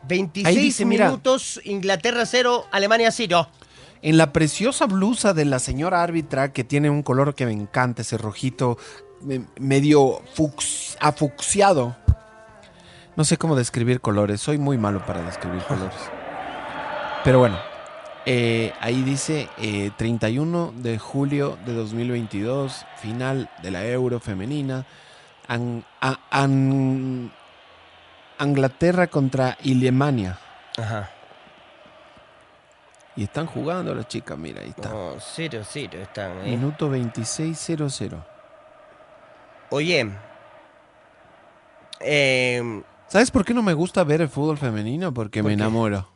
26 0.08 0.46
Ahí 0.48 0.64
dice, 0.64 0.86
mira. 0.86 1.08
minutos, 1.08 1.60
Inglaterra 1.66 2.26
0, 2.26 2.66
Alemania 2.72 3.12
0. 3.12 3.48
En 4.02 4.18
la 4.18 4.32
preciosa 4.32 4.86
blusa 4.86 5.34
de 5.34 5.44
la 5.46 5.60
señora 5.60 6.02
árbitra, 6.04 6.54
que 6.54 6.64
tiene 6.64 6.90
un 6.90 7.04
color 7.04 7.36
que 7.36 7.46
me 7.46 7.52
encanta, 7.52 8.04
ese 8.04 8.18
rojito 8.18 8.78
medio 9.60 10.22
fux- 10.36 10.96
afucsiado. 11.00 11.96
No 13.16 13.24
sé 13.24 13.38
cómo 13.38 13.56
describir 13.56 14.00
colores, 14.02 14.42
soy 14.42 14.58
muy 14.58 14.78
malo 14.78 15.04
para 15.06 15.22
describir 15.24 15.64
colores. 15.64 15.98
Pero 17.24 17.40
bueno, 17.40 17.58
eh, 18.26 18.74
ahí 18.80 19.02
dice 19.02 19.50
eh, 19.58 19.92
31 19.98 20.72
de 20.76 21.00
julio 21.00 21.58
de 21.66 21.74
2022, 21.74 22.86
final 23.02 23.50
de 23.64 23.72
la 23.72 23.86
Euro 23.88 24.20
femenina. 24.20 24.86
An- 25.48 25.84
a- 26.02 26.20
an- 26.30 27.32
Anglaterra 28.38 29.08
contra 29.08 29.58
Alemania. 29.66 30.38
Ajá. 30.78 31.10
Y 33.16 33.24
están 33.24 33.48
jugando 33.48 33.96
las 33.96 34.08
chicas, 34.08 34.38
mira, 34.38 34.62
ahí 34.62 34.70
está. 34.70 34.92
0, 35.18 35.62
0 35.68 36.00
están, 36.00 36.32
¿eh? 36.46 36.52
Minuto 36.52 36.88
26.00. 36.92 38.24
Oye. 39.70 40.10
eh, 42.00 42.82
¿Sabes 43.08 43.32
por 43.32 43.46
qué 43.46 43.54
no 43.54 43.64
me 43.64 43.74
gusta 43.74 44.04
ver 44.04 44.22
el 44.22 44.30
fútbol 44.30 44.58
femenino? 44.58 45.14
Porque 45.14 45.42
me 45.42 45.50
qué? 45.50 45.54
enamoro. 45.56 46.08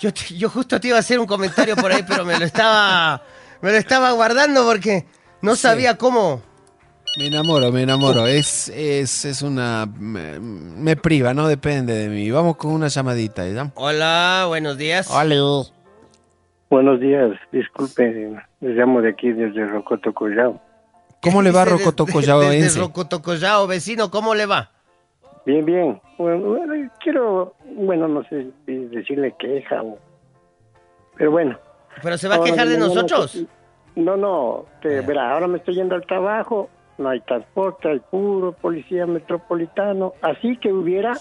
yo, 0.00 0.12
te- 0.12 0.36
yo 0.36 0.48
justo 0.48 0.80
te 0.80 0.88
iba 0.88 0.96
a 0.96 1.00
hacer 1.00 1.18
un 1.20 1.26
comentario 1.26 1.76
por 1.76 1.92
ahí, 1.92 2.04
pero 2.06 2.24
me 2.24 2.38
lo 2.38 2.44
estaba. 2.44 3.22
Me 3.62 3.70
lo 3.70 3.76
estaba 3.76 4.10
guardando 4.12 4.64
porque 4.64 5.04
no 5.42 5.54
sabía 5.54 5.96
cómo. 5.96 6.42
Me 7.18 7.26
enamoro, 7.26 7.70
me 7.72 7.82
enamoro. 7.82 8.26
Es, 8.26 8.68
es, 8.68 9.24
es 9.24 9.42
una... 9.42 9.84
Me, 9.98 10.38
me 10.40 10.96
priva, 10.96 11.34
no 11.34 11.46
depende 11.48 11.92
de 11.92 12.08
mí. 12.08 12.30
Vamos 12.30 12.56
con 12.56 12.70
una 12.72 12.86
llamadita, 12.88 13.46
¿ya? 13.48 13.70
Hola, 13.74 14.44
buenos 14.48 14.78
días. 14.78 15.08
Hola. 15.10 15.64
Buenos 16.70 17.00
días, 17.00 17.32
disculpe, 17.50 18.32
les 18.60 18.76
llamo 18.76 19.02
de 19.02 19.10
aquí 19.10 19.32
desde 19.32 19.66
Rocoto 19.66 20.14
Collao. 20.14 20.62
¿Cómo 21.22 21.42
le 21.42 21.50
va 21.50 21.64
Dice 21.64 21.76
Rocoto 21.78 22.04
desde- 22.06 22.12
Collaoense? 22.20 22.62
Desde 22.62 22.80
Rocotocollao, 22.80 23.66
vecino, 23.66 24.10
¿cómo 24.10 24.34
le 24.34 24.46
va? 24.46 24.70
Bien, 25.46 25.64
bien. 25.64 26.00
Bueno, 26.18 26.48
bueno, 26.48 26.90
quiero, 27.02 27.54
bueno, 27.74 28.08
no 28.08 28.22
sé 28.24 28.48
si 28.66 28.72
decirle 28.86 29.34
queja 29.38 29.82
o... 29.82 29.98
Pero 31.16 31.30
bueno. 31.30 31.58
¿Pero 32.02 32.16
se 32.18 32.28
va 32.28 32.36
a 32.36 32.42
quejar 32.44 32.68
de 32.68 32.78
nosotros? 32.78 33.42
No, 33.96 34.16
no, 34.16 34.64
te, 34.82 34.98
Eh. 34.98 35.00
verá, 35.00 35.32
ahora 35.32 35.46
me 35.48 35.58
estoy 35.58 35.74
yendo 35.74 35.94
al 35.94 36.06
trabajo, 36.06 36.68
no 36.98 37.08
hay 37.08 37.20
transporte, 37.20 37.88
hay 37.88 37.98
puro 38.00 38.52
policía 38.52 39.06
metropolitano, 39.06 40.12
así 40.22 40.56
que 40.58 40.72
hubiera 40.72 41.14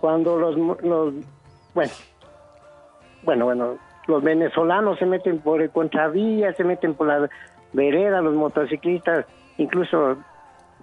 cuando 0.00 0.38
los, 0.38 0.56
los 0.82 1.14
bueno, 1.74 1.92
bueno, 3.24 3.44
bueno, 3.46 3.78
los 4.06 4.22
venezolanos 4.22 4.98
se 4.98 5.06
meten 5.06 5.40
por 5.40 5.60
el 5.62 5.70
contravía, 5.70 6.52
se 6.54 6.62
meten 6.64 6.94
por 6.94 7.08
la 7.08 7.28
vereda, 7.72 8.20
los 8.20 8.34
motociclistas, 8.34 9.26
incluso 9.58 10.16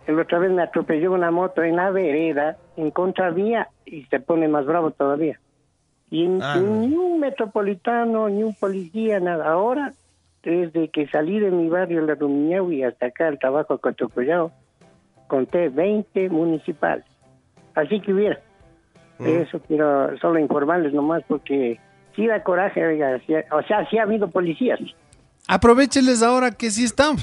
el 0.07 0.19
otra 0.19 0.39
vez 0.39 0.51
me 0.51 0.63
atropelló 0.63 1.13
una 1.13 1.31
moto 1.31 1.63
en 1.63 1.77
la 1.77 1.89
vereda, 1.91 2.57
en 2.75 2.91
contravía, 2.91 3.69
y 3.85 4.03
se 4.05 4.19
pone 4.19 4.47
más 4.47 4.65
bravo 4.65 4.91
todavía. 4.91 5.39
Y 6.09 6.27
Ah, 6.41 6.59
ni 6.59 6.95
un 6.95 7.19
metropolitano, 7.19 8.29
ni 8.29 8.43
un 8.43 8.53
policía, 8.53 9.19
nada. 9.19 9.49
Ahora, 9.49 9.93
desde 10.43 10.89
que 10.89 11.07
salí 11.07 11.39
de 11.39 11.49
mi 11.51 11.69
barrio, 11.69 12.01
la 12.01 12.15
Rumiñahui, 12.15 12.83
hasta 12.83 13.07
acá, 13.07 13.29
el 13.29 13.39
trabajo 13.39 13.77
Cotocollao, 13.77 14.51
conté 15.27 15.69
20 15.69 16.29
municipales. 16.29 17.05
Así 17.75 17.99
que 18.01 18.13
hubiera. 18.13 18.39
Mm. 19.19 19.27
Eso 19.27 19.59
quiero 19.67 20.15
solo 20.19 20.37
informarles 20.37 20.93
nomás, 20.93 21.23
porque 21.27 21.79
sí 22.15 22.27
da 22.27 22.43
coraje, 22.43 22.85
oiga, 22.85 23.19
sí 23.25 23.33
ha- 23.35 23.45
o 23.55 23.63
sea, 23.63 23.87
sí 23.89 23.97
ha 23.97 24.03
habido 24.03 24.29
policías. 24.29 24.79
Aprovecheles 25.47 26.21
ahora 26.23 26.51
que 26.51 26.71
sí 26.71 26.83
están. 26.85 27.17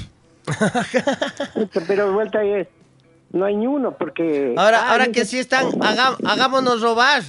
Pero 1.87 2.13
vuelta 2.13 2.43
es, 2.43 2.67
no 3.31 3.45
hay 3.45 3.55
ni 3.55 3.67
uno, 3.67 3.91
porque... 3.97 4.53
Ahora, 4.57 4.81
Ah, 4.83 4.91
ahora 4.91 5.07
que 5.07 5.25
sí 5.25 5.39
están, 5.39 5.67
haga- 5.81 6.17
hagámonos 6.25 6.81
robar. 6.81 7.23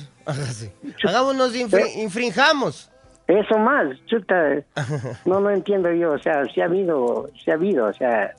Hagámonos 1.05 1.55
infri- 1.55 1.97
infringamos. 1.97 2.91
Eso 3.27 3.59
más, 3.59 3.87
chuta. 4.07 4.35
No, 5.25 5.41
no 5.41 5.51
entiendo 5.51 5.91
yo, 5.93 6.13
o 6.13 6.19
sea, 6.19 6.45
sí 6.53 6.61
ha 6.61 6.65
habido, 6.65 7.31
sí 7.43 7.51
ha 7.51 7.55
habido, 7.55 7.87
o 7.87 7.93
sea, 7.93 8.35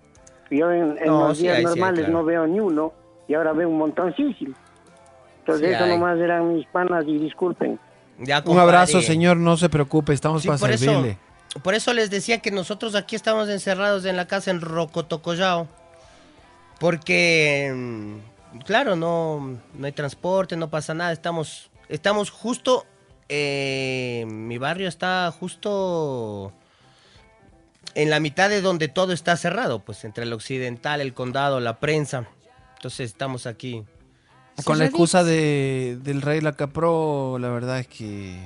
Yo 0.52 0.72
en, 0.72 0.98
en 1.00 1.08
No, 1.08 1.30
los 1.30 1.38
sí 1.38 1.44
días 1.44 1.58
hay, 1.58 1.62
sí 1.64 1.68
hay, 1.70 1.76
normales 1.76 2.00
claro. 2.06 2.14
no 2.14 2.24
veo 2.26 2.48
ni 2.48 2.60
uno 2.60 2.94
y 3.28 3.34
ahora 3.34 3.54
veo 3.54 3.70
un 3.70 3.78
montoncísimo. 3.78 4.54
Entonces 5.40 5.68
Sí 5.70 5.74
eso 5.74 5.84
hay. 5.86 5.90
nomás 5.92 6.18
eran 6.20 6.54
mis 6.56 6.66
panas 6.68 7.04
y 7.08 7.18
disculpen. 7.18 7.80
Ya, 8.20 8.44
Un 8.46 8.60
abrazo, 8.60 9.02
señor, 9.02 9.38
no 9.38 9.58
se 9.58 9.70
preocupe, 9.70 10.14
estamos 10.14 10.42
Sí, 10.44 10.48
para 10.48 10.60
por 10.60 10.70
eso, 10.72 10.86
servirle. 10.86 11.18
Por 11.62 11.76
eso 11.76 11.94
les 11.94 12.10
decía 12.10 12.40
que 12.40 12.52
nosotros 12.52 12.96
aquí 12.96 13.16
estamos 13.16 13.48
encerrados 13.50 14.06
en 14.06 14.18
la 14.18 14.28
casa 14.28 14.50
en 14.50 14.62
Rocotocoyao. 14.62 15.68
Porque, 16.80 17.72
mm, 17.74 18.60
claro, 18.66 18.96
no, 18.96 19.60
no 19.74 19.86
hay 19.86 19.92
transporte, 19.92 20.56
no 20.56 20.70
pasa 20.70 20.94
nada. 20.94 21.12
Estamos, 21.12 21.70
estamos 21.90 22.32
justo, 22.32 22.86
eh, 23.30 24.26
mi 24.28 24.58
barrio 24.58 24.88
está 24.88 25.32
justo 25.32 26.52
en 27.96 28.10
la 28.10 28.20
mitad 28.20 28.50
de 28.50 28.62
donde 28.62 28.88
todo 28.88 29.14
está 29.14 29.38
cerrado, 29.38 29.80
pues 29.80 30.04
entre 30.04 30.24
el 30.24 30.34
occidental, 30.34 31.02
el 31.02 31.14
condado, 31.14 31.60
la 31.60 31.80
prensa. 31.80 32.28
Entonces 32.78 33.12
estamos 33.12 33.46
aquí. 33.46 33.84
Con 34.66 34.78
la 34.78 34.86
excusa 34.86 35.24
de, 35.24 35.98
del 36.02 36.22
Rey 36.22 36.42
Lacapro, 36.42 37.38
la 37.40 37.50
verdad 37.50 37.80
es 37.80 37.88
que 37.88 38.38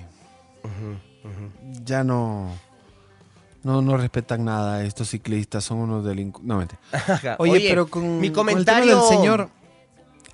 ya 1.84 2.04
no, 2.04 2.54
no, 3.68 3.82
no 3.82 3.98
respetan 3.98 4.46
nada. 4.46 4.86
Estos 4.86 5.10
ciclistas 5.10 5.66
son 5.66 5.80
unos 5.80 6.06
delincuentes. 6.06 6.80
No. 6.82 6.98
Ajá. 7.14 7.36
Oye, 7.38 7.68
pero 7.68 7.88
con, 7.88 8.20
mi 8.22 8.30
con 8.30 8.46
comentario 8.46 8.94
el 8.94 8.96
tema 8.96 9.10
del 9.10 9.18
señor, 9.18 9.50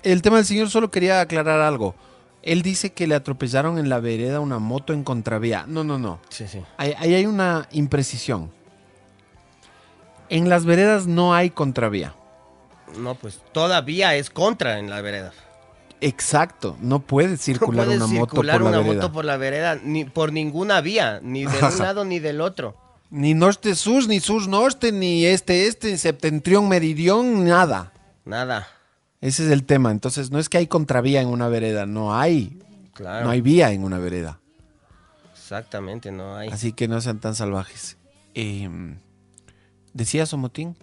el 0.04 0.22
tema 0.22 0.36
del 0.36 0.46
señor 0.46 0.70
solo 0.70 0.90
quería 0.92 1.20
aclarar 1.20 1.60
algo. 1.60 1.96
Él 2.42 2.62
dice 2.62 2.92
que 2.92 3.08
le 3.08 3.16
atropellaron 3.16 3.78
en 3.78 3.88
la 3.88 3.98
vereda 3.98 4.38
una 4.38 4.60
moto 4.60 4.92
en 4.92 5.02
contravía. 5.02 5.64
No, 5.66 5.82
no, 5.82 5.98
no. 5.98 6.20
Sí, 6.28 6.46
sí. 6.46 6.62
Ahí, 6.76 6.94
ahí 6.96 7.14
hay 7.14 7.26
una 7.26 7.68
imprecisión. 7.72 8.52
En 10.28 10.48
las 10.48 10.64
veredas 10.64 11.08
no 11.08 11.34
hay 11.34 11.50
contravía. 11.50 12.14
No, 12.98 13.16
pues 13.16 13.40
todavía 13.50 14.14
es 14.14 14.30
contra 14.30 14.78
en 14.78 14.90
la 14.90 15.00
vereda. 15.00 15.32
Exacto, 16.00 16.76
no 16.80 17.00
puede 17.00 17.30
No 17.30 17.36
circular 17.36 17.86
puede 17.86 17.96
una 17.96 18.06
moto 18.06 18.30
circular 18.30 18.60
por 18.60 18.64
la 18.64 18.68
una 18.68 18.78
vereda. 18.86 19.02
moto 19.02 19.12
por 19.12 19.24
la 19.24 19.36
vereda, 19.38 19.78
ni 19.82 20.04
por 20.04 20.32
ninguna 20.32 20.80
vía, 20.80 21.18
ni 21.20 21.46
de 21.46 21.58
un 21.64 21.78
lado 21.78 22.04
ni 22.04 22.20
del 22.20 22.40
otro. 22.40 22.76
Ni 23.16 23.32
norte-sur, 23.32 24.08
ni 24.08 24.18
sur-norte, 24.18 24.90
ni 24.90 25.24
este-este, 25.24 25.96
septentrión-meridión, 25.98 27.44
nada. 27.44 27.92
Nada. 28.24 28.66
Ese 29.20 29.44
es 29.46 29.52
el 29.52 29.62
tema. 29.64 29.92
Entonces, 29.92 30.32
no 30.32 30.40
es 30.40 30.48
que 30.48 30.58
hay 30.58 30.66
contravía 30.66 31.20
en 31.20 31.28
una 31.28 31.46
vereda, 31.48 31.86
no 31.86 32.18
hay. 32.18 32.58
Claro. 32.92 33.24
No 33.26 33.30
hay 33.30 33.40
vía 33.40 33.70
en 33.70 33.84
una 33.84 33.98
vereda. 33.98 34.40
Exactamente, 35.32 36.10
no 36.10 36.36
hay. 36.36 36.48
Así 36.48 36.72
que 36.72 36.88
no 36.88 37.00
sean 37.00 37.20
tan 37.20 37.36
salvajes. 37.36 37.96
Eh, 38.34 38.68
¿Decías, 39.92 40.32
Omotín? 40.32 40.76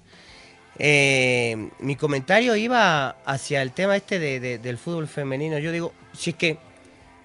Eh, 0.79 1.69
mi 1.79 1.97
comentario 1.97 2.55
iba 2.55 3.09
hacia 3.25 3.61
el 3.61 3.73
tema 3.73 3.97
este 3.97 4.19
de- 4.19 4.39
de- 4.39 4.57
del 4.57 4.77
fútbol 4.77 5.07
femenino. 5.09 5.59
Yo 5.59 5.71
digo, 5.73 5.93
si 6.13 6.29
es 6.29 6.35
que, 6.37 6.57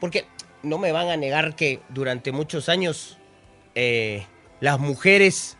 porque 0.00 0.24
no 0.64 0.78
me 0.78 0.90
van 0.90 1.08
a 1.10 1.16
negar 1.16 1.54
que 1.54 1.80
durante 1.90 2.32
muchos 2.32 2.68
años 2.68 3.18
eh, 3.76 4.26
las 4.60 4.78
mujeres 4.78 5.56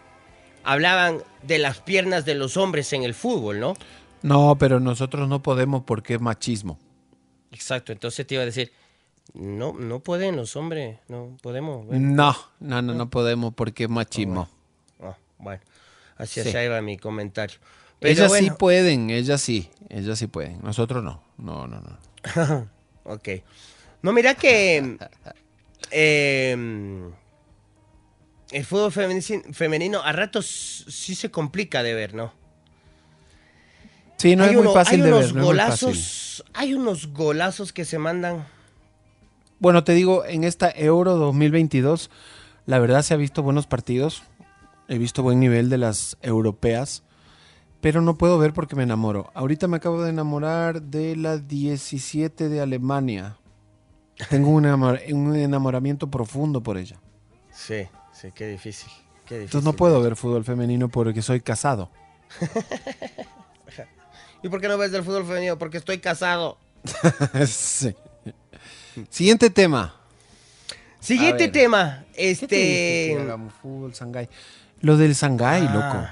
hablaban 0.65 1.23
de 1.43 1.59
las 1.59 1.79
piernas 1.81 2.25
de 2.25 2.35
los 2.35 2.57
hombres 2.57 2.93
en 2.93 3.03
el 3.05 3.15
fútbol, 3.15 3.61
¿no? 3.61 3.75
No, 4.23 4.57
pero 4.59 4.81
nosotros 4.81 5.29
no 5.29 5.43
podemos 5.43 5.85
porque 5.85 6.15
es 6.15 6.21
machismo. 6.21 6.79
Exacto, 7.53 7.93
entonces 7.93 8.27
te 8.27 8.35
iba 8.35 8.43
a 8.43 8.47
decir, 8.47 8.73
no, 9.35 9.73
no 9.73 10.01
pueden 10.01 10.37
los 10.37 10.57
hombres, 10.57 10.99
no 11.09 11.37
podemos. 11.43 11.87
bueno. 11.87 12.15
No, 12.15 12.37
no, 12.61 12.83
no, 12.83 12.95
no 12.95 13.09
podemos 13.11 13.55
porque 13.55 13.85
es 13.85 13.91
machismo. 13.91 14.49
Ah, 15.01 15.17
bueno, 15.39 15.63
así 16.17 16.43
Sí. 16.43 16.49
allá 16.49 16.65
iba 16.65 16.83
mi 16.83 16.97
comentario. 16.97 17.59
Pero 18.01 18.13
ellas 18.13 18.33
sí 18.33 18.41
bueno, 18.41 18.59
pueden, 18.59 19.11
ellas 19.11 19.41
sí, 19.41 19.71
ellas 19.89 20.19
sí 20.19 20.27
pueden. 20.27 20.61
Nosotros 20.63 21.03
no. 21.03 21.23
No, 21.39 21.67
no, 21.67 21.81
no. 21.81 22.69
ok. 23.05 23.29
No, 24.03 24.13
mira 24.13 24.35
que 24.35 24.99
eh, 25.91 27.11
el 28.51 28.65
fútbol 28.65 28.93
femeni- 28.93 29.53
femenino 29.53 30.03
a 30.03 30.13
ratos 30.13 30.85
sí 30.89 31.15
se 31.15 31.31
complica 31.31 31.83
de 31.83 31.95
ver, 31.95 32.15
¿no? 32.15 32.33
Sí, 34.19 34.35
no 34.37 34.45
Hay 34.45 34.51
es 34.51 34.57
muy 34.57 34.65
fácil 34.73 35.01
hay 35.01 35.03
de 35.03 35.13
unos 35.13 35.33
ver. 35.33 35.35
no 35.35 35.43
hay 36.55 36.75
unos 36.75 37.09
golazos 37.13 37.73
que 37.73 37.85
se 37.85 37.99
mandan. 37.99 38.47
Bueno, 39.59 39.85
te 39.85 39.93
digo, 39.93 40.25
en 40.25 40.45
esta 40.45 40.71
Euro 40.71 41.17
2022, 41.17 42.11
la 42.67 42.79
verdad 42.79 43.03
se 43.03 43.15
ha 43.15 43.17
visto 43.17 43.43
buenos 43.43 43.67
partidos. 43.67 44.23
He 44.89 44.99
visto 44.99 45.23
buen 45.23 45.41
nivel 45.41 45.69
de 45.69 45.79
las 45.79 46.17
europeas, 46.23 47.03
pero 47.81 48.01
no 48.03 48.17
puedo 48.17 48.39
ver 48.39 48.53
porque 48.53 48.77
me 48.77 48.85
enamoro. 48.85 49.31
Ahorita 49.35 49.67
me 49.67 49.79
acabo 49.79 50.03
de 50.03 50.11
enamorar 50.11 50.81
de 50.83 51.17
la 51.17 51.39
17 51.39 52.49
de 52.49 52.61
Alemania. 52.61 53.37
Tengo 54.31 54.51
un, 54.51 54.65
enamor- 54.65 55.13
un 55.13 55.35
enamoramiento 55.35 56.11
profundo 56.11 56.63
por 56.63 56.79
ella. 56.79 57.01
Sí, 57.53 57.87
sí, 58.21 58.33
qué 58.35 58.47
difícil. 58.49 58.91
Qué 59.27 59.35
difícil. 59.39 59.45
Entonces 59.45 59.65
no 59.65 59.73
puedo 59.75 60.01
ver 60.03 60.17
fútbol 60.17 60.45
femenino 60.45 60.89
porque 60.89 61.23
soy 61.23 61.41
casado. 61.41 61.91
¿Y 64.43 64.49
por 64.49 64.61
qué 64.61 64.69
no 64.69 64.79
ves 64.79 64.93
del 64.93 65.03
fútbol 65.03 65.25
femenino? 65.27 65.59
Porque 65.59 65.79
estoy 65.79 65.99
casado. 65.99 66.59
Sí. 67.47 67.95
Siguiente 69.11 69.51
tema. 69.51 69.95
Siguiente 71.01 71.49
tema. 71.49 72.05
¿Qué 72.15 72.23
te 72.23 72.29
dije 72.29 72.47
que 72.47 73.11
Este. 73.13 73.23
hagamos 73.23 73.53
fútbol 73.61 73.93
Shanghái? 73.93 74.29
Lo 74.81 74.97
del 74.97 75.15
Shanghái, 75.15 75.67
Ah. 75.69 75.73
loco. 75.75 76.09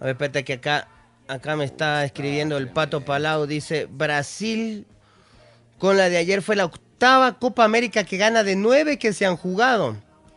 A 0.00 0.04
ver, 0.04 0.10
espérate 0.12 0.44
que 0.44 0.52
acá, 0.54 0.88
acá 1.28 1.56
me 1.56 1.64
está 1.64 2.04
escribiendo 2.04 2.56
el 2.58 2.68
Pato 2.68 3.04
Palau. 3.04 3.46
Dice, 3.46 3.86
Brasil 3.86 4.86
con 5.78 5.96
la 5.96 6.08
de 6.08 6.16
ayer 6.18 6.42
fue 6.42 6.56
la 6.56 6.66
octava 6.66 7.38
Copa 7.38 7.64
América 7.64 8.04
que 8.04 8.16
gana 8.16 8.42
de 8.42 8.56
nueve 8.56 8.98
que 8.98 9.12
se 9.12 9.24
han 9.26 9.36
jugado. 9.36 9.96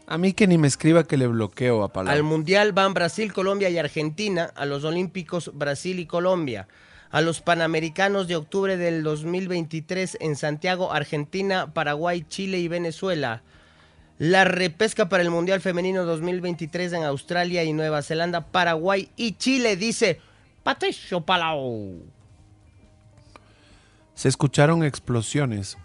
A 0.09 0.17
mí 0.17 0.31
que 0.31 0.47
ni 0.47 0.57
me 0.57 0.69
escriba 0.69 1.03
que 1.03 1.17
le 1.17 1.27
bloqueo 1.27 1.83
a 1.83 1.91
Palau. 1.91 2.13
Al 2.13 2.23
Mundial 2.23 2.71
van 2.71 2.93
Brasil, 2.93 3.33
Colombia 3.33 3.69
y 3.69 3.77
Argentina. 3.77 4.51
A 4.55 4.65
los 4.65 4.85
Olímpicos 4.85 5.51
Brasil 5.53 5.99
y 5.99 6.05
Colombia. 6.05 6.69
A 7.11 7.19
los 7.19 7.41
Panamericanos 7.41 8.29
de 8.29 8.37
octubre 8.37 8.77
del 8.77 9.03
2023 9.03 10.17
en 10.21 10.37
Santiago, 10.37 10.93
Argentina, 10.93 11.73
Paraguay, 11.73 12.25
Chile 12.27 12.59
y 12.59 12.69
Venezuela. 12.69 13.43
La 14.17 14.45
repesca 14.45 15.09
para 15.09 15.23
el 15.23 15.29
Mundial 15.29 15.59
Femenino 15.59 16.05
2023 16.05 16.93
en 16.93 17.03
Australia 17.03 17.65
y 17.65 17.73
Nueva 17.73 18.01
Zelanda, 18.01 18.47
Paraguay 18.47 19.09
y 19.17 19.33
Chile, 19.33 19.75
dice 19.75 20.21
Patricio 20.63 21.21
Palau. 21.21 22.01
Se 24.15 24.29
escucharon 24.29 24.83
explosiones. 24.83 25.77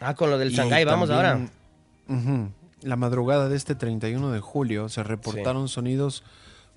Ah, 0.00 0.14
con 0.14 0.30
lo 0.30 0.36
del 0.36 0.50
Shanghái, 0.50 0.84
vamos 0.84 1.10
ahora. 1.10 1.48
La 2.82 2.96
madrugada 2.96 3.48
de 3.48 3.56
este 3.56 3.74
31 3.74 4.32
de 4.32 4.40
julio 4.40 4.90
se 4.90 5.02
reportaron 5.02 5.66
sonidos 5.68 6.22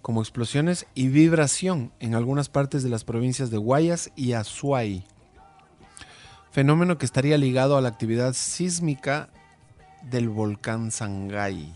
como 0.02 0.22
explosiones 0.22 0.88
y 0.96 1.10
vibración 1.10 1.92
en 2.00 2.16
algunas 2.16 2.48
partes 2.48 2.84
de 2.84 2.90
las 2.90 3.04
provincias 3.04 3.52
de 3.52 3.58
Guayas 3.58 4.10
y 4.16 4.32
Azuay. 4.32 5.04
Fenómeno 6.52 6.98
que 6.98 7.06
estaría 7.06 7.38
ligado 7.38 7.76
a 7.76 7.82
la 7.82 7.90
actividad 7.90 8.32
sísmica 8.32 9.30
del 10.02 10.30
volcán 10.30 10.92
Sangay. 10.92 11.76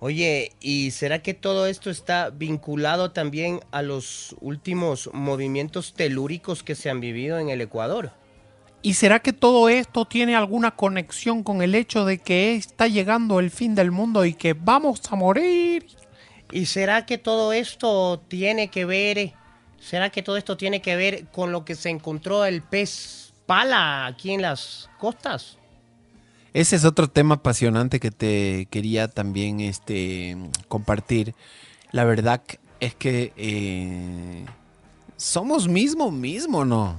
Oye, 0.00 0.52
¿y 0.60 0.90
será 0.90 1.22
que 1.22 1.34
todo 1.34 1.66
esto 1.66 1.90
está 1.90 2.30
vinculado 2.30 3.12
también 3.12 3.60
a 3.70 3.82
los 3.82 4.34
últimos 4.40 5.10
movimientos 5.12 5.94
telúricos 5.94 6.64
que 6.64 6.74
se 6.74 6.90
han 6.90 6.98
vivido 6.98 7.38
en 7.38 7.50
el 7.50 7.60
Ecuador? 7.60 8.10
¿Y 8.80 8.94
será 8.94 9.18
que 9.18 9.32
todo 9.32 9.68
esto 9.68 10.04
tiene 10.04 10.36
alguna 10.36 10.70
conexión 10.70 11.42
con 11.42 11.62
el 11.62 11.74
hecho 11.74 12.04
de 12.04 12.18
que 12.18 12.54
está 12.54 12.86
llegando 12.86 13.40
el 13.40 13.50
fin 13.50 13.74
del 13.74 13.90
mundo 13.90 14.24
y 14.24 14.34
que 14.34 14.52
vamos 14.52 15.00
a 15.10 15.16
morir? 15.16 15.86
¿Y 16.52 16.66
será 16.66 17.04
que 17.04 17.18
todo 17.18 17.52
esto 17.52 18.22
tiene 18.28 18.68
que 18.68 18.84
ver, 18.84 19.34
será 19.80 20.10
que 20.10 20.22
todo 20.22 20.36
esto 20.36 20.56
tiene 20.56 20.80
que 20.80 20.96
ver 20.96 21.26
con 21.26 21.50
lo 21.52 21.64
que 21.64 21.74
se 21.74 21.90
encontró 21.90 22.44
el 22.44 22.62
pez 22.62 23.32
pala 23.46 24.06
aquí 24.06 24.32
en 24.32 24.42
las 24.42 24.88
costas? 24.98 25.58
Ese 26.54 26.76
es 26.76 26.84
otro 26.84 27.08
tema 27.08 27.36
apasionante 27.36 28.00
que 28.00 28.10
te 28.10 28.66
quería 28.70 29.08
también 29.08 29.60
este, 29.60 30.36
compartir. 30.68 31.34
La 31.90 32.04
verdad 32.04 32.42
es 32.80 32.94
que 32.94 33.32
eh, 33.36 34.46
somos 35.16 35.68
mismo, 35.68 36.10
mismo, 36.10 36.64
¿no? 36.64 36.98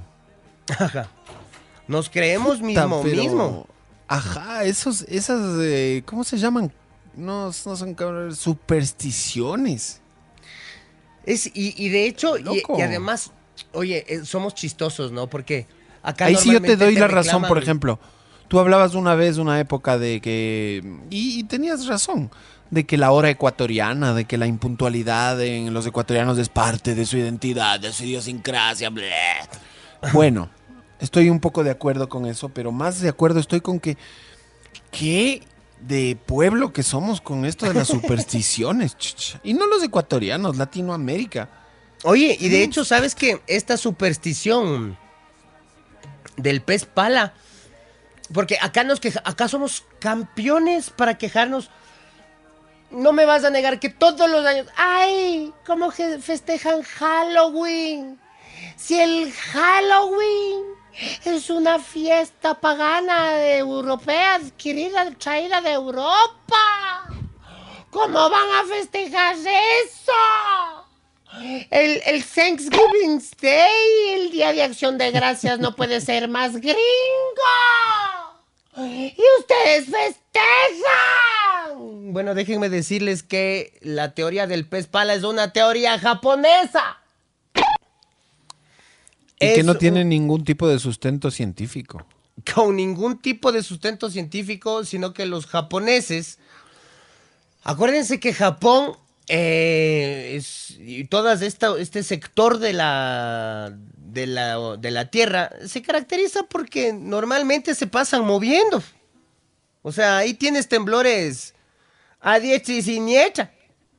Nos 1.90 2.08
creemos 2.08 2.60
mismo, 2.60 3.02
pero- 3.02 3.22
mismo. 3.22 3.66
Ajá, 4.06 4.64
esos, 4.64 5.02
esas, 5.02 5.40
eh, 5.60 6.02
¿cómo 6.06 6.24
se 6.24 6.36
llaman? 6.38 6.72
No, 7.16 7.46
no 7.46 7.52
son 7.52 7.96
supersticiones. 8.34 10.00
Es, 11.26 11.46
y, 11.46 11.74
y 11.76 11.88
de 11.90 12.06
hecho, 12.06 12.38
y, 12.38 12.62
además, 12.80 13.32
oye, 13.72 14.04
eh, 14.08 14.24
somos 14.24 14.54
chistosos, 14.54 15.12
¿no? 15.12 15.26
Porque 15.28 15.66
acá 16.02 16.26
Ahí 16.26 16.36
sí 16.36 16.52
yo 16.52 16.62
te 16.62 16.76
doy 16.76 16.94
la 16.94 17.08
razón, 17.08 17.42
por 17.42 17.58
ejemplo. 17.58 17.98
Tú 18.48 18.58
hablabas 18.58 18.94
una 18.94 19.14
vez, 19.14 19.36
una 19.36 19.60
época 19.60 19.98
de 19.98 20.20
que... 20.20 20.82
Y, 21.10 21.38
y 21.40 21.44
tenías 21.44 21.86
razón. 21.86 22.30
de 22.70 22.84
que 22.86 22.96
la 22.96 23.10
hora 23.10 23.30
ecuatoriana, 23.30 24.14
de 24.14 24.24
que 24.24 24.38
la 24.38 24.46
impuntualidad 24.46 25.40
en 25.42 25.74
los 25.74 25.86
ecuatorianos 25.86 26.38
es 26.38 26.48
parte 26.48 26.94
de 26.94 27.04
su 27.04 27.16
identidad, 27.16 27.80
de 27.80 27.92
su 27.92 28.04
idiosincrasia. 28.04 28.90
bleh. 28.90 29.10
Bueno, 30.12 30.48
estoy 31.00 31.30
un 31.30 31.40
poco 31.40 31.64
de 31.64 31.70
acuerdo 31.70 32.08
con 32.08 32.26
eso, 32.26 32.48
pero 32.48 32.72
más 32.72 33.00
de 33.00 33.08
acuerdo 33.08 33.40
estoy 33.40 33.60
con 33.60 33.80
que 33.80 33.96
qué 34.90 35.42
de 35.80 36.16
pueblo 36.26 36.72
que 36.72 36.82
somos 36.82 37.20
con 37.20 37.44
esto 37.44 37.66
de 37.66 37.74
las 37.74 37.88
supersticiones. 37.88 38.96
Y 39.42 39.54
no 39.54 39.66
los 39.66 39.82
ecuatorianos, 39.82 40.56
Latinoamérica. 40.56 41.48
Oye, 42.04 42.36
y 42.38 42.48
de 42.48 42.62
hecho, 42.62 42.84
¿sabes 42.84 43.14
que 43.14 43.40
esta 43.46 43.76
superstición 43.76 44.96
del 46.36 46.62
pez 46.62 46.84
pala? 46.86 47.34
Porque 48.32 48.58
acá 48.60 48.84
nos 48.84 49.00
queja, 49.00 49.22
acá 49.24 49.48
somos 49.48 49.84
campeones 49.98 50.90
para 50.90 51.18
quejarnos. 51.18 51.70
No 52.90 53.12
me 53.12 53.24
vas 53.24 53.44
a 53.44 53.50
negar 53.50 53.80
que 53.80 53.88
todos 53.88 54.30
los 54.30 54.44
años, 54.46 54.66
ay, 54.76 55.52
cómo 55.66 55.90
festejan 55.90 56.82
Halloween. 56.82 58.18
Si 58.76 58.98
el 58.98 59.32
Halloween 59.32 60.79
es 61.24 61.50
una 61.50 61.78
fiesta 61.78 62.60
pagana 62.60 63.46
europea 63.56 64.34
adquirida, 64.34 65.10
traída 65.12 65.60
de 65.60 65.72
Europa. 65.72 67.08
¿Cómo 67.90 68.30
van 68.30 68.48
a 68.60 68.64
festejar 68.68 69.36
eso? 69.36 70.12
El, 71.70 72.02
el 72.06 72.24
Thanksgiving 72.24 73.22
Day, 73.40 74.14
el 74.14 74.30
Día 74.30 74.52
de 74.52 74.62
Acción 74.62 74.98
de 74.98 75.10
Gracias, 75.10 75.58
no 75.58 75.74
puede 75.76 76.00
ser 76.00 76.28
más 76.28 76.56
gringo. 76.56 76.76
Y 78.76 79.22
ustedes 79.40 79.86
festejan. 79.86 80.20
Bueno, 82.12 82.34
déjenme 82.34 82.68
decirles 82.68 83.22
que 83.22 83.78
la 83.82 84.14
teoría 84.14 84.46
del 84.46 84.68
pez 84.68 84.86
pala 84.86 85.14
es 85.14 85.24
una 85.24 85.52
teoría 85.52 85.98
japonesa. 85.98 86.99
Y 89.40 89.54
que 89.54 89.62
no 89.62 89.76
tiene 89.76 90.04
ningún 90.04 90.44
tipo 90.44 90.68
de 90.68 90.78
sustento 90.78 91.30
científico. 91.30 92.06
con 92.54 92.76
ningún 92.76 93.18
tipo 93.18 93.52
de 93.52 93.62
sustento 93.62 94.10
científico, 94.10 94.84
sino 94.84 95.12
que 95.12 95.26
los 95.26 95.46
japoneses, 95.46 96.38
acuérdense 97.62 98.20
que 98.20 98.32
Japón 98.32 98.96
eh, 99.28 100.34
es, 100.36 100.76
y 100.78 101.04
todo 101.04 101.32
este 101.32 102.02
sector 102.02 102.58
de 102.58 102.72
la, 102.72 103.72
de, 103.96 104.26
la, 104.26 104.76
de 104.76 104.90
la 104.90 105.10
Tierra 105.10 105.50
se 105.66 105.82
caracteriza 105.82 106.42
porque 106.44 106.92
normalmente 106.92 107.74
se 107.74 107.86
pasan 107.86 108.24
moviendo. 108.24 108.82
O 109.82 109.92
sea, 109.92 110.18
ahí 110.18 110.34
tienes 110.34 110.68
temblores 110.68 111.54
a 112.20 112.38
diestra 112.38 112.74
y 112.74 112.82
siniestra, 112.82 113.52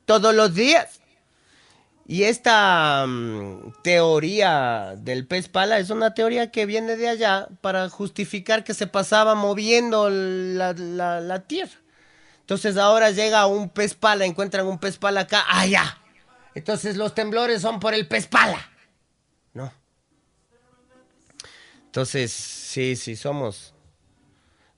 todos 0.04 0.34
los 0.34 0.54
días. 0.54 1.01
Y 2.06 2.24
esta 2.24 3.04
mm, 3.06 3.74
teoría 3.82 4.94
del 4.98 5.26
pez 5.26 5.48
pala 5.48 5.78
es 5.78 5.90
una 5.90 6.14
teoría 6.14 6.50
que 6.50 6.66
viene 6.66 6.96
de 6.96 7.08
allá 7.08 7.48
para 7.60 7.88
justificar 7.88 8.64
que 8.64 8.74
se 8.74 8.86
pasaba 8.86 9.34
moviendo 9.34 10.10
la, 10.10 10.72
la- 10.72 11.20
la 11.20 11.40
tierra. 11.46 11.78
Entonces 12.40 12.76
ahora 12.76 13.10
llega 13.12 13.46
un 13.46 13.68
pez 13.70 13.94
pala, 13.94 14.24
encuentran 14.26 14.66
un 14.66 14.78
pez 14.78 14.98
pala 14.98 15.20
acá, 15.22 15.44
allá. 15.48 15.98
Entonces 16.54 16.96
los 16.96 17.14
temblores 17.14 17.62
son 17.62 17.78
por 17.80 17.94
el 17.94 18.06
pez 18.08 18.26
pala. 18.26 18.68
No. 19.54 19.72
Entonces, 21.86 22.32
sí, 22.32 22.96
sí, 22.96 23.16
somos... 23.16 23.74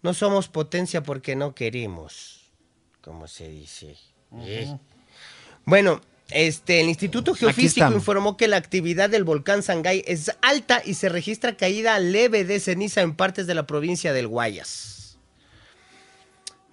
No 0.02 0.12
somos 0.12 0.48
potencia 0.48 1.02
porque 1.02 1.34
no 1.36 1.54
queremos, 1.54 2.52
como 3.00 3.26
se 3.26 3.48
dice. 3.48 3.96
¿eh? 4.40 4.76
Bueno, 5.64 6.02
este, 6.30 6.80
el 6.80 6.88
Instituto 6.88 7.34
Geofísico 7.34 7.92
informó 7.92 8.36
que 8.36 8.48
la 8.48 8.56
actividad 8.56 9.10
del 9.10 9.24
volcán 9.24 9.62
Sangay 9.62 10.02
es 10.06 10.32
alta 10.40 10.80
y 10.84 10.94
se 10.94 11.08
registra 11.08 11.56
caída 11.56 11.98
leve 11.98 12.44
de 12.44 12.60
ceniza 12.60 13.02
en 13.02 13.14
partes 13.14 13.46
de 13.46 13.54
la 13.54 13.66
provincia 13.66 14.12
del 14.12 14.28
Guayas. 14.28 15.18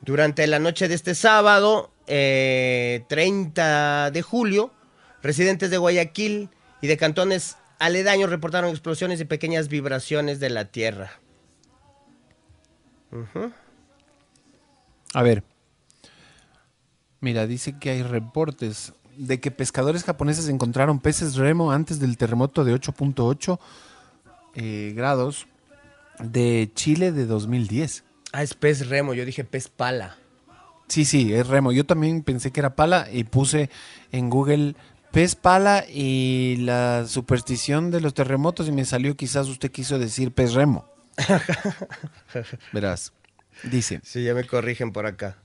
Durante 0.01 0.47
la 0.47 0.59
noche 0.59 0.87
de 0.87 0.95
este 0.95 1.13
sábado, 1.13 1.91
eh, 2.07 3.03
30 3.07 4.11
de 4.11 4.21
julio, 4.21 4.71
residentes 5.21 5.69
de 5.69 5.77
Guayaquil 5.77 6.49
y 6.81 6.87
de 6.87 6.97
cantones 6.97 7.57
aledaños 7.77 8.29
reportaron 8.29 8.71
explosiones 8.71 9.19
y 9.19 9.25
pequeñas 9.25 9.67
vibraciones 9.67 10.39
de 10.39 10.49
la 10.49 10.65
tierra. 10.65 11.19
A 15.13 15.21
ver. 15.21 15.43
Mira, 17.19 17.45
dice 17.45 17.77
que 17.77 17.91
hay 17.91 18.01
reportes 18.01 18.93
de 19.17 19.39
que 19.39 19.51
pescadores 19.51 20.03
japoneses 20.03 20.47
encontraron 20.49 20.99
peces 20.99 21.35
remo 21.35 21.71
antes 21.71 21.99
del 21.99 22.17
terremoto 22.17 22.63
de 22.63 22.73
8.8 22.73 23.59
eh, 24.55 24.93
grados 24.95 25.47
de 26.19 26.69
Chile 26.75 27.11
de 27.11 27.25
2010. 27.25 28.03
Ah, 28.33 28.43
es 28.43 28.53
pez 28.53 28.87
remo, 28.87 29.13
yo 29.13 29.25
dije 29.25 29.43
pez 29.43 29.67
pala. 29.67 30.17
Sí, 30.87 31.05
sí, 31.05 31.33
es 31.33 31.47
remo. 31.47 31.71
Yo 31.71 31.85
también 31.85 32.21
pensé 32.21 32.51
que 32.51 32.59
era 32.59 32.75
pala 32.75 33.07
y 33.11 33.23
puse 33.23 33.69
en 34.11 34.29
Google 34.29 34.75
pez 35.11 35.35
pala 35.35 35.85
y 35.87 36.57
la 36.59 37.05
superstición 37.07 37.91
de 37.91 38.01
los 38.01 38.13
terremotos 38.13 38.67
y 38.67 38.71
me 38.71 38.85
salió 38.85 39.15
quizás 39.15 39.47
usted 39.47 39.71
quiso 39.71 39.99
decir 39.99 40.31
pez 40.31 40.53
remo. 40.53 40.85
Verás, 42.73 43.13
dice. 43.63 44.01
Sí, 44.03 44.23
ya 44.23 44.33
me 44.33 44.45
corrigen 44.45 44.91
por 44.91 45.05
acá. 45.05 45.37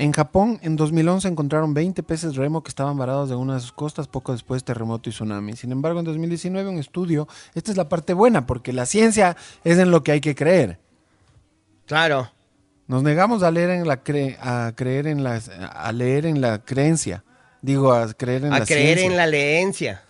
En 0.00 0.12
Japón, 0.12 0.58
en 0.62 0.76
2011 0.76 1.28
encontraron 1.28 1.74
20 1.74 2.02
peces 2.02 2.34
remo 2.36 2.62
que 2.62 2.70
estaban 2.70 2.96
varados 2.96 3.28
de 3.28 3.34
una 3.34 3.54
de 3.54 3.60
sus 3.60 3.72
costas 3.72 4.08
poco 4.08 4.32
después 4.32 4.64
terremoto 4.64 5.10
y 5.10 5.12
tsunami. 5.12 5.56
Sin 5.56 5.72
embargo, 5.72 5.98
en 5.98 6.06
2019 6.06 6.70
un 6.70 6.78
estudio, 6.78 7.28
esta 7.54 7.70
es 7.70 7.76
la 7.76 7.88
parte 7.88 8.14
buena, 8.14 8.46
porque 8.46 8.72
la 8.72 8.86
ciencia 8.86 9.36
es 9.62 9.78
en 9.78 9.90
lo 9.90 10.02
que 10.02 10.12
hay 10.12 10.20
que 10.22 10.34
creer. 10.34 10.78
Claro. 11.86 12.30
Nos 12.86 13.02
negamos 13.02 13.42
a 13.42 13.50
leer 13.50 13.70
en 13.70 13.86
la 13.86 14.02
cre- 14.02 14.38
a 14.40 14.72
creer 14.74 15.06
en 15.06 15.22
la 15.22 15.38
a 15.74 15.92
leer 15.92 16.24
en 16.24 16.40
la 16.40 16.64
creencia. 16.64 17.22
Digo, 17.60 17.92
a 17.92 18.10
creer 18.14 18.46
en 18.46 18.54
A 18.54 18.60
la 18.60 18.64
creer 18.64 18.98
ciencia. 18.98 19.06
en 19.10 19.16
la 19.18 19.26
leencia. 19.26 20.02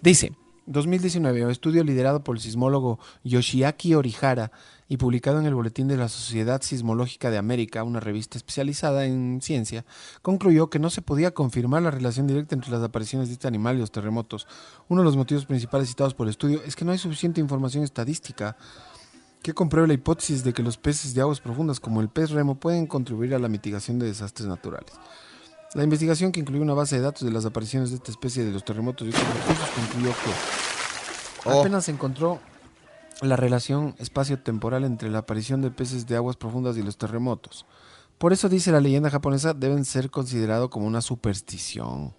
Dice, 0.00 0.32
2019, 0.66 1.44
un 1.44 1.50
estudio 1.50 1.84
liderado 1.84 2.24
por 2.24 2.36
el 2.36 2.40
sismólogo 2.42 2.98
Yoshiaki 3.24 3.94
Orihara 3.94 4.50
y 4.88 4.96
publicado 4.96 5.38
en 5.38 5.46
el 5.46 5.54
Boletín 5.54 5.88
de 5.88 5.96
la 5.96 6.08
Sociedad 6.08 6.60
Sismológica 6.62 7.30
de 7.30 7.38
América, 7.38 7.82
una 7.84 8.00
revista 8.00 8.36
especializada 8.36 9.06
en 9.06 9.40
ciencia, 9.40 9.84
concluyó 10.22 10.70
que 10.70 10.78
no 10.78 10.90
se 10.90 11.02
podía 11.02 11.32
confirmar 11.32 11.82
la 11.82 11.90
relación 11.90 12.26
directa 12.26 12.54
entre 12.54 12.70
las 12.70 12.82
apariciones 12.82 13.28
de 13.28 13.34
este 13.34 13.48
animal 13.48 13.76
y 13.76 13.80
los 13.80 13.90
terremotos. 13.92 14.46
Uno 14.88 15.02
de 15.02 15.06
los 15.06 15.16
motivos 15.16 15.46
principales 15.46 15.88
citados 15.88 16.14
por 16.14 16.26
el 16.26 16.30
estudio 16.30 16.62
es 16.64 16.76
que 16.76 16.84
no 16.84 16.92
hay 16.92 16.98
suficiente 16.98 17.40
información 17.40 17.84
estadística 17.84 18.56
que 19.42 19.54
compruebe 19.54 19.88
la 19.88 19.94
hipótesis 19.94 20.44
de 20.44 20.52
que 20.52 20.62
los 20.62 20.76
peces 20.76 21.14
de 21.14 21.20
aguas 21.20 21.40
profundas 21.40 21.80
como 21.80 22.00
el 22.00 22.08
pez 22.08 22.30
remo 22.30 22.56
pueden 22.60 22.86
contribuir 22.86 23.34
a 23.34 23.38
la 23.38 23.48
mitigación 23.48 23.98
de 23.98 24.06
desastres 24.06 24.48
naturales. 24.48 24.92
La 25.74 25.84
investigación, 25.84 26.32
que 26.32 26.40
incluyó 26.40 26.62
una 26.62 26.74
base 26.74 26.96
de 26.96 27.02
datos 27.02 27.22
de 27.22 27.32
las 27.32 27.46
apariciones 27.46 27.90
de 27.90 27.96
esta 27.96 28.10
especie 28.10 28.44
de 28.44 28.52
los 28.52 28.64
terremotos 28.64 29.06
y 29.06 29.10
otros 29.10 29.26
recursos, 29.26 29.68
concluyó 29.70 30.10
que 30.10 30.30
Oh. 31.44 31.60
apenas 31.60 31.86
se 31.86 31.90
encontró 31.90 32.40
la 33.22 33.36
relación 33.36 33.94
espacio-temporal 33.98 34.84
entre 34.84 35.10
la 35.10 35.18
aparición 35.18 35.62
de 35.62 35.70
peces 35.70 36.06
de 36.06 36.16
aguas 36.16 36.36
profundas 36.36 36.76
y 36.76 36.82
los 36.82 36.98
terremotos. 36.98 37.66
Por 38.18 38.32
eso 38.32 38.48
dice 38.48 38.72
la 38.72 38.80
leyenda 38.80 39.10
japonesa, 39.10 39.54
deben 39.54 39.84
ser 39.84 40.10
considerado 40.10 40.70
como 40.70 40.86
una 40.86 41.00
superstición, 41.00 42.14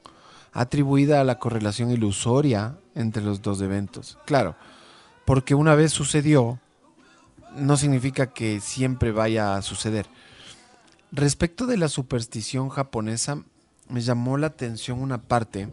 atribuida 0.51 1.21
a 1.21 1.23
la 1.23 1.39
correlación 1.39 1.91
ilusoria 1.91 2.77
entre 2.95 3.23
los 3.23 3.41
dos 3.41 3.61
eventos. 3.61 4.17
Claro, 4.25 4.55
porque 5.25 5.55
una 5.55 5.75
vez 5.75 5.91
sucedió, 5.91 6.59
no 7.55 7.77
significa 7.77 8.27
que 8.27 8.59
siempre 8.59 9.11
vaya 9.11 9.55
a 9.55 9.61
suceder. 9.61 10.07
Respecto 11.11 11.67
de 11.67 11.77
la 11.77 11.89
superstición 11.89 12.69
japonesa, 12.69 13.43
me 13.87 14.01
llamó 14.01 14.37
la 14.37 14.47
atención 14.47 15.01
una 15.01 15.21
parte. 15.21 15.69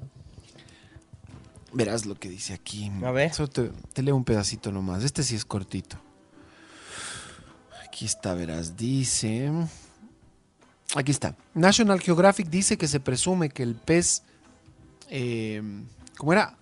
Verás 1.73 2.05
lo 2.07 2.15
que 2.17 2.29
dice 2.29 2.53
aquí. 2.53 2.91
A 3.05 3.11
ver. 3.11 3.33
Solo 3.33 3.49
te, 3.49 3.71
te 3.93 4.03
leo 4.03 4.17
un 4.17 4.25
pedacito 4.25 4.73
nomás. 4.73 5.05
Este 5.05 5.23
sí 5.23 5.37
es 5.37 5.45
cortito. 5.45 5.99
Aquí 7.85 8.05
está, 8.07 8.35
verás. 8.35 8.77
Dice. 8.77 9.51
Aquí 10.97 11.13
está. 11.13 11.37
National 11.55 12.01
Geographic 12.01 12.49
dice 12.49 12.77
que 12.77 12.89
se 12.89 12.99
presume 13.01 13.51
que 13.51 13.63
el 13.63 13.75
pez. 13.77 14.23
eh, 15.09 15.63
¿Cómo 16.19 16.33
era? 16.33 16.57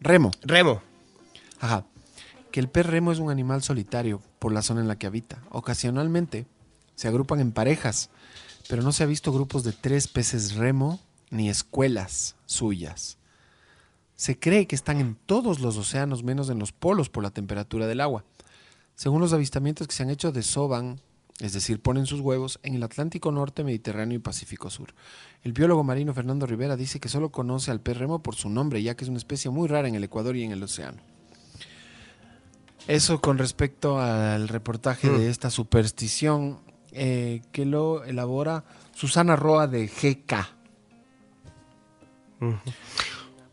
Remo. 0.00 0.30
Remo. 0.42 0.82
Ajá. 1.60 1.84
Que 2.50 2.60
el 2.60 2.68
pez 2.68 2.86
remo 2.86 3.12
es 3.12 3.18
un 3.18 3.30
animal 3.30 3.62
solitario 3.62 4.22
por 4.38 4.52
la 4.52 4.62
zona 4.62 4.80
en 4.80 4.88
la 4.88 4.96
que 4.98 5.06
habita. 5.06 5.42
Ocasionalmente 5.50 6.46
se 6.94 7.06
agrupan 7.08 7.40
en 7.40 7.52
parejas, 7.52 8.10
pero 8.68 8.82
no 8.82 8.90
se 8.90 9.02
ha 9.04 9.06
visto 9.06 9.32
grupos 9.32 9.62
de 9.64 9.72
tres 9.72 10.08
peces 10.08 10.54
remo 10.54 10.98
ni 11.30 11.50
escuelas 11.50 12.36
suyas. 12.46 13.17
Se 14.18 14.36
cree 14.36 14.66
que 14.66 14.74
están 14.74 14.98
en 14.98 15.14
todos 15.14 15.60
los 15.60 15.76
océanos 15.76 16.24
menos 16.24 16.50
en 16.50 16.58
los 16.58 16.72
polos 16.72 17.08
por 17.08 17.22
la 17.22 17.30
temperatura 17.30 17.86
del 17.86 18.00
agua. 18.00 18.24
Según 18.96 19.20
los 19.20 19.32
avistamientos 19.32 19.86
que 19.86 19.94
se 19.94 20.02
han 20.02 20.10
hecho, 20.10 20.32
desoban 20.32 21.00
es 21.40 21.52
decir, 21.52 21.80
ponen 21.80 22.06
sus 22.06 22.20
huevos 22.20 22.58
en 22.64 22.74
el 22.74 22.82
Atlántico 22.82 23.30
Norte, 23.30 23.62
Mediterráneo 23.62 24.16
y 24.16 24.20
Pacífico 24.20 24.70
Sur. 24.70 24.92
El 25.44 25.52
biólogo 25.52 25.84
marino 25.84 26.12
Fernando 26.12 26.46
Rivera 26.46 26.74
dice 26.76 26.98
que 26.98 27.08
solo 27.08 27.30
conoce 27.30 27.70
al 27.70 27.80
pez 27.80 27.96
remo 27.96 28.24
por 28.24 28.34
su 28.34 28.50
nombre, 28.50 28.82
ya 28.82 28.96
que 28.96 29.04
es 29.04 29.08
una 29.08 29.18
especie 29.18 29.48
muy 29.48 29.68
rara 29.68 29.86
en 29.86 29.94
el 29.94 30.02
Ecuador 30.02 30.34
y 30.34 30.42
en 30.42 30.50
el 30.50 30.64
océano. 30.64 30.98
Eso 32.88 33.20
con 33.20 33.38
respecto 33.38 34.00
al 34.00 34.48
reportaje 34.48 35.08
de 35.10 35.30
esta 35.30 35.50
superstición 35.50 36.58
eh, 36.90 37.42
que 37.52 37.66
lo 37.66 38.02
elabora 38.02 38.64
Susana 38.92 39.36
Roa 39.36 39.68
de 39.68 39.86
GK. 39.86 40.58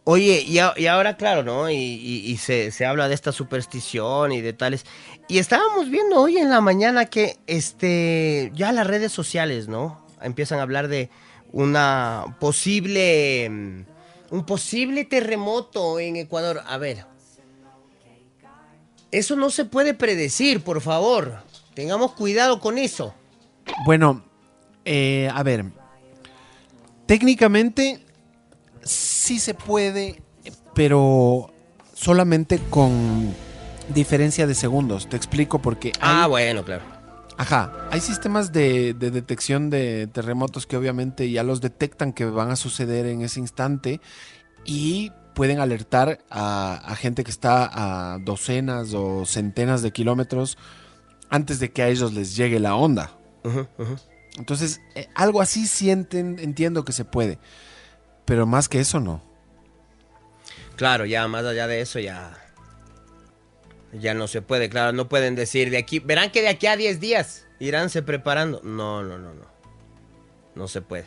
Oye, 0.08 0.44
y, 0.48 0.60
ahora, 0.60 1.18
claro, 1.18 1.42
¿no? 1.44 1.70
Y 1.70 2.38
se, 2.38 2.70
se 2.70 2.86
habla 2.86 3.08
de 3.08 3.16
esta 3.16 3.32
superstición 3.32 4.32
y 4.32 4.42
de 4.42 4.54
tales. 4.54 4.86
Y 5.28 5.40
estábamos 5.40 5.90
viendo 5.90 6.22
hoy 6.22 6.38
en 6.38 6.52
la 6.52 6.62
mañana 6.62 7.06
que 7.06 7.38
este 7.48 8.52
ya 8.54 8.72
las 8.72 8.86
redes 8.86 9.12
sociales, 9.12 9.68
¿no? 9.68 10.06
Empiezan 10.22 10.60
a 10.60 10.62
hablar 10.62 10.88
de 10.88 11.10
una 11.52 12.38
posible. 12.40 13.50
mm, 13.50 13.86
Un 14.30 14.46
posible 14.46 15.06
terremoto 15.06 16.00
en 16.00 16.18
Ecuador. 16.18 16.62
A 16.68 16.78
ver. 16.78 17.06
Eso 19.12 19.36
no 19.36 19.50
se 19.50 19.66
puede 19.66 19.96
predecir, 19.96 20.62
por 20.64 20.82
favor. 20.82 21.40
Tengamos 21.74 22.12
cuidado 22.14 22.60
con 22.60 22.78
eso. 22.78 23.16
Bueno, 23.86 24.24
eh, 24.84 25.30
a 25.34 25.42
ver. 25.42 25.66
Técnicamente 27.08 28.05
sí 28.86 29.40
se 29.40 29.54
puede, 29.54 30.22
pero 30.74 31.52
solamente 31.94 32.60
con 32.70 33.34
diferencia 33.94 34.48
de 34.48 34.56
segundos. 34.56 35.10
Te 35.10 35.18
explico 35.18 35.60
porque. 35.60 35.92
Ah, 36.00 36.24
hay- 36.24 36.30
bueno, 36.30 36.64
claro. 36.64 36.84
Ajá, 37.38 37.74
hay 37.92 38.00
sistemas 38.00 38.54
de, 38.54 38.94
de 38.94 39.12
detección 39.12 39.70
de 39.70 40.08
terremotos 40.08 40.66
que 40.66 40.78
obviamente 40.78 41.30
ya 41.30 41.44
los 41.44 41.60
detectan 41.60 42.14
que 42.14 42.24
van 42.24 42.50
a 42.50 42.56
suceder 42.56 43.06
en 43.08 43.24
ese 43.24 43.42
instante 43.42 44.00
y 44.64 45.12
pueden 45.34 45.60
alertar 45.60 46.20
a, 46.30 46.76
a 46.76 46.96
gente 46.96 47.26
que 47.26 47.32
está 47.32 48.14
a 48.14 48.20
docenas 48.20 48.94
o 48.94 49.26
centenas 49.26 49.82
de 49.82 49.92
kilómetros 49.92 50.58
antes 51.30 51.60
de 51.60 51.74
que 51.74 51.82
a 51.84 51.90
ellos 51.90 52.14
les 52.14 52.38
llegue 52.38 52.58
la 52.62 52.76
onda. 52.76 53.12
Entonces, 54.38 54.80
eh, 54.96 55.08
algo 55.14 55.42
así 55.42 55.68
sienten, 55.68 56.40
entiendo 56.40 56.86
que 56.86 56.94
se 56.94 57.04
puede, 57.04 57.38
pero 58.26 58.46
más 58.46 58.68
que 58.68 58.80
eso 58.80 59.00
no. 59.00 59.22
Claro, 60.76 61.06
ya 61.06 61.28
más 61.28 61.46
allá 61.46 61.68
de 61.68 61.82
eso 61.82 62.00
ya 62.00 62.38
ya 63.94 64.14
no 64.14 64.28
se 64.28 64.42
puede, 64.42 64.68
claro, 64.68 64.92
no 64.92 65.08
pueden 65.08 65.36
decir 65.36 65.70
de 65.70 65.78
aquí, 65.78 66.00
verán 66.00 66.30
que 66.30 66.42
de 66.42 66.50
aquí 66.50 66.68
a 66.68 66.76
10 66.76 67.00
días 67.00 67.46
iránse 67.60 68.02
preparando. 68.02 68.62
No, 68.64 69.04
no, 69.04 69.18
no, 69.18 69.34
no. 69.34 69.46
No 70.56 70.68
se 70.68 70.82
puede. 70.82 71.06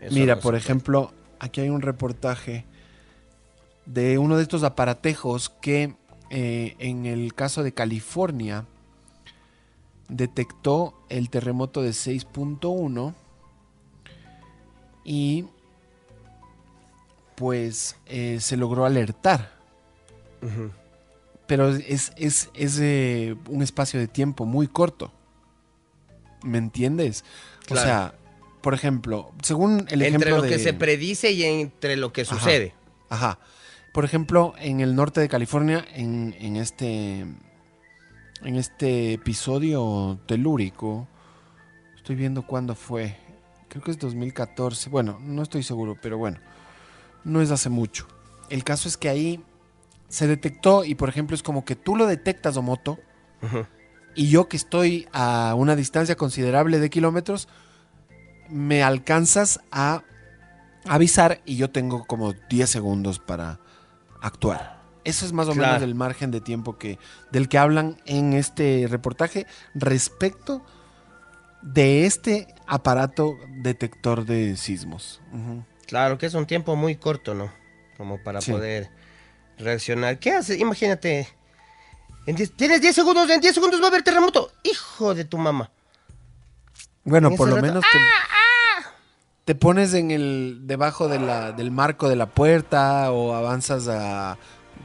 Eso 0.00 0.14
Mira, 0.14 0.36
no 0.36 0.40
por 0.40 0.54
ejemplo, 0.54 1.12
aquí 1.38 1.60
hay 1.60 1.70
un 1.70 1.82
reportaje 1.82 2.66
de 3.86 4.18
uno 4.18 4.36
de 4.36 4.42
estos 4.42 4.62
aparatejos 4.62 5.48
que 5.48 5.96
eh, 6.30 6.76
en 6.78 7.06
el 7.06 7.34
caso 7.34 7.62
de 7.62 7.72
California 7.72 8.66
detectó 10.08 11.02
el 11.08 11.30
terremoto 11.30 11.82
de 11.82 11.90
6.1 11.90 13.14
y 15.04 15.46
pues 17.40 17.96
eh, 18.04 18.36
se 18.38 18.58
logró 18.58 18.84
alertar. 18.84 19.50
Pero 21.46 21.70
es, 21.70 22.12
es, 22.18 22.50
es 22.52 22.78
eh, 22.82 23.34
un 23.48 23.62
espacio 23.62 23.98
de 23.98 24.08
tiempo 24.08 24.44
muy 24.44 24.66
corto. 24.68 25.10
¿Me 26.42 26.58
entiendes? 26.58 27.24
Claro. 27.64 27.80
O 27.80 27.84
sea, 27.84 28.14
por 28.60 28.74
ejemplo, 28.74 29.32
según 29.42 29.86
el 29.88 30.02
Entre 30.02 30.08
ejemplo 30.08 30.36
lo 30.36 30.42
de... 30.42 30.50
que 30.50 30.58
se 30.58 30.74
predice 30.74 31.32
y 31.32 31.44
entre 31.44 31.96
lo 31.96 32.12
que 32.12 32.26
sucede. 32.26 32.74
Ajá. 33.08 33.38
Por 33.94 34.04
ejemplo, 34.04 34.52
en 34.58 34.80
el 34.80 34.94
norte 34.94 35.22
de 35.22 35.28
California, 35.30 35.82
en, 35.94 36.36
en 36.40 36.56
este. 36.56 37.20
En 38.42 38.56
este 38.56 39.14
episodio 39.14 40.20
telúrico. 40.26 41.08
Estoy 41.96 42.16
viendo 42.16 42.46
cuándo 42.46 42.74
fue. 42.74 43.16
Creo 43.70 43.82
que 43.82 43.92
es 43.92 43.98
2014. 43.98 44.90
Bueno, 44.90 45.18
no 45.22 45.42
estoy 45.42 45.62
seguro, 45.62 45.96
pero 46.02 46.18
bueno. 46.18 46.38
No 47.24 47.40
es 47.40 47.50
hace 47.50 47.68
mucho. 47.68 48.06
El 48.48 48.64
caso 48.64 48.88
es 48.88 48.96
que 48.96 49.08
ahí 49.08 49.42
se 50.08 50.26
detectó, 50.26 50.84
y 50.84 50.94
por 50.94 51.08
ejemplo, 51.08 51.34
es 51.36 51.42
como 51.42 51.64
que 51.64 51.76
tú 51.76 51.94
lo 51.96 52.06
detectas, 52.06 52.56
Omoto, 52.56 52.98
y 54.14 54.28
yo 54.28 54.48
que 54.48 54.56
estoy 54.56 55.06
a 55.12 55.54
una 55.56 55.76
distancia 55.76 56.16
considerable 56.16 56.78
de 56.80 56.90
kilómetros, 56.90 57.48
me 58.48 58.82
alcanzas 58.82 59.60
a 59.70 60.02
avisar 60.86 61.40
y 61.44 61.56
yo 61.56 61.70
tengo 61.70 62.04
como 62.06 62.32
10 62.48 62.68
segundos 62.68 63.18
para 63.20 63.60
actuar. 64.20 64.80
Eso 65.04 65.24
es 65.24 65.32
más 65.32 65.48
o 65.48 65.52
Claro. 65.52 65.68
menos 65.74 65.82
el 65.82 65.94
margen 65.94 66.30
de 66.30 66.40
tiempo 66.40 66.76
que 66.76 66.98
del 67.30 67.48
que 67.48 67.58
hablan 67.58 67.96
en 68.04 68.32
este 68.32 68.86
reportaje 68.88 69.46
respecto 69.74 70.62
de 71.62 72.04
este 72.06 72.54
aparato 72.66 73.36
detector 73.62 74.24
de 74.26 74.56
sismos. 74.56 75.20
Ujú. 75.32 75.64
Claro 75.90 76.16
que 76.18 76.26
es 76.26 76.34
un 76.34 76.46
tiempo 76.46 76.74
muy 76.76 76.96
corto, 76.96 77.34
¿no? 77.34 77.52
Como 77.98 78.22
para 78.22 78.40
Sí. 78.40 78.50
poder 78.52 78.88
reaccionar. 79.58 80.18
¿Qué 80.18 80.32
haces? 80.32 80.58
Imagínate. 80.58 81.28
en 82.26 82.36
diez- 82.36 82.52
tienes 82.54 82.80
10 82.80 82.94
segundos, 82.94 83.28
en 83.30 83.40
10 83.40 83.54
segundos 83.54 83.80
va 83.80 83.86
a 83.86 83.88
haber 83.88 84.02
terremoto. 84.02 84.52
Hijo 84.62 85.14
de 85.14 85.24
tu 85.24 85.36
mamá. 85.36 85.70
Bueno, 87.04 87.28
En 87.28 87.36
por 87.36 87.48
lo 87.48 87.56
rato- 87.56 87.66
menos 87.66 87.84
te, 87.90 87.98
te 89.46 89.54
pones 89.54 89.94
en 89.94 90.10
el 90.10 90.60
debajo 90.64 91.08
de 91.08 91.18
la, 91.18 91.52
del 91.52 91.70
marco 91.70 92.08
de 92.08 92.16
la 92.16 92.26
puerta 92.26 93.10
o 93.10 93.34
avanzas 93.34 93.88
a 93.88 94.36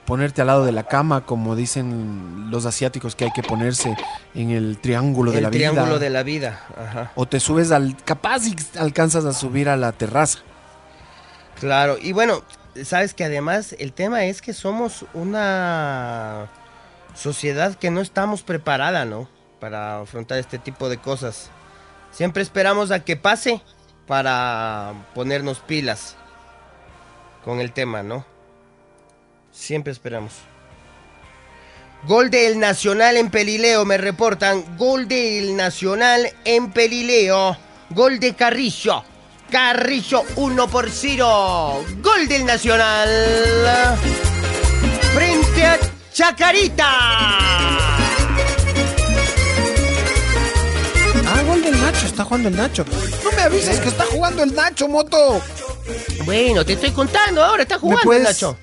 ponerte 0.06 0.42
al 0.42 0.48
lado 0.48 0.66
de 0.66 0.72
la 0.72 0.84
cama, 0.88 1.26
como 1.26 1.56
dicen 1.56 2.48
los 2.50 2.66
asiáticos 2.66 3.16
que 3.16 3.26
hay 3.26 3.32
que 3.32 3.44
ponerse 3.44 3.96
en 4.34 4.50
el 4.52 4.78
triángulo 4.80 5.32
de 5.32 5.38
el 5.38 5.44
la 5.44 5.52
triángulo 5.52 5.86
vida. 5.86 6.00
de 6.00 6.10
la 6.10 6.24
vida. 6.24 6.66
Ajá. 6.78 7.12
O 7.16 7.28
te 7.28 7.40
subes 7.40 7.72
al 7.72 7.96
capaz 8.06 8.48
y 8.48 8.56
alcanzas 8.80 9.26
a 9.26 9.34
subir 9.34 9.68
a 9.70 9.78
la 9.78 9.92
terraza. 9.92 10.40
Claro, 11.60 11.98
y 12.00 12.12
bueno, 12.12 12.44
sabes 12.84 13.14
que 13.14 13.24
además 13.24 13.76
el 13.80 13.94
tema 13.94 14.26
es 14.26 14.42
que 14.42 14.54
somos 14.54 15.06
una 15.14 16.50
sociedad 17.16 17.76
que 17.76 17.92
no 17.92 18.02
estamos 18.02 18.44
preparada, 18.44 19.06
¿no? 19.06 19.30
Para 19.60 20.02
afrontar 20.02 20.38
este 20.38 20.60
tipo 20.60 20.90
de 20.90 20.98
cosas. 20.98 21.50
Siempre 22.12 22.44
esperamos 22.44 22.92
a 22.92 23.04
que 23.04 23.16
pase 23.16 23.62
para 24.08 24.94
ponernos 25.14 25.60
pilas 25.60 26.16
con 27.44 27.60
el 27.60 27.72
tema, 27.72 28.04
¿no? 28.04 28.26
Siempre 29.52 29.94
esperamos. 29.94 30.34
Gol 32.08 32.30
del 32.30 32.60
Nacional 32.60 33.18
en 33.18 33.32
Pelileo, 33.32 33.86
me 33.86 33.98
reportan. 33.98 34.78
Gol 34.78 35.08
del 35.08 35.56
Nacional 35.56 36.28
en 36.44 36.72
Pelileo. 36.72 37.58
Gol 37.90 38.20
de 38.20 38.36
Carrillo. 38.36 39.04
Carrillo 39.50 40.24
1 40.36 40.68
por 40.68 40.90
0. 40.90 41.84
Gol 42.02 42.28
del 42.28 42.46
Nacional. 42.46 43.10
Frente 45.14 45.66
a 45.66 45.80
Chacarita. 46.14 46.88
Ah, 51.28 51.44
gol 51.48 51.62
del 51.62 51.80
Nacho, 51.82 52.06
está 52.06 52.24
jugando 52.24 52.50
el 52.50 52.56
Nacho. 52.56 52.86
No 53.24 53.32
me 53.32 53.42
avises 53.42 53.80
que 53.80 53.90
está 53.90 54.06
jugando 54.06 54.44
el 54.44 54.54
Nacho, 54.54 54.88
Moto. 54.88 55.42
Bueno, 56.26 56.66
te 56.66 56.74
estoy 56.74 56.92
contando 56.92 57.44
ahora, 57.44 57.64
está 57.64 57.76
¿Me 57.76 57.82
jugando 57.82 58.04
puedes, 58.04 58.22
el 58.22 58.28
Nacho. 58.28 58.58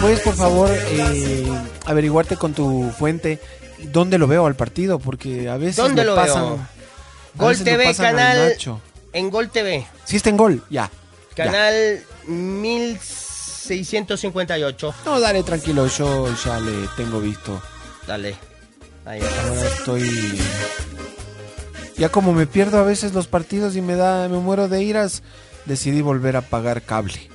¿Puedes, 0.00 0.20
por 0.20 0.34
favor, 0.34 0.70
eh, 0.72 1.46
averiguarte 1.86 2.36
con 2.36 2.54
tu 2.54 2.90
fuente 2.98 3.40
dónde 3.84 4.18
lo 4.18 4.26
veo 4.26 4.46
al 4.46 4.54
partido? 4.54 4.98
Porque 4.98 5.48
a 5.48 5.56
veces 5.56 5.76
¿Dónde 5.76 6.04
lo 6.04 6.14
pasan, 6.14 6.68
Gol 7.34 7.56
TV, 7.58 7.94
canal. 7.94 8.56
En 9.12 9.30
Gol 9.30 9.50
TV. 9.50 9.86
Sí 10.04 10.16
está 10.16 10.30
en 10.30 10.36
gol, 10.36 10.64
ya. 10.70 10.90
ya. 11.36 11.44
Canal 11.44 12.02
1658. 12.26 14.94
No, 15.04 15.20
dale, 15.20 15.42
tranquilo, 15.42 15.86
yo 15.86 16.34
ya 16.44 16.58
le 16.60 16.88
tengo 16.96 17.20
visto. 17.20 17.60
Dale. 18.06 18.36
Ahí 19.04 19.20
está. 19.20 19.48
Ahora 19.48 19.66
estoy... 19.66 20.40
Ya 21.96 22.08
como 22.10 22.32
me 22.32 22.46
pierdo 22.46 22.78
a 22.78 22.84
veces 22.84 23.12
los 23.12 23.26
partidos 23.26 23.74
y 23.74 23.80
me 23.80 23.96
da, 23.96 24.28
me 24.28 24.38
muero 24.38 24.68
de 24.68 24.84
iras, 24.84 25.24
decidí 25.64 26.00
volver 26.00 26.36
a 26.36 26.42
pagar 26.42 26.82
cable. 26.82 27.28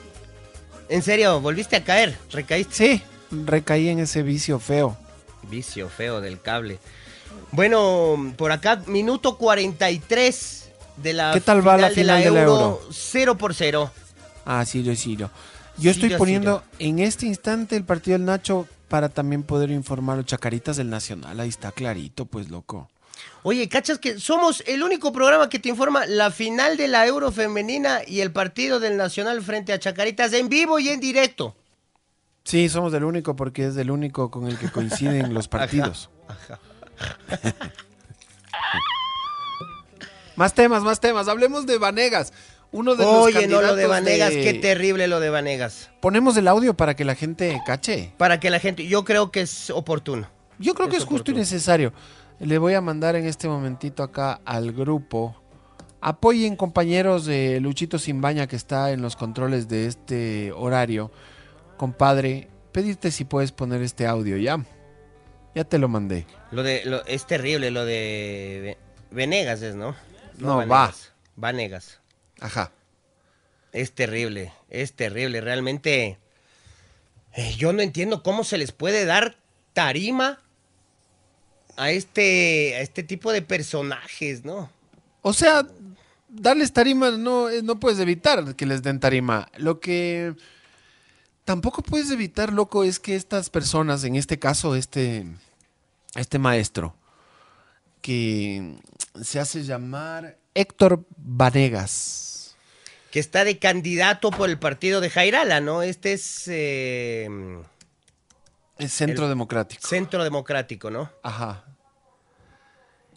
En 0.87 1.01
serio, 1.01 1.41
volviste 1.41 1.75
a 1.75 1.83
caer, 1.83 2.17
recaíste. 2.31 2.73
Sí, 2.73 3.03
recaí 3.45 3.89
en 3.89 3.99
ese 3.99 4.23
vicio 4.23 4.59
feo. 4.59 4.95
Vicio 5.49 5.89
feo 5.89 6.21
del 6.21 6.39
cable. 6.39 6.79
Bueno, 7.51 8.33
por 8.37 8.53
acá, 8.53 8.81
minuto 8.87 9.37
43 9.37 10.62
de 10.97 11.13
la 11.13 11.33
¿Qué 11.33 11.41
tal 11.41 11.65
va 11.65 11.77
la 11.77 11.89
final 11.89 12.23
de 12.23 12.31
la 12.31 12.43
Euro? 12.43 12.81
0 12.91 13.37
por 13.37 13.53
0. 13.53 13.91
Ah, 14.45 14.65
Sirio, 14.65 14.95
Sirio. 14.95 15.31
Yo 15.77 15.91
estoy 15.91 16.03
Sirio, 16.03 16.17
poniendo 16.17 16.63
en 16.79 16.99
este 16.99 17.25
instante 17.25 17.75
el 17.75 17.83
partido 17.83 18.17
del 18.17 18.25
Nacho 18.25 18.67
para 18.87 19.09
también 19.09 19.43
poder 19.43 19.71
informar 19.71 20.15
a 20.15 20.17
los 20.17 20.25
chacaritas 20.25 20.77
del 20.77 20.89
Nacional. 20.89 21.39
Ahí 21.39 21.49
está 21.49 21.71
clarito, 21.71 22.25
pues 22.25 22.49
loco. 22.49 22.89
Oye, 23.43 23.67
¿cachas 23.67 23.99
que 23.99 24.19
somos 24.19 24.63
el 24.67 24.83
único 24.83 25.11
programa 25.11 25.49
que 25.49 25.59
te 25.59 25.69
informa 25.69 26.05
la 26.05 26.31
final 26.31 26.77
de 26.77 26.87
la 26.87 27.05
Euro 27.05 27.31
femenina 27.31 28.01
y 28.05 28.21
el 28.21 28.31
partido 28.31 28.79
del 28.79 28.95
Nacional 28.95 29.41
frente 29.41 29.73
a 29.73 29.79
Chacaritas 29.79 30.31
en 30.33 30.47
vivo 30.47 30.79
y 30.79 30.89
en 30.89 30.99
directo? 30.99 31.55
Sí, 32.43 32.69
somos 32.69 32.93
el 32.93 33.03
único 33.03 33.35
porque 33.35 33.67
es 33.67 33.77
el 33.77 33.91
único 33.91 34.29
con 34.29 34.47
el 34.47 34.57
que 34.57 34.69
coinciden 34.69 35.33
los 35.33 35.47
partidos. 35.47 36.09
más 40.35 40.53
temas, 40.53 40.83
más 40.83 40.99
temas. 40.99 41.27
Hablemos 41.27 41.65
de 41.65 41.77
Vanegas. 41.77 42.33
Uno 42.71 42.95
de 42.95 43.03
los 43.03 43.13
Oye, 43.13 43.47
no 43.47 43.61
lo 43.61 43.75
de 43.75 43.85
Vanegas, 43.85 44.31
de- 44.33 44.41
qué 44.43 44.53
terrible 44.55 45.07
lo 45.07 45.19
de 45.19 45.29
Vanegas. 45.29 45.91
Ponemos 46.01 46.35
el 46.37 46.47
audio 46.47 46.73
para 46.73 46.95
que 46.95 47.05
la 47.05 47.13
gente 47.13 47.61
cache. 47.67 48.13
Para 48.17 48.39
que 48.39 48.49
la 48.49 48.59
gente, 48.59 48.87
yo 48.87 49.03
creo 49.05 49.31
que 49.31 49.41
es 49.41 49.69
oportuno. 49.69 50.27
Yo 50.57 50.73
creo 50.73 50.89
que 50.89 50.97
es 50.97 51.05
justo 51.05 51.29
y 51.31 51.35
necesario. 51.35 51.93
Le 52.39 52.57
voy 52.57 52.73
a 52.73 52.81
mandar 52.81 53.15
en 53.15 53.25
este 53.25 53.47
momentito 53.47 54.01
acá 54.01 54.41
al 54.43 54.71
grupo. 54.71 55.39
Apoyen 56.01 56.55
compañeros 56.55 57.25
de 57.25 57.59
Luchito 57.61 57.99
Simbaña 57.99 58.47
que 58.47 58.55
está 58.55 58.91
en 58.91 59.01
los 59.03 59.15
controles 59.15 59.67
de 59.67 59.85
este 59.85 60.51
horario. 60.51 61.11
Compadre, 61.77 62.49
pedirte 62.71 63.11
si 63.11 63.23
puedes 63.23 63.51
poner 63.51 63.81
este 63.81 64.07
audio 64.07 64.37
ya. 64.37 64.59
Ya 65.55 65.63
te 65.63 65.77
lo 65.77 65.87
mandé. 65.87 66.25
Lo 66.51 66.63
de, 66.63 66.81
lo- 66.85 67.05
es 67.05 67.25
terrible 67.27 67.69
lo 67.71 67.85
de 67.85 68.59
Ve- 68.63 69.15
Venegas, 69.15 69.61
es, 69.61 69.75
¿no? 69.75 69.95
No, 70.37 70.57
Vanegas. 70.57 71.11
Vanegas. 71.35 71.99
Ajá. 72.39 72.71
Es 73.71 73.91
terrible, 73.91 74.53
es 74.69 74.93
terrible. 74.93 75.41
Realmente, 75.41 76.17
eh, 77.33 77.55
yo 77.57 77.73
no 77.73 77.81
entiendo 77.81 78.21
cómo 78.23 78.43
se 78.43 78.57
les 78.57 78.71
puede 78.71 79.05
dar 79.05 79.37
tarima 79.73 80.39
a 81.75 81.91
este, 81.91 82.75
a 82.75 82.81
este 82.81 83.03
tipo 83.03 83.31
de 83.31 83.41
personajes, 83.41 84.45
¿no? 84.45 84.69
O 85.21 85.33
sea, 85.33 85.65
darles 86.29 86.73
tarima 86.73 87.11
no, 87.11 87.49
eh, 87.49 87.61
no 87.63 87.79
puedes 87.79 87.99
evitar 87.99 88.55
que 88.55 88.65
les 88.65 88.83
den 88.83 88.99
tarima. 88.99 89.49
Lo 89.57 89.79
que 89.79 90.35
tampoco 91.45 91.81
puedes 91.81 92.11
evitar, 92.11 92.53
loco, 92.53 92.83
es 92.83 92.99
que 92.99 93.15
estas 93.15 93.49
personas, 93.49 94.03
en 94.03 94.15
este 94.15 94.37
caso, 94.37 94.75
este, 94.75 95.25
este 96.15 96.39
maestro, 96.39 96.95
que 98.03 98.75
se 99.23 99.39
hace 99.39 99.63
llamar 99.63 100.37
Héctor 100.53 101.05
Vanegas. 101.17 102.55
Que 103.11 103.19
está 103.19 103.43
de 103.45 103.57
candidato 103.59 104.29
por 104.31 104.49
el 104.49 104.59
partido 104.59 104.99
de 104.99 105.09
Jairala, 105.09 105.61
¿no? 105.61 105.81
Este 105.83 106.13
es 106.13 106.43
eh, 106.47 107.27
El 108.77 108.89
Centro 108.89 109.25
El- 109.25 109.29
Democrático. 109.29 109.87
Centro 109.87 110.23
Democrático, 110.23 110.91
¿no? 110.91 111.09
Ajá. 111.23 111.63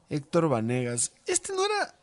Héctor 0.08 0.48
Vanegas. 0.48 1.12
Este 1.26 1.52
no 1.52 1.64
era 1.64 1.94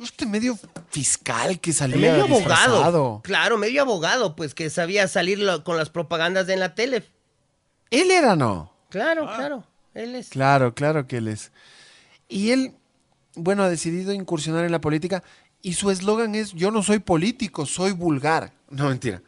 este 0.00 0.26
medio 0.26 0.58
fiscal 0.88 1.60
que 1.60 1.72
salía 1.72 2.12
medio 2.12 2.24
abogado. 2.24 2.38
disfrazado. 2.38 3.20
Claro, 3.22 3.58
medio 3.58 3.82
abogado, 3.82 4.34
pues 4.34 4.54
que 4.54 4.70
sabía 4.70 5.08
salir 5.08 5.38
lo- 5.38 5.62
con 5.62 5.76
las 5.76 5.90
propagandas 5.90 6.48
en 6.48 6.60
la 6.60 6.74
tele. 6.74 7.04
Él 7.90 8.10
era, 8.10 8.34
¿no? 8.34 8.72
Claro, 8.90 9.26
claro. 9.26 9.64
Él 9.92 10.14
es. 10.14 10.28
Claro, 10.30 10.74
claro 10.74 11.06
que 11.06 11.18
él 11.18 11.28
es. 11.28 11.52
Y 12.28 12.50
él, 12.50 12.74
bueno, 13.34 13.62
ha 13.62 13.68
decidido 13.68 14.12
incursionar 14.12 14.64
en 14.64 14.72
la 14.72 14.80
política 14.80 15.22
y 15.62 15.74
su 15.74 15.90
eslogan 15.90 16.34
es, 16.34 16.52
yo 16.52 16.70
no 16.70 16.82
soy 16.82 16.98
político, 16.98 17.66
soy 17.66 17.92
vulgar. 17.92 18.52
No, 18.70 18.88
mentira. 18.88 19.22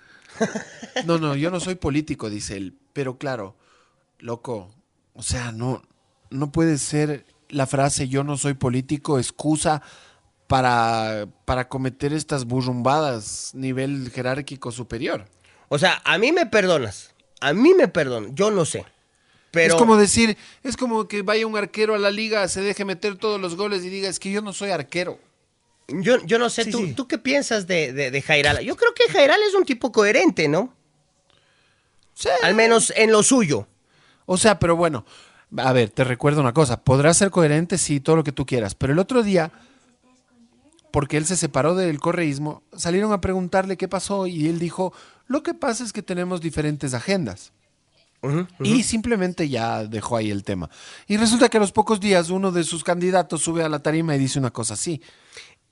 No, 1.07 1.19
no, 1.19 1.35
yo 1.35 1.51
no 1.51 1.61
soy 1.61 1.77
político, 1.77 2.29
dice 2.29 2.57
él. 2.57 2.79
Pero 2.93 3.19
claro, 3.19 3.57
loco, 4.19 4.71
o 5.15 5.23
sea, 5.23 5.53
no, 5.53 5.83
no 6.31 6.53
puede 6.53 6.79
ser 6.79 7.25
la 7.49 7.67
frase 7.67 8.09
yo 8.09 8.25
no 8.25 8.37
soy 8.37 8.55
político 8.55 9.19
excusa 9.19 9.83
para, 10.47 11.27
para 11.45 11.69
cometer 11.69 12.13
estas 12.13 12.45
burrumbadas 12.45 13.53
nivel 13.55 14.11
jerárquico 14.11 14.73
superior. 14.73 15.27
O 15.69 15.79
sea, 15.79 16.01
a 16.05 16.19
mí 16.19 16.33
me 16.33 16.47
perdonas. 16.47 17.15
A 17.41 17.53
mí 17.53 17.75
me 17.75 17.89
perdonan. 17.89 18.35
Yo 18.35 18.51
no 18.51 18.65
sé. 18.65 18.85
Pero 19.57 19.75
Es 19.75 19.79
como 19.79 19.97
decir, 19.97 20.37
es 20.63 20.77
como 20.77 21.09
que 21.09 21.23
vaya 21.23 21.47
un 21.47 21.57
arquero 21.57 21.95
a 21.95 21.99
la 21.99 22.11
liga, 22.11 22.47
se 22.49 22.61
deje 22.61 22.85
meter 22.85 23.17
todos 23.17 23.41
los 23.41 23.57
goles 23.57 23.85
y 23.85 23.89
diga, 23.91 24.09
es 24.09 24.19
que 24.21 24.31
yo 24.31 24.43
no 24.43 24.53
soy 24.53 24.71
arquero. 24.71 25.19
yo, 25.89 26.25
yo 26.25 26.39
no 26.39 26.49
sé, 26.51 26.65
Sí, 26.65 26.71
¿tú, 26.71 26.79
sí. 26.79 26.93
¿tú 26.95 27.09
qué 27.09 27.19
piensas 27.19 27.67
de, 27.67 27.93
de, 27.93 28.11
de 28.11 28.23
Jairala? 28.23 28.63
Yo 28.63 28.77
creo 28.77 28.93
que 28.95 29.13
Jairala 29.13 29.45
es 29.47 29.55
un 29.55 29.65
tipo 29.65 29.91
coherente, 29.93 30.49
¿no? 30.49 30.73
Sí. 32.15 32.29
Al 32.43 32.55
menos 32.55 32.93
en 32.97 33.11
lo 33.13 33.23
suyo. 33.23 33.67
O 34.25 34.37
sea, 34.37 34.59
pero 34.59 34.75
bueno, 34.77 35.05
a 35.57 35.73
ver, 35.73 35.91
te 35.91 36.03
recuerdo 36.05 36.41
una 36.41 36.53
cosa, 36.53 36.83
podrás 36.83 37.17
ser 37.19 37.31
coherente, 37.31 37.79
sí, 37.79 38.01
todo 38.01 38.17
lo 38.17 38.25
que 38.25 38.33
tú 38.33 38.47
quieras, 38.47 38.75
pero 38.75 38.93
el 38.93 38.99
otro 38.99 39.23
día, 39.23 39.53
porque 40.91 41.17
él 41.17 41.27
se 41.27 41.37
separó 41.37 41.75
del 41.75 42.01
correísmo, 42.01 42.63
salieron 42.77 43.13
a 43.13 43.21
preguntarle 43.21 43.77
qué 43.77 43.87
pasó 43.87 44.27
y 44.27 44.49
él 44.49 44.59
dijo, 44.59 44.93
lo 45.29 45.43
que 45.43 45.55
pasa 45.55 45.85
es 45.85 45.93
que 45.93 46.03
tenemos 46.03 46.41
diferentes 46.41 46.95
agendas. 46.95 47.53
Y 48.61 48.83
simplemente 48.83 49.49
ya 49.49 49.85
dejó 49.85 50.17
ahí 50.17 50.31
el 50.31 50.43
tema. 50.43 50.69
Y 51.07 51.17
resulta 51.17 51.49
que 51.49 51.59
a 51.59 51.61
los 51.61 51.73
pocos 51.73 52.01
días 52.01 52.31
uno 52.31 52.51
de 52.51 52.65
sus 52.65 52.83
candidatos 52.83 53.43
sube 53.43 53.63
a 53.63 53.69
la 53.69 53.79
tarima 53.81 54.17
y 54.17 54.19
dice 54.19 54.39
una 54.39 54.51
cosa 54.51 54.75
así. 54.75 55.01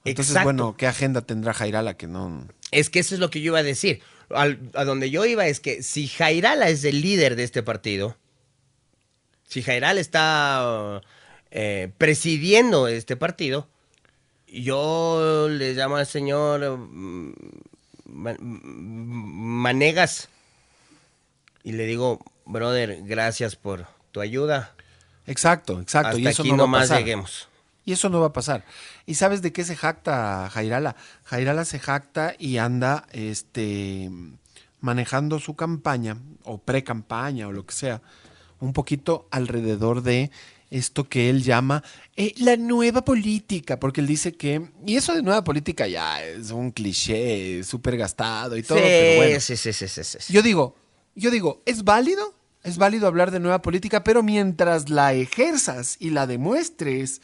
Entonces, 0.04 0.32
Exacto. 0.32 0.44
bueno, 0.44 0.76
¿qué 0.76 0.86
agenda 0.86 1.22
tendrá 1.22 1.52
Jairala 1.54 1.96
que 1.96 2.06
no... 2.06 2.46
Es 2.70 2.90
que 2.90 3.00
eso 3.00 3.14
es 3.14 3.20
lo 3.20 3.30
que 3.30 3.40
yo 3.40 3.52
iba 3.52 3.58
a 3.60 3.62
decir. 3.62 4.02
Al- 4.30 4.70
a 4.74 4.84
donde 4.84 5.10
yo 5.10 5.24
iba 5.24 5.46
es 5.46 5.60
que 5.60 5.82
si 5.82 6.06
Jairala 6.08 6.68
es 6.68 6.84
el 6.84 7.00
líder 7.00 7.36
de 7.36 7.44
este 7.44 7.62
partido, 7.62 8.16
si 9.48 9.62
Jairala 9.62 10.00
está 10.00 11.00
eh, 11.50 11.90
presidiendo 11.98 12.86
este 12.88 13.16
partido, 13.16 13.68
yo 14.46 15.48
le 15.50 15.74
llamo 15.74 15.96
al 15.96 16.06
señor 16.06 16.78
mm, 16.78 17.32
Manegas 18.84 20.28
y 21.62 21.72
le 21.72 21.86
digo, 21.86 22.20
brother, 22.46 23.02
gracias 23.04 23.56
por 23.56 23.86
tu 24.12 24.20
ayuda. 24.20 24.74
Exacto, 25.26 25.80
exacto. 25.80 26.08
Hasta 26.10 26.20
y 26.20 26.26
eso 26.26 26.42
aquí 26.42 26.50
no 26.50 26.58
va 26.58 26.62
a 26.62 26.66
nomás 26.66 26.82
pasar. 26.82 26.98
lleguemos. 26.98 27.48
Y 27.84 27.92
eso 27.92 28.08
no 28.08 28.20
va 28.20 28.28
a 28.28 28.32
pasar. 28.32 28.64
¿Y 29.06 29.14
sabes 29.14 29.42
de 29.42 29.52
qué 29.52 29.64
se 29.64 29.76
jacta 29.76 30.48
Jairala? 30.50 30.96
Jairala 31.24 31.64
se 31.64 31.78
jacta 31.78 32.34
y 32.38 32.56
anda 32.56 33.06
este, 33.12 34.10
manejando 34.80 35.38
su 35.38 35.54
campaña, 35.54 36.16
o 36.44 36.58
pre-campaña, 36.58 37.48
o 37.48 37.52
lo 37.52 37.66
que 37.66 37.74
sea, 37.74 38.02
un 38.60 38.72
poquito 38.72 39.28
alrededor 39.30 40.02
de 40.02 40.30
esto 40.70 41.08
que 41.08 41.30
él 41.30 41.42
llama 41.42 41.84
eh, 42.16 42.34
la 42.38 42.56
nueva 42.56 43.04
política, 43.04 43.78
porque 43.78 44.00
él 44.00 44.06
dice 44.06 44.32
que, 44.32 44.70
y 44.86 44.96
eso 44.96 45.14
de 45.14 45.22
nueva 45.22 45.44
política 45.44 45.86
ya 45.86 46.24
es 46.24 46.50
un 46.50 46.70
cliché 46.70 47.62
súper 47.64 47.96
gastado 47.96 48.56
y 48.56 48.62
todo, 48.62 48.78
sí, 48.78 48.84
pero 48.84 49.16
bueno. 49.16 49.40
sí, 49.40 49.56
sí, 49.56 49.72
sí, 49.72 49.88
sí, 49.88 50.02
sí. 50.02 50.32
Yo 50.32 50.42
digo, 50.42 50.74
yo 51.14 51.30
digo, 51.30 51.62
¿es 51.66 51.84
válido? 51.84 52.34
Es 52.62 52.78
válido 52.78 53.06
hablar 53.06 53.30
de 53.30 53.40
nueva 53.40 53.62
política, 53.62 54.04
pero 54.04 54.22
mientras 54.22 54.88
la 54.88 55.12
ejerzas 55.12 55.96
y 56.00 56.10
la 56.10 56.26
demuestres, 56.26 57.20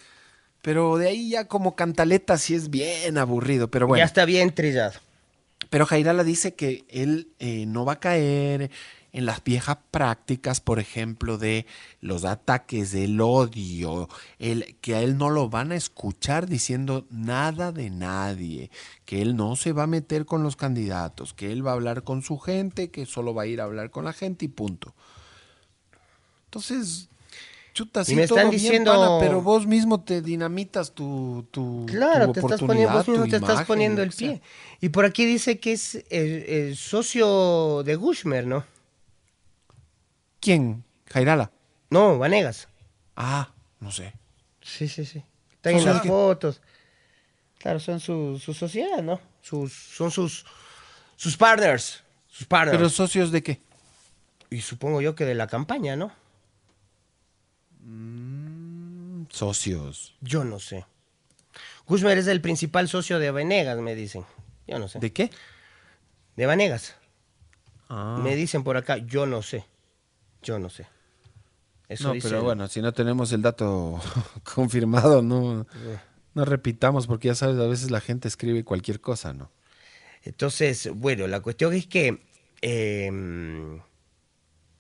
pero 0.62 0.98
de 0.98 1.08
ahí 1.08 1.30
ya 1.30 1.46
como 1.46 1.74
cantaleta 1.74 2.36
sí 2.36 2.54
es 2.54 2.70
bien 2.70 3.16
aburrido, 3.16 3.70
pero 3.70 3.86
bueno. 3.86 4.00
Ya 4.00 4.04
está 4.04 4.24
bien 4.24 4.54
trillado. 4.54 4.98
Pero 5.70 5.86
Jairala 5.86 6.24
dice 6.24 6.54
que 6.54 6.84
él 6.88 7.28
eh, 7.38 7.64
no 7.66 7.84
va 7.84 7.94
a 7.94 8.00
caer 8.00 8.70
en 9.12 9.26
las 9.26 9.42
viejas 9.42 9.78
prácticas, 9.90 10.60
por 10.60 10.78
ejemplo, 10.78 11.36
de 11.38 11.66
los 12.00 12.24
ataques, 12.24 12.92
del 12.92 13.20
odio, 13.20 14.08
el, 14.38 14.76
que 14.80 14.94
a 14.94 15.02
él 15.02 15.18
no 15.18 15.30
lo 15.30 15.48
van 15.48 15.72
a 15.72 15.76
escuchar 15.76 16.46
diciendo 16.46 17.06
nada 17.10 17.72
de 17.72 17.90
nadie, 17.90 18.70
que 19.04 19.20
él 19.22 19.34
no 19.36 19.56
se 19.56 19.72
va 19.72 19.82
a 19.84 19.86
meter 19.88 20.26
con 20.26 20.42
los 20.42 20.54
candidatos, 20.56 21.34
que 21.34 21.50
él 21.52 21.66
va 21.66 21.72
a 21.72 21.74
hablar 21.74 22.04
con 22.04 22.22
su 22.22 22.38
gente, 22.38 22.90
que 22.90 23.04
solo 23.06 23.34
va 23.34 23.42
a 23.42 23.46
ir 23.46 23.60
a 23.60 23.64
hablar 23.64 23.90
con 23.90 24.04
la 24.04 24.12
gente 24.12 24.44
y 24.44 24.48
punto. 24.48 24.94
Entonces, 26.46 27.08
chuta, 27.72 28.04
sí, 28.04 28.14
me 28.16 28.26
todo 28.26 28.38
están 28.38 28.50
bien, 28.50 28.60
diciendo- 28.62 28.92
pana, 28.92 29.18
pero 29.20 29.40
vos 29.42 29.66
mismo 29.66 30.00
te 30.00 30.22
dinamitas 30.22 30.92
tu, 30.92 31.46
tu, 31.50 31.86
Claro, 31.86 32.26
tu 32.26 32.32
te 32.34 32.40
estás 32.40 32.60
poniendo, 32.60 32.92
vos 32.92 33.08
mismo 33.08 33.26
te 33.28 33.36
estás 33.36 33.64
poniendo 33.66 34.02
el 34.02 34.12
sea. 34.12 34.32
pie. 34.32 34.42
Y 34.80 34.88
por 34.88 35.04
aquí 35.04 35.24
dice 35.24 35.58
que 35.58 35.72
es 35.72 35.96
el, 36.10 36.44
el 36.48 36.76
socio 36.76 37.82
de 37.84 37.94
Gushmer, 37.96 38.46
¿no? 38.46 38.64
¿Quién? 40.40 40.84
Jairala. 41.06 41.52
No, 41.90 42.18
Vanegas. 42.18 42.68
Ah, 43.16 43.52
no 43.80 43.90
sé. 43.92 44.14
Sí, 44.62 44.88
sí, 44.88 45.04
sí. 45.04 45.22
Están 45.52 45.74
en 45.74 45.78
¿Socio 45.80 45.92
de 45.92 45.98
las 45.98 46.06
fotos. 46.06 46.60
Claro, 47.58 47.78
son 47.78 48.00
su, 48.00 48.40
su 48.42 48.54
sociedad, 48.54 49.02
¿no? 49.02 49.20
Sus, 49.42 49.72
son 49.72 50.10
sus, 50.10 50.46
sus 51.16 51.36
partners. 51.36 52.02
Sus 52.26 52.46
partners. 52.46 52.78
¿Pero 52.78 52.88
socios 52.88 53.30
de 53.30 53.42
qué? 53.42 53.60
Y 54.48 54.62
supongo 54.62 55.00
yo 55.00 55.14
que 55.14 55.24
de 55.24 55.34
la 55.34 55.46
campaña, 55.46 55.96
¿no? 55.96 56.10
Socios. 59.30 60.14
Yo 60.20 60.44
no 60.44 60.58
sé. 60.58 60.86
Gushmer 61.86 62.18
es 62.18 62.26
el 62.26 62.40
principal 62.40 62.88
socio 62.88 63.18
de 63.18 63.30
Vanegas, 63.30 63.78
me 63.78 63.94
dicen. 63.94 64.24
Yo 64.66 64.78
no 64.78 64.88
sé. 64.88 64.98
¿De 64.98 65.12
qué? 65.12 65.30
De 66.36 66.46
Vanegas. 66.46 66.94
Ah. 67.88 68.18
Me 68.22 68.36
dicen 68.36 68.64
por 68.64 68.76
acá, 68.76 68.98
yo 68.98 69.26
no 69.26 69.42
sé. 69.42 69.66
Yo 70.42 70.58
no 70.58 70.70
sé. 70.70 70.86
Eso 71.88 72.08
no, 72.08 72.14
dice 72.14 72.28
pero 72.28 72.42
bueno, 72.44 72.68
si 72.68 72.80
no 72.80 72.92
tenemos 72.92 73.32
el 73.32 73.42
dato 73.42 74.00
confirmado, 74.54 75.22
no, 75.22 75.66
no 76.34 76.44
repitamos, 76.44 77.06
porque 77.06 77.28
ya 77.28 77.34
sabes, 77.34 77.58
a 77.58 77.66
veces 77.66 77.90
la 77.90 78.00
gente 78.00 78.28
escribe 78.28 78.64
cualquier 78.64 79.00
cosa, 79.00 79.32
¿no? 79.32 79.50
Entonces, 80.22 80.90
bueno, 80.94 81.26
la 81.26 81.40
cuestión 81.40 81.74
es 81.74 81.86
que... 81.86 82.22
eh, 82.62 83.80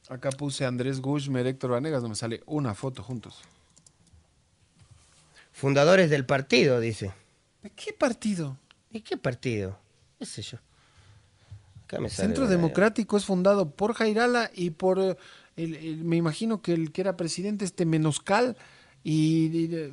Acá 0.08 0.30
puse 0.30 0.64
Andrés 0.66 1.00
Gushmer, 1.00 1.46
Héctor 1.46 1.70
Vanegas, 1.70 2.02
no 2.02 2.08
me 2.08 2.16
sale 2.16 2.42
una 2.46 2.74
foto 2.74 3.00
juntos. 3.02 3.42
fundadores 5.52 6.10
del 6.10 6.26
partido, 6.26 6.80
dice. 6.80 7.12
¿De 7.62 7.70
qué 7.70 7.92
partido? 7.92 8.56
¿Y 8.90 9.02
qué 9.02 9.16
partido? 9.16 9.78
¿Qué 10.18 10.26
sé 10.26 10.42
yo? 10.42 10.58
Acá 11.84 12.00
me 12.00 12.08
sale 12.08 12.28
Centro 12.28 12.48
Democrático 12.48 13.16
es 13.16 13.24
fundado 13.24 13.70
por 13.70 13.94
Jairala 13.94 14.50
y 14.54 14.70
por, 14.70 14.98
eh, 14.98 15.16
el- 15.64 15.74
el- 15.76 16.04
me 16.04 16.16
imagino 16.16 16.60
que 16.62 16.72
el 16.72 16.92
que 16.92 17.00
era 17.02 17.16
presidente, 17.16 17.64
este 17.64 17.84
Menoscal, 17.86 18.56
y, 19.04 19.46
y, 19.46 19.92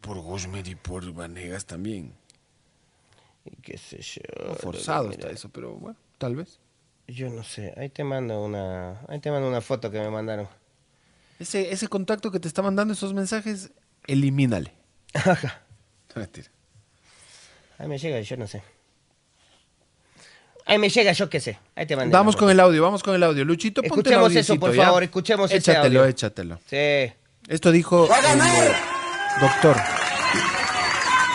por 0.00 0.18
Gushmer 0.20 0.66
y 0.68 0.74
por 0.74 1.10
Vanegas 1.12 1.64
también. 1.66 2.12
y 3.46 3.56
qué 3.62 3.76
sé 3.78 4.00
yo. 4.00 4.54
Forzado 4.56 5.10
está 5.10 5.30
eso, 5.30 5.48
pero 5.50 5.74
bueno, 5.74 5.98
tal 6.18 6.36
vez. 6.36 6.58
Yo 7.06 7.28
no 7.28 7.42
sé. 7.44 7.74
Ahí 7.76 7.90
te 7.90 8.02
mando 8.04 8.42
una... 8.42 9.00
Ahí 9.08 9.20
te 9.20 9.30
mando 9.30 9.46
una 9.48 9.60
foto 9.60 9.90
que 9.90 9.98
me 10.00 10.08
mandaron. 10.08 10.48
Ese, 11.38 11.70
ese 11.72 11.88
contacto 11.88 12.30
que 12.30 12.40
te 12.40 12.48
está 12.48 12.62
mandando 12.62 12.94
esos 12.94 13.12
mensajes, 13.12 13.70
elimínale. 14.06 14.72
Ajá. 15.14 15.62
No, 16.14 16.20
mentira. 16.22 16.48
Ahí 17.76 17.88
me 17.88 17.98
llega, 17.98 18.20
yo 18.20 18.36
no 18.38 18.46
sé. 18.46 18.62
Ahí 20.66 20.78
me 20.78 20.88
llega, 20.88 21.12
yo 21.12 21.28
qué 21.28 21.40
sé. 21.40 21.58
Ahí 21.76 21.86
te 21.86 21.94
mandé. 21.94 22.12
Vamos 22.16 22.36
con 22.36 22.48
el 22.50 22.58
audio, 22.58 22.82
vamos 22.82 23.02
con 23.02 23.14
el 23.14 23.22
audio. 23.22 23.44
Luchito, 23.44 23.82
ponte 23.82 24.08
el 24.10 24.14
Escuchemos 24.16 24.34
eso, 24.36 24.58
por 24.58 24.74
¿ya? 24.74 24.84
favor, 24.86 25.02
escuchemos 25.02 25.50
ese 25.50 25.58
Échatelo, 25.72 26.00
audio. 26.00 26.10
échatelo. 26.10 26.58
Sí. 26.70 27.12
Esto 27.48 27.70
dijo 27.70 28.08
¡Va 28.08 28.16
a 28.16 28.18
el 28.18 28.24
ganar! 28.24 28.76
doctor. 29.40 29.76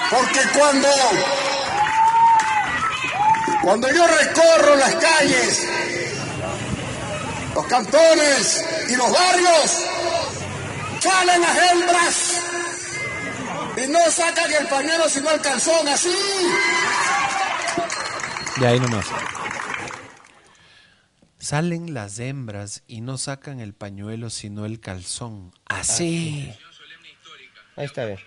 Porque 0.09 0.39
cuando, 0.57 0.87
cuando 3.61 3.87
yo 3.93 4.07
recorro 4.07 4.75
las 4.77 4.95
calles, 4.95 5.67
los 7.53 7.65
cantones 7.67 8.65
y 8.89 8.95
los 8.95 9.11
barrios, 9.11 9.85
salen 10.99 11.41
las 11.41 11.57
hembras 11.71 12.41
y 13.77 13.87
no 13.91 13.99
sacan 14.09 14.51
el 14.51 14.67
pañuelo 14.67 15.07
sino 15.07 15.29
el 15.29 15.41
calzón 15.41 15.87
así. 15.87 16.09
De 18.59 18.67
ahí 18.67 18.79
nomás. 18.79 19.07
Salen 21.37 21.93
las 21.93 22.19
hembras 22.19 22.83
y 22.87 22.99
no 22.99 23.17
sacan 23.17 23.61
el 23.61 23.73
pañuelo 23.73 24.29
sino 24.29 24.65
el 24.65 24.81
calzón. 24.81 25.53
Así. 25.65 26.53
Ahí 27.77 27.85
está 27.85 28.05
bien. 28.05 28.19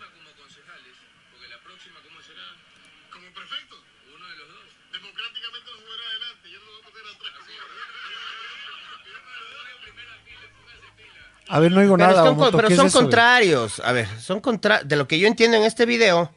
A 11.48 11.58
ver, 11.58 11.70
no 11.70 11.80
oigo 11.80 11.98
Pero, 11.98 12.08
nada. 12.08 12.24
son, 12.24 12.28
Omoto, 12.28 12.56
pero 12.56 12.68
¿qué 12.68 12.74
es 12.74 12.80
son 12.80 12.90
contrarios. 12.90 13.80
A 13.80 13.92
ver, 13.92 14.08
son 14.18 14.40
contra... 14.40 14.82
De 14.82 14.96
lo 14.96 15.06
que 15.06 15.18
yo 15.18 15.26
entiendo 15.26 15.58
en 15.58 15.64
este 15.64 15.84
video... 15.84 16.32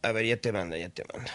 A 0.00 0.12
ver, 0.12 0.24
ya 0.24 0.38
te 0.38 0.52
mando, 0.52 0.74
ya 0.76 0.88
te 0.88 1.04
mando. 1.12 1.30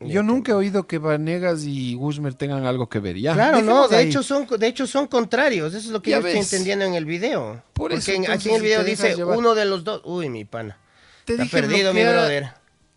Yo 0.00 0.22
nunca 0.22 0.52
he 0.52 0.54
oído 0.54 0.86
que 0.86 0.96
Vanegas 0.98 1.64
y 1.64 1.94
Guzmer 1.94 2.32
tengan 2.34 2.64
algo 2.64 2.88
que 2.88 3.00
ver. 3.00 3.18
Ya, 3.18 3.34
Claro, 3.34 3.60
no, 3.60 3.86
de 3.86 3.96
ahí. 3.96 4.08
hecho, 4.08 4.22
son, 4.22 4.46
de 4.46 4.66
hecho 4.66 4.86
son 4.86 5.06
contrarios. 5.06 5.74
Eso 5.74 5.86
es 5.88 5.92
lo 5.92 6.00
que 6.00 6.10
Ya 6.12 6.20
yo 6.20 6.26
estoy 6.26 6.40
entendiendo 6.40 6.86
en 6.86 6.94
el 6.94 7.04
video. 7.04 7.62
Por 7.74 7.90
Porque 7.90 7.96
eso, 7.96 8.10
en- 8.12 8.24
entonces, 8.24 8.40
aquí 8.40 8.48
en 8.48 8.54
el 8.56 8.62
video 8.62 8.82
dice 8.84 9.14
llevar. 9.14 9.36
uno 9.36 9.54
de 9.54 9.66
los 9.66 9.84
dos. 9.84 10.00
Uy, 10.04 10.30
mi 10.30 10.46
pana. 10.46 10.78
Te 11.26 11.34
Está 11.34 11.42
dije 11.44 11.60
perdido, 11.60 11.92
mi 11.92 12.02
brother. 12.02 12.50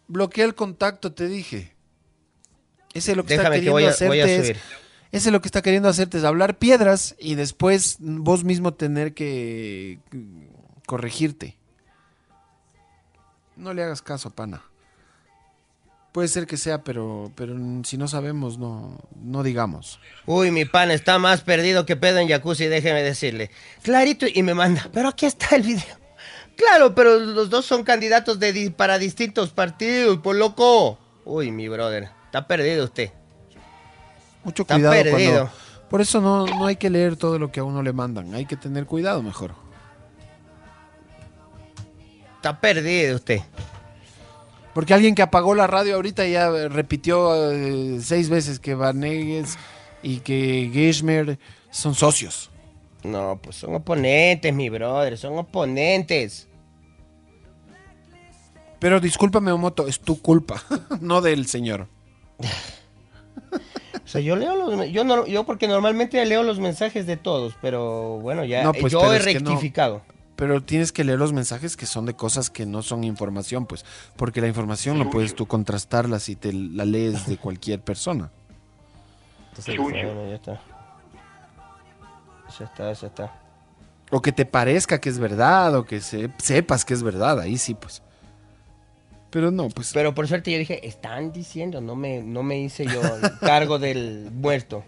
Bloquea 0.07 0.45
el 0.45 0.55
contacto, 0.55 1.11
te 1.11 1.27
dije. 1.27 1.73
Ese 2.93 3.11
es 3.11 3.17
lo 3.17 3.23
que 3.23 3.37
Déjame 3.37 3.43
está 3.47 3.49
que 3.49 3.55
queriendo 3.55 3.71
voy 3.73 3.83
a- 3.83 3.89
hacerte. 3.89 4.07
voy 4.07 4.19
a 4.21 4.25
es- 4.25 4.49
ese 4.49 4.57
es 5.11 5.31
lo 5.33 5.41
que 5.41 5.47
está 5.49 5.61
queriendo 5.61 5.89
hacerte 5.89 6.17
es 6.19 6.23
hablar 6.23 6.57
piedras 6.57 7.15
y 7.19 7.35
después 7.35 7.97
vos 7.99 8.45
mismo 8.45 8.73
tener 8.75 9.13
que 9.13 9.99
mm, 10.11 10.43
corregirte. 10.87 11.57
No 13.57 13.73
le 13.73 13.83
hagas 13.83 14.01
caso, 14.01 14.29
pana. 14.29 14.63
Puede 16.13 16.27
ser 16.27 16.45
que 16.45 16.57
sea, 16.57 16.83
pero, 16.83 17.31
pero 17.33 17.55
si 17.83 17.97
no 17.97 18.07
sabemos, 18.07 18.59
no, 18.59 18.99
no 19.19 19.41
digamos. 19.41 19.99
Uy, 20.27 20.51
mi 20.51 20.63
pana 20.63 20.93
está 20.93 21.17
más 21.17 21.41
perdido 21.41 21.87
que 21.87 21.95
pedo 21.95 22.19
en 22.19 22.29
jacuzzi, 22.29 22.67
déjeme 22.67 23.01
decirle. 23.01 23.49
Clarito, 23.81 24.27
y 24.31 24.43
me 24.43 24.53
manda, 24.53 24.87
pero 24.93 25.09
aquí 25.09 25.25
está 25.25 25.55
el 25.55 25.63
video. 25.63 25.97
Claro, 26.55 26.93
pero 26.93 27.17
los 27.17 27.49
dos 27.49 27.65
son 27.65 27.83
candidatos 27.83 28.37
de 28.39 28.71
para 28.77 28.99
distintos 28.99 29.49
partidos, 29.49 30.19
por 30.19 30.35
loco. 30.35 30.99
Uy, 31.25 31.51
mi 31.51 31.67
brother, 31.67 32.09
está 32.25 32.45
perdido 32.45 32.85
usted. 32.85 33.09
Mucho 34.43 34.61
Está 34.61 34.75
cuidado 34.75 34.93
perdido. 34.93 35.33
cuando... 35.49 35.89
Por 35.89 36.01
eso 36.01 36.21
no, 36.21 36.45
no 36.45 36.67
hay 36.67 36.75
que 36.75 36.91
leer 36.91 37.15
todo 37.15 37.39
lo 37.39 37.51
que 37.51 37.59
a 37.59 37.63
uno 37.63 37.81
le 37.81 37.91
mandan. 37.91 38.35
Hay 38.35 38.45
que 38.45 38.55
tener 38.55 38.85
cuidado 38.85 39.23
mejor. 39.23 39.55
Está 42.35 42.59
perdido 42.59 43.15
usted. 43.15 43.41
Porque 44.73 44.93
alguien 44.93 45.15
que 45.15 45.21
apagó 45.21 45.53
la 45.55 45.67
radio 45.67 45.95
ahorita 45.95 46.25
ya 46.27 46.49
repitió 46.67 47.51
eh, 47.51 47.99
seis 48.01 48.29
veces 48.29 48.59
que 48.59 48.73
Vanegas 48.73 49.57
y 50.01 50.19
que 50.19 50.69
Geshmer 50.73 51.37
son 51.69 51.93
socios. 51.93 52.49
No, 53.03 53.39
pues 53.41 53.57
son 53.57 53.75
oponentes, 53.75 54.53
mi 54.53 54.69
brother, 54.69 55.17
son 55.17 55.37
oponentes. 55.37 56.47
Pero 58.79 58.99
discúlpame, 58.99 59.51
Omoto, 59.51 59.87
es 59.87 59.99
tu 59.99 60.21
culpa, 60.21 60.61
no 61.01 61.21
del 61.21 61.45
señor. 61.45 61.87
O 64.03 64.07
sea, 64.07 64.21
yo 64.21 64.35
leo 64.35 64.55
los, 64.55 64.89
yo 64.91 65.03
no, 65.03 65.25
yo 65.25 65.45
porque 65.45 65.67
normalmente 65.67 66.23
leo 66.25 66.43
los 66.43 66.59
mensajes 66.59 67.05
de 67.05 67.15
todos, 67.15 67.55
pero 67.61 68.19
bueno, 68.19 68.43
ya 68.43 68.63
No, 68.63 68.73
pues, 68.73 68.91
yo 68.91 69.13
he 69.13 69.39
no. 69.39 70.01
Pero 70.45 70.61
tienes 70.61 70.91
que 70.91 71.05
leer 71.05 71.19
los 71.19 71.31
mensajes 71.31 71.77
que 71.77 71.85
son 71.85 72.05
de 72.05 72.15
cosas 72.15 72.49
que 72.49 72.65
no 72.65 72.81
son 72.81 73.05
información, 73.05 73.65
pues, 73.65 73.85
porque 74.17 74.41
la 74.41 74.47
información 74.49 74.99
no 74.99 75.09
puedes 75.09 75.35
tú 75.35 75.45
contrastarla 75.45 76.19
si 76.19 76.35
te 76.35 76.51
la 76.51 76.83
lees 76.83 77.27
de 77.27 77.37
cualquier 77.37 77.79
persona. 77.79 78.29
Entonces, 79.51 79.77
bueno, 79.77 80.27
ya 80.27 80.35
está. 80.35 80.61
Ya 82.59 82.65
está, 82.65 82.91
ya 82.91 83.07
está. 83.07 83.39
O 84.11 84.21
que 84.21 84.33
te 84.33 84.45
parezca 84.45 84.99
que 84.99 85.07
es 85.07 85.17
verdad, 85.17 85.75
o 85.75 85.85
que 85.85 86.01
se- 86.01 86.29
sepas 86.39 86.83
que 86.83 86.93
es 86.93 87.01
verdad, 87.03 87.39
ahí 87.39 87.57
sí, 87.57 87.73
pues. 87.73 88.01
Pero 89.29 89.49
no, 89.49 89.69
pues. 89.69 89.91
Pero 89.93 90.13
por 90.13 90.27
suerte 90.27 90.51
yo 90.51 90.57
dije, 90.57 90.85
están 90.85 91.31
diciendo, 91.31 91.79
no 91.79 91.95
me, 91.95 92.21
no 92.21 92.43
me 92.43 92.59
hice 92.59 92.85
yo 92.85 92.99
cargo 93.39 93.79
del 93.79 94.29
muerto. 94.33 94.83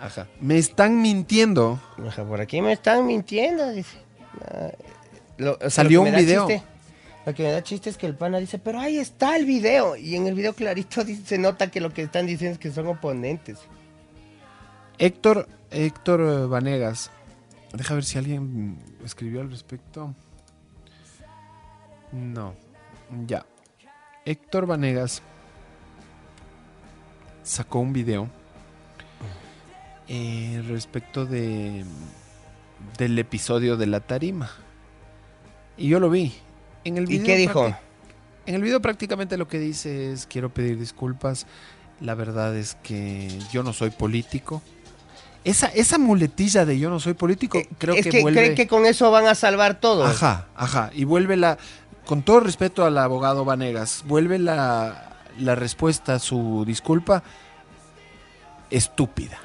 Ajá. 0.00 0.26
Me 0.40 0.58
están 0.58 1.00
mintiendo. 1.02 1.80
Ajá, 2.06 2.24
por 2.24 2.40
aquí 2.40 2.60
me 2.62 2.72
están 2.72 3.06
mintiendo, 3.06 3.68
dice. 3.70 3.98
Ah, 4.42 4.70
lo- 5.38 5.54
o 5.54 5.58
sea, 5.60 5.70
Salió 5.70 6.02
un 6.02 6.14
video. 6.14 6.46
chiste- 6.46 6.64
lo 7.26 7.34
que 7.34 7.42
me 7.42 7.50
da 7.52 7.62
chiste 7.62 7.90
es 7.90 7.96
que 7.98 8.06
el 8.06 8.14
pana 8.14 8.38
dice, 8.38 8.58
pero 8.58 8.78
ahí 8.80 8.96
está 8.98 9.36
el 9.36 9.44
video. 9.44 9.96
Y 9.96 10.14
en 10.16 10.26
el 10.26 10.34
video 10.34 10.52
clarito 10.54 11.02
dice- 11.04 11.24
se 11.26 11.38
nota 11.38 11.70
que 11.70 11.80
lo 11.80 11.90
que 11.92 12.02
están 12.02 12.26
diciendo 12.26 12.52
es 12.54 12.58
que 12.58 12.70
son 12.70 12.86
oponentes. 12.86 13.58
Héctor, 14.98 15.48
Héctor 15.70 16.20
eh, 16.20 16.46
Vanegas. 16.46 17.10
Deja 17.72 17.94
ver 17.94 18.04
si 18.04 18.18
alguien 18.18 18.78
escribió 19.04 19.40
al 19.40 19.50
respecto. 19.50 20.14
No. 22.12 22.54
Ya. 23.26 23.44
Héctor 24.24 24.66
Vanegas 24.66 25.22
sacó 27.42 27.80
un 27.80 27.92
video 27.92 28.28
eh, 30.08 30.62
respecto 30.66 31.26
de 31.26 31.84
del 32.96 33.18
episodio 33.18 33.76
de 33.76 33.86
la 33.86 34.00
tarima. 34.00 34.50
Y 35.76 35.88
yo 35.88 36.00
lo 36.00 36.10
vi. 36.10 36.34
En 36.84 36.96
el 36.96 37.10
¿Y 37.10 37.22
qué 37.22 37.36
dijo? 37.36 37.74
En 38.46 38.54
el 38.54 38.62
video 38.62 38.80
prácticamente 38.80 39.36
lo 39.36 39.48
que 39.48 39.58
dice 39.58 40.12
es 40.12 40.26
quiero 40.26 40.52
pedir 40.52 40.78
disculpas. 40.78 41.46
La 42.00 42.14
verdad 42.14 42.56
es 42.56 42.76
que 42.82 43.28
yo 43.52 43.62
no 43.62 43.72
soy 43.72 43.90
político. 43.90 44.62
Esa, 45.44 45.66
esa 45.68 45.98
muletilla 45.98 46.64
de 46.64 46.78
yo 46.78 46.90
no 46.90 47.00
soy 47.00 47.14
político, 47.14 47.60
creo 47.78 47.94
es 47.94 48.04
que, 48.04 48.10
que 48.10 48.22
vuelve. 48.22 48.40
creen 48.40 48.54
que 48.54 48.66
con 48.66 48.86
eso 48.86 49.10
van 49.10 49.26
a 49.26 49.34
salvar 49.34 49.80
todo. 49.80 50.04
Ajá, 50.04 50.48
ajá. 50.56 50.90
Y 50.94 51.04
vuelve 51.04 51.36
la. 51.36 51.58
Con 52.06 52.22
todo 52.22 52.40
respeto 52.40 52.84
al 52.84 52.96
abogado 52.98 53.44
Vanegas, 53.44 54.02
vuelve 54.06 54.38
la, 54.38 55.18
la 55.38 55.54
respuesta 55.54 56.14
a 56.14 56.18
su 56.18 56.64
disculpa 56.66 57.22
estúpida. 58.70 59.38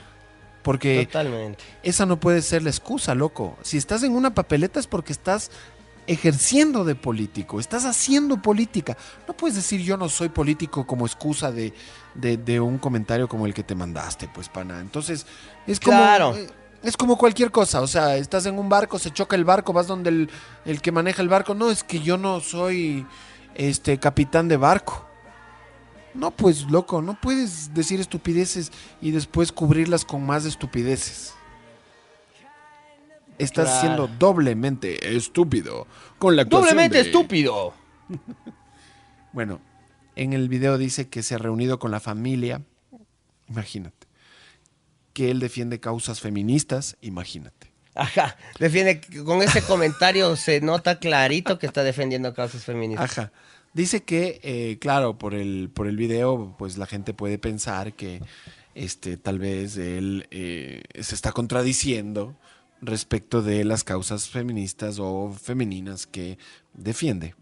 Porque 0.64 1.06
Totalmente. 1.06 1.64
esa 1.84 2.06
no 2.06 2.20
puede 2.20 2.42
ser 2.42 2.64
la 2.64 2.70
excusa, 2.70 3.14
loco. 3.16 3.58
Si 3.62 3.78
estás 3.78 4.02
en 4.04 4.14
una 4.16 4.34
papeleta 4.34 4.80
es 4.80 4.88
porque 4.88 5.12
estás 5.14 5.52
ejerciendo 6.08 6.84
de 6.84 6.96
político, 6.96 7.60
estás 7.60 7.86
haciendo 7.86 8.42
política. 8.42 8.98
No 9.28 9.34
puedes 9.36 9.56
decir 9.56 9.82
yo 9.82 9.96
no 9.98 10.10
soy 10.10 10.30
político 10.30 10.86
como 10.86 11.06
excusa 11.06 11.52
de, 11.52 11.74
de- 12.14 12.38
de 12.38 12.60
un 12.60 12.78
comentario 12.78 13.28
como 13.30 13.46
el 13.46 13.54
que 13.54 13.64
te 13.64 13.76
mandaste, 13.76 14.28
pues, 14.34 14.50
pana. 14.50 14.80
Entonces, 14.80 15.26
es 15.68 15.80
como... 15.80 15.98
Claro. 15.98 16.36
eh, 16.36 16.50
Es 16.84 16.98
como 16.98 17.18
cualquier 17.18 17.50
cosa, 17.52 17.80
o 17.80 17.88
sea, 17.88 18.18
estás 18.18 18.46
en 18.46 18.60
un 18.60 18.68
barco, 18.68 19.00
se 19.00 19.12
choca 19.12 19.38
el 19.38 19.46
barco, 19.46 19.72
vas 19.72 19.88
donde 19.88 20.10
el, 20.10 20.30
el 20.66 20.82
que 20.82 20.92
maneja 20.92 21.22
el 21.22 21.30
barco. 21.30 21.54
No, 21.56 21.72
es 21.72 21.82
que 21.86 22.02
yo 22.02 22.18
no 22.18 22.42
soy 22.42 23.06
este 23.56 23.98
capitán 24.00 24.50
de 24.50 24.58
barco. 24.58 25.08
No, 26.14 26.32
pues 26.32 26.64
loco, 26.70 27.02
no 27.02 27.20
puedes 27.20 27.74
decir 27.74 28.00
estupideces 28.00 28.72
y 29.02 29.12
después 29.12 29.52
cubrirlas 29.52 30.06
con 30.06 30.26
más 30.26 30.46
estupideces. 30.46 31.34
Estás 33.40 33.66
Claro. 33.66 33.82
siendo 33.82 34.08
doblemente 34.08 35.16
estúpido 35.18 35.88
con 36.20 36.36
la 36.36 36.44
actuación 36.44 36.70
Doblemente 36.70 36.98
de- 36.98 37.04
estúpido. 37.10 37.74
Bueno, 39.34 39.60
en 40.16 40.34
el 40.34 40.48
video 40.48 40.78
dice 40.78 41.10
que 41.10 41.24
se 41.24 41.34
ha 41.34 41.40
reunido 41.40 41.80
con 41.80 41.90
la 41.90 42.00
familia. 42.00 42.62
Imagínate. 43.50 44.06
Que 45.14 45.32
él 45.32 45.40
defiende 45.40 45.80
causas 45.80 46.20
feministas. 46.22 46.98
Imagínate. 47.02 47.74
Ajá, 47.96 48.38
defiende, 48.60 49.02
con 49.26 49.42
ese 49.42 49.62
comentario 49.68 50.36
se 50.36 50.62
nota 50.62 51.00
clarito 51.00 51.58
que 51.58 51.66
está 51.66 51.82
defendiendo 51.84 52.32
causas 52.36 52.64
feministas. 52.64 53.18
Ajá. 53.18 53.32
Dice 53.74 54.04
que, 54.04 54.40
eh, 54.44 54.78
claro, 54.80 55.18
por 55.18 55.34
el, 55.34 55.70
por 55.74 55.88
el 55.88 55.98
video, 55.98 56.56
pues 56.58 56.78
la 56.78 56.86
gente 56.86 57.14
puede 57.14 57.40
pensar 57.40 57.94
que 57.94 58.22
este, 58.76 59.18
tal 59.18 59.40
vez 59.40 59.78
él 59.78 60.28
eh, 60.30 60.84
se 61.02 61.16
está 61.16 61.32
contradiciendo 61.32 62.36
respecto 62.82 63.42
de 63.42 63.64
las 63.64 63.84
causas 63.84 64.30
feministas 64.30 65.00
o 65.00 65.34
femeninas 65.34 66.06
que 66.06 66.38
defiende. 66.74 67.34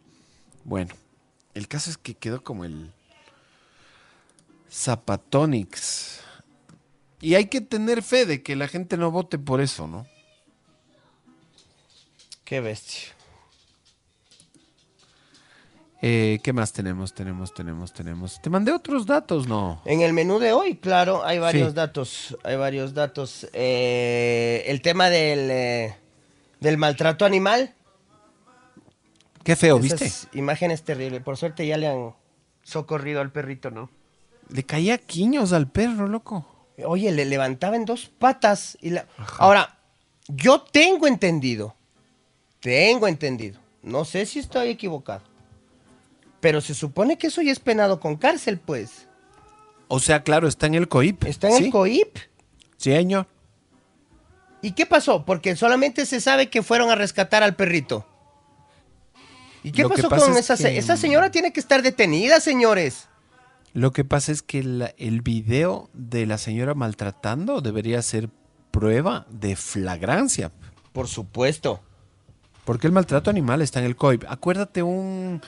Bueno, 0.64 0.94
el 1.54 1.68
caso 1.68 1.90
es 1.90 1.98
que 1.98 2.14
quedó 2.14 2.44
como 2.44 2.64
el 2.64 2.92
Zapatonix. 4.72 6.22
Y 7.20 7.36
hay 7.36 7.46
que 7.46 7.62
tener 7.62 8.02
fe 8.04 8.26
de 8.26 8.42
que 8.42 8.56
la 8.56 8.68
gente 8.68 8.98
no 8.98 9.12
vote 9.12 9.38
por 9.38 9.62
eso, 9.62 9.86
¿no? 9.88 10.08
Qué 12.46 12.62
bestia. 12.62 13.10
Eh, 16.04 16.40
¿Qué 16.44 16.52
más 16.52 16.74
tenemos? 16.74 17.14
Tenemos, 17.14 17.54
tenemos, 17.54 17.94
tenemos. 17.94 18.42
Te 18.42 18.50
mandé 18.50 18.72
otros 18.72 19.06
datos, 19.06 19.48
¿no? 19.48 19.82
En 19.86 20.02
el 20.02 20.14
menú 20.14 20.40
de 20.40 20.52
hoy, 20.52 20.78
claro, 20.78 21.24
hay 21.24 21.38
varios 21.38 21.70
Sí. 21.70 21.76
datos. 21.76 22.38
Hay 22.44 22.56
varios 22.56 22.94
datos. 22.96 23.48
Eh, 23.54 24.64
el 24.66 24.82
tema 24.82 25.10
del, 25.12 25.52
eh, 25.52 25.96
del 26.60 26.78
maltrato 26.78 27.24
animal. 27.24 27.76
Qué 29.44 29.56
feo, 29.56 29.78
Esas 29.80 30.00
¿viste? 30.02 30.38
Imágenes 30.38 30.84
terribles. 30.84 31.22
Por 31.22 31.38
suerte 31.38 31.66
ya 31.68 31.78
le 31.78 31.88
han 31.88 32.14
socorrido 32.64 33.22
al 33.22 33.32
perrito, 33.32 33.70
¿no? 33.70 33.90
Le 34.50 34.64
caía 34.64 34.98
quiños 34.98 35.54
al 35.54 35.70
perro, 35.70 36.08
loco. 36.08 36.46
Oye, 36.84 37.12
le 37.12 37.26
levantaba 37.26 37.76
en 37.76 37.86
dos 37.86 38.08
patas. 38.18 38.76
Y 38.82 38.90
la... 38.90 39.06
Ahora, 39.38 39.78
yo 40.28 40.62
tengo 40.62 41.06
entendido. 41.08 41.76
Tengo 42.60 43.08
entendido. 43.08 43.60
No 43.84 44.04
sé 44.04 44.26
si 44.26 44.40
estoy 44.40 44.70
equivocado. 44.70 45.22
Pero 46.42 46.60
se 46.60 46.74
supone 46.74 47.18
que 47.18 47.28
eso 47.28 47.42
ya 47.42 47.52
es 47.52 47.60
penado 47.60 48.00
con 48.00 48.18
cárcel, 48.18 48.60
pues. 48.60 49.08
O 49.88 50.00
sea, 50.00 50.24
claro, 50.24 50.48
está 50.48 50.68
en 50.68 50.76
el 50.76 50.88
COIP. 50.88 51.24
Está 51.26 51.50
en 51.50 51.66
el 51.66 51.72
COIP. 51.72 52.18
Sí, 52.78 52.92
señor. 52.92 53.28
¿Y 54.62 54.72
qué 54.74 54.86
pasó? 54.86 55.26
Porque 55.26 55.56
solamente 55.56 56.06
se 56.06 56.20
sabe 56.22 56.50
que 56.50 56.62
fueron 56.64 56.90
a 56.90 56.96
rescatar 56.96 57.44
al 57.44 57.56
perrito. 57.56 58.06
¿Y 59.64 59.72
qué 59.72 59.84
Lo 59.84 59.90
pasó 59.90 60.10
pasa 60.10 60.26
con 60.26 60.34
es 60.38 60.50
esa 60.50 60.58
que- 60.58 60.78
Esa 60.78 60.98
señora 60.98 61.30
tiene 61.32 61.54
que 61.54 61.60
estar 61.60 61.82
detenida, 61.84 62.40
señores. 62.40 63.08
Lo 63.74 63.92
que 63.92 64.04
pasa 64.04 64.32
es 64.32 64.42
que 64.42 64.64
la- 64.64 64.94
el 64.98 65.22
video 65.22 65.90
de 65.94 66.26
la 66.26 66.38
señora 66.38 66.74
maltratando 66.74 67.62
debería 67.62 68.02
ser 68.02 68.30
prueba 68.72 69.26
de 69.30 69.56
flagrancia. 69.56 70.52
Por 70.94 71.08
supuesto. 71.08 71.82
Porque 72.66 72.88
el 72.88 72.94
maltrato 72.94 73.30
animal 73.30 73.62
está 73.62 73.80
en 73.80 73.86
el 73.86 73.96
COIP. 73.96 74.24
Acuérdate 74.28 74.84
un... 74.84 75.42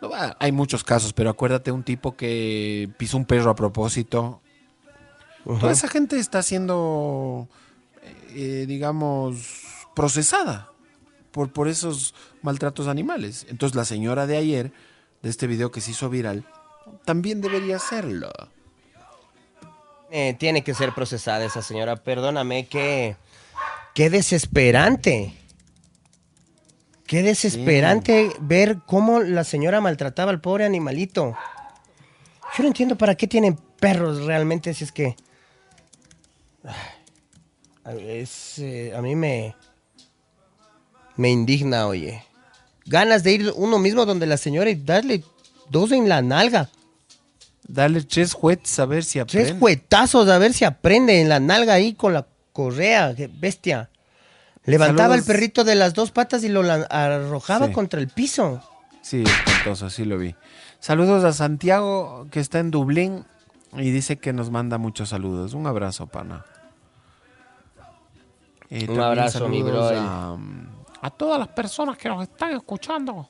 no 0.00 0.10
va, 0.10 0.36
hay 0.38 0.52
muchos 0.52 0.84
casos, 0.84 1.12
pero 1.12 1.30
acuérdate 1.30 1.72
un 1.72 1.82
tipo 1.82 2.16
que 2.16 2.88
pisó 2.98 3.16
un 3.16 3.24
perro 3.24 3.50
a 3.50 3.54
propósito. 3.54 4.40
Toda 5.44 5.72
esa 5.72 5.88
gente 5.88 6.18
está 6.18 6.42
siendo, 6.42 7.48
eh, 8.30 8.64
digamos, 8.66 9.62
procesada 9.94 10.70
por, 11.30 11.52
por 11.52 11.68
esos 11.68 12.14
maltratos 12.42 12.88
animales. 12.88 13.46
Entonces 13.48 13.76
la 13.76 13.84
señora 13.84 14.26
de 14.26 14.36
ayer, 14.36 14.72
de 15.22 15.30
este 15.30 15.46
video 15.46 15.70
que 15.70 15.80
se 15.80 15.92
hizo 15.92 16.10
viral, 16.10 16.44
también 17.04 17.40
debería 17.40 17.76
hacerlo. 17.76 18.32
Eh, 20.10 20.34
tiene 20.38 20.62
que 20.62 20.74
ser 20.74 20.92
procesada 20.92 21.44
esa 21.44 21.62
señora. 21.62 21.96
Perdóname, 21.96 22.66
que... 22.66 23.16
Qué 23.94 24.10
desesperante. 24.10 25.34
Qué 27.06 27.22
desesperante 27.22 28.32
ver 28.40 28.78
cómo 28.84 29.20
la 29.20 29.44
señora 29.44 29.80
maltrataba 29.80 30.32
al 30.32 30.40
pobre 30.40 30.64
animalito. 30.64 31.36
Yo 32.56 32.62
no 32.62 32.68
entiendo 32.68 32.96
para 32.96 33.14
qué 33.14 33.28
tienen 33.28 33.56
perros 33.78 34.24
realmente 34.24 34.74
si 34.74 34.84
es 34.84 34.92
que... 34.92 35.16
Es, 37.84 38.58
eh, 38.58 38.92
a 38.96 39.00
mí 39.00 39.14
me... 39.14 39.54
Me 41.16 41.30
indigna, 41.30 41.86
oye. 41.86 42.24
Ganas 42.84 43.22
de 43.22 43.32
ir 43.32 43.52
uno 43.54 43.78
mismo 43.78 44.04
donde 44.04 44.26
la 44.26 44.36
señora 44.36 44.68
y 44.70 44.74
darle 44.74 45.22
dos 45.70 45.92
en 45.92 46.08
la 46.08 46.22
nalga. 46.22 46.70
Dale 47.68 48.02
tres 48.02 48.32
juetes 48.32 48.78
a 48.78 48.86
ver 48.86 49.04
si 49.04 49.18
aprende. 49.18 49.48
Tres 49.48 49.58
juetazos 49.58 50.28
a 50.28 50.38
ver 50.38 50.52
si 50.52 50.64
aprende 50.64 51.20
en 51.20 51.28
la 51.28 51.40
nalga 51.40 51.74
ahí 51.74 51.94
con 51.94 52.12
la 52.12 52.26
correa, 52.52 53.14
qué 53.14 53.28
bestia. 53.28 53.90
Levantaba 54.66 55.10
Saludos. 55.14 55.28
el 55.28 55.34
perrito 55.34 55.64
de 55.64 55.74
las 55.76 55.94
dos 55.94 56.10
patas 56.10 56.42
y 56.44 56.48
lo 56.48 56.60
arrojaba 56.90 57.66
Sí. 57.68 57.72
contra 57.72 58.00
el 58.00 58.08
piso. 58.08 58.60
Sí, 59.02 59.22
espantoso, 59.22 59.88
sí 59.90 60.04
lo 60.04 60.18
vi. 60.18 60.34
Saludos 60.80 61.24
a 61.24 61.32
Santiago, 61.32 62.26
que 62.30 62.40
está 62.40 62.58
en 62.58 62.70
Dublín 62.72 63.24
y 63.74 63.90
dice 63.90 64.16
que 64.16 64.32
nos 64.32 64.50
manda 64.50 64.78
muchos 64.78 65.10
saludos. 65.10 65.54
Un 65.54 65.66
abrazo, 65.66 66.06
pana. 66.08 66.44
Eh, 68.70 68.86
Un 68.88 69.00
abrazo, 69.00 69.48
mi 69.48 69.62
brother. 69.62 69.98
a- 70.00 70.36
A 71.02 71.10
todas 71.10 71.38
las 71.38 71.48
personas 71.48 71.96
que 71.98 72.08
nos 72.08 72.22
están 72.22 72.52
escuchando. 72.54 73.28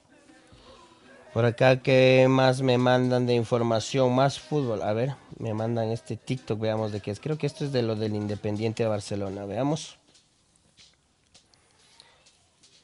Por 1.35 1.45
acá, 1.45 1.77
¿qué 1.83 2.27
más 2.31 2.63
me 2.63 2.79
mandan 2.79 3.27
de 3.27 3.35
información? 3.35 4.15
Más 4.15 4.41
fútbol. 4.41 4.81
A 4.83 4.95
ver, 4.95 5.15
me 5.39 5.53
mandan 5.53 5.89
este 5.91 6.17
TikTok, 6.17 6.59
veamos 6.59 6.93
de 6.93 7.01
qué 7.01 7.11
es. 7.11 7.21
Creo 7.21 7.37
que 7.37 7.47
esto 7.47 7.65
es 7.67 7.73
de 7.73 7.83
lo 7.83 7.95
del 7.97 8.15
Independiente 8.15 8.85
de 8.85 8.89
Barcelona. 8.89 9.45
Veamos. 9.45 9.99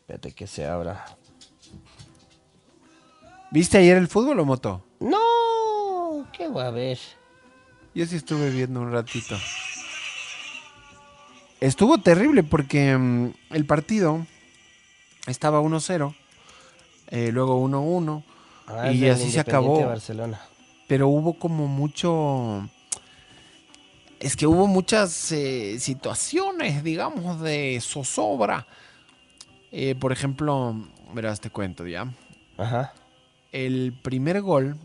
Espérate 0.02 0.32
que 0.32 0.46
se 0.46 0.66
abra. 0.66 1.04
¿Viste 3.50 3.78
ayer 3.78 3.96
el 3.96 4.08
fútbol 4.08 4.40
o 4.40 4.44
moto? 4.44 4.84
No, 4.98 6.26
¿qué 6.32 6.48
va 6.48 6.66
a 6.66 6.70
ver? 6.70 6.98
Yo 7.94 8.04
sí 8.04 8.16
estuve 8.16 8.50
viendo 8.50 8.80
un 8.80 8.90
ratito. 8.90 9.36
Estuvo 11.60 11.98
terrible 11.98 12.42
porque 12.42 12.98
mm, 12.98 13.32
el 13.50 13.64
partido 13.64 14.26
estaba 15.26 15.60
1-0, 15.62 16.14
eh, 17.10 17.30
luego 17.30 17.64
1-1 17.66 18.24
Ah, 18.66 18.90
y 18.92 19.08
así 19.08 19.30
se 19.30 19.40
acabó. 19.40 19.84
Barcelona. 19.86 20.40
Pero 20.88 21.08
hubo 21.08 21.34
como 21.34 21.68
mucho... 21.68 22.68
Es 24.18 24.36
que 24.36 24.46
hubo 24.46 24.66
muchas 24.66 25.32
eh, 25.32 25.78
situaciones, 25.80 26.84
digamos, 26.84 27.40
de 27.40 27.78
zozobra. 27.80 28.66
Eh, 29.72 29.94
por 29.94 30.12
ejemplo, 30.12 30.76
verás, 31.14 31.40
te 31.40 31.50
cuento 31.50 31.86
ya. 31.86 32.14
Ajá. 32.58 32.92
El 33.50 33.98
primer 34.02 34.42
gol 34.42 34.76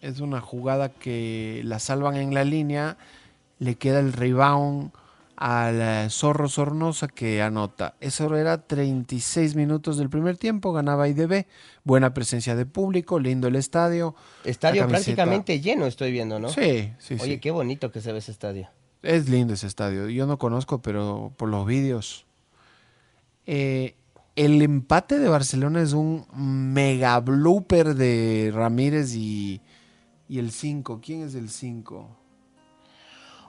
es 0.00 0.20
una 0.20 0.40
jugada 0.40 0.88
que 0.88 1.62
la 1.64 1.78
salvan 1.78 2.16
en 2.16 2.34
la 2.34 2.44
línea, 2.44 2.96
le 3.58 3.76
queda 3.76 4.00
el 4.00 4.12
rebound 4.12 4.92
al 5.36 6.10
Zorro 6.10 6.48
Sornosa 6.48 7.08
que 7.08 7.42
anota. 7.42 7.94
Eso 8.00 8.34
era 8.36 8.66
36 8.66 9.56
minutos 9.56 9.96
del 9.96 10.08
primer 10.08 10.36
tiempo, 10.36 10.72
ganaba 10.72 11.08
IDB, 11.08 11.46
buena 11.82 12.14
presencia 12.14 12.54
de 12.54 12.66
público, 12.66 13.18
lindo 13.18 13.48
el 13.48 13.56
estadio. 13.56 14.14
Estadio 14.44 14.86
prácticamente 14.88 15.60
lleno, 15.60 15.86
estoy 15.86 16.12
viendo, 16.12 16.38
¿no? 16.38 16.48
Sí, 16.48 16.92
sí, 16.98 17.14
Oye, 17.14 17.34
sí. 17.34 17.40
qué 17.40 17.50
bonito 17.50 17.90
que 17.90 18.00
se 18.00 18.12
ve 18.12 18.18
ese 18.18 18.32
estadio. 18.32 18.68
Es 19.02 19.28
lindo 19.28 19.54
ese 19.54 19.66
estadio. 19.66 20.08
Yo 20.08 20.26
no 20.26 20.38
conozco, 20.38 20.80
pero 20.80 21.32
por 21.36 21.48
los 21.48 21.66
vídeos. 21.66 22.26
Eh, 23.46 23.96
el 24.36 24.62
empate 24.62 25.18
de 25.18 25.28
Barcelona 25.28 25.80
es 25.82 25.92
un 25.92 26.26
mega 26.34 27.18
blooper 27.20 27.94
de 27.94 28.50
Ramírez 28.52 29.14
y, 29.14 29.60
y 30.28 30.38
el 30.38 30.50
5. 30.50 31.00
¿Quién 31.02 31.22
es 31.22 31.34
el 31.34 31.50
5? 31.50 32.08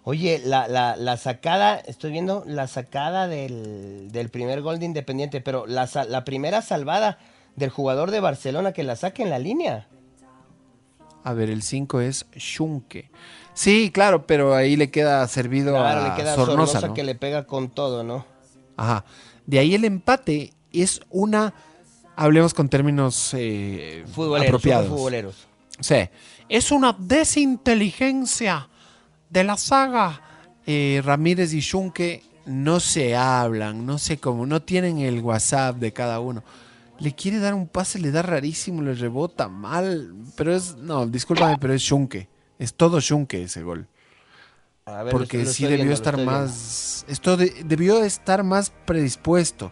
Oye, 0.04 0.40
la, 0.46 0.68
la, 0.68 0.96
la 0.96 1.18
sacada, 1.18 1.78
estoy 1.78 2.12
viendo 2.12 2.44
la 2.46 2.68
sacada 2.68 3.28
del, 3.28 4.12
del 4.12 4.30
primer 4.30 4.62
gol 4.62 4.78
de 4.78 4.86
Independiente, 4.86 5.42
pero 5.42 5.66
la, 5.66 5.90
la 6.08 6.24
primera 6.24 6.62
salvada 6.62 7.18
del 7.56 7.72
jugador 7.72 8.12
de 8.12 8.20
Barcelona 8.20 8.72
que 8.72 8.84
la 8.84 8.96
saque 8.96 9.24
en 9.24 9.32
la 9.32 9.40
línea. 9.40 9.88
A 11.24 11.34
ver, 11.34 11.50
el 11.50 11.64
5 11.64 12.02
es 12.02 12.28
Shunke. 12.36 13.10
Sí, 13.56 13.90
claro, 13.92 14.28
pero 14.28 14.54
ahí 14.54 14.76
le 14.76 14.92
queda 14.92 15.28
servido 15.28 15.74
Claro, 15.74 16.02
a 16.02 16.10
le 16.10 16.16
queda 16.16 16.36
Sornosa, 16.36 16.74
Sornosa 16.74 16.88
¿no? 16.90 16.94
que 16.94 17.04
le 17.04 17.16
pega 17.16 17.48
con 17.48 17.70
todo, 17.70 18.04
¿no? 18.04 18.28
Ajá. 18.78 19.06
De 19.48 19.58
ahí 19.58 19.74
el 19.74 19.86
empate 19.86 20.54
es 20.82 21.02
una, 21.10 21.54
hablemos 22.16 22.54
con 22.54 22.70
términos 22.70 23.32
eh, 23.34 24.04
Futboleros, 24.14 24.48
apropiados. 24.48 24.90
futboleros. 24.90 25.48
Sí. 25.80 26.10
Es 26.50 26.72
una 26.72 26.96
desinteligencia 26.98 28.70
de 29.30 29.44
la 29.44 29.58
saga. 29.58 30.22
Eh, 30.68 31.02
Ramírez 31.04 31.54
y 31.54 31.60
Shunke 31.60 32.24
no 32.46 32.80
se 32.80 33.16
hablan, 33.16 33.86
no 33.86 33.98
sé 33.98 34.18
cómo, 34.18 34.46
no 34.46 34.62
tienen 34.62 35.00
el 35.00 35.20
WhatsApp 35.22 35.78
de 35.78 35.92
cada 35.94 36.20
uno. 36.20 36.44
Le 37.00 37.14
quiere 37.14 37.40
dar 37.40 37.54
un 37.54 37.68
pase, 37.68 38.00
le 38.00 38.10
da 38.12 38.22
rarísimo, 38.22 38.82
le 38.82 38.94
rebota 38.94 39.48
mal, 39.50 40.14
pero 40.36 40.56
es, 40.56 40.76
no, 40.78 41.06
discúlpame, 41.06 41.58
pero 41.60 41.74
es 41.74 41.82
Shunke. 41.82 42.30
Es 42.58 42.74
todo 42.74 43.00
Shunke 43.00 43.44
ese 43.44 43.62
gol. 43.64 43.88
Ver, 44.86 45.10
Porque 45.12 45.38
lo 45.38 45.44
estoy- 45.44 45.46
lo 45.46 45.52
sí 45.54 45.64
debió 45.64 45.78
viendo, 45.78 45.94
estar 45.94 46.16
viendo. 46.16 46.32
más. 46.32 47.06
Esto 47.08 47.36
de- 47.38 47.64
debió 47.66 48.04
estar 48.04 48.44
más 48.44 48.72
predispuesto. 48.86 49.72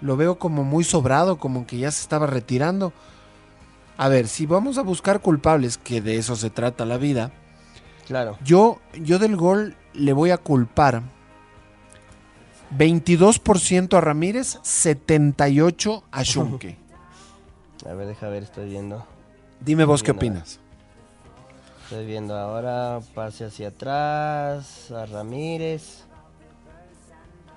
Lo 0.00 0.16
veo 0.16 0.38
como 0.38 0.64
muy 0.64 0.84
sobrado, 0.84 1.38
como 1.38 1.66
que 1.66 1.78
ya 1.78 1.90
se 1.90 2.02
estaba 2.02 2.26
retirando. 2.26 2.92
A 3.96 4.08
ver, 4.08 4.28
si 4.28 4.46
vamos 4.46 4.78
a 4.78 4.82
buscar 4.82 5.20
culpables, 5.20 5.76
que 5.76 6.00
de 6.00 6.16
eso 6.16 6.36
se 6.36 6.48
trata 6.50 6.86
la 6.86 6.96
vida, 6.96 7.32
Claro. 8.06 8.38
yo, 8.42 8.80
yo 8.94 9.18
del 9.18 9.36
gol 9.36 9.76
le 9.92 10.12
voy 10.12 10.30
a 10.30 10.38
culpar 10.38 11.02
22% 12.76 13.96
a 13.96 14.00
Ramírez, 14.00 14.58
78% 14.62 16.02
a 16.10 16.22
Shunke. 16.22 16.76
A 17.88 17.94
ver, 17.94 18.08
deja 18.08 18.28
ver, 18.28 18.42
estoy 18.42 18.68
viendo. 18.68 19.06
Dime 19.58 19.86
vos 19.86 20.02
qué 20.02 20.10
opinas. 20.10 20.60
Estoy 21.84 22.04
viendo 22.04 22.36
ahora, 22.36 23.00
pase 23.14 23.46
hacia 23.46 23.68
atrás, 23.68 24.90
a 24.90 25.06
Ramírez. 25.06 26.04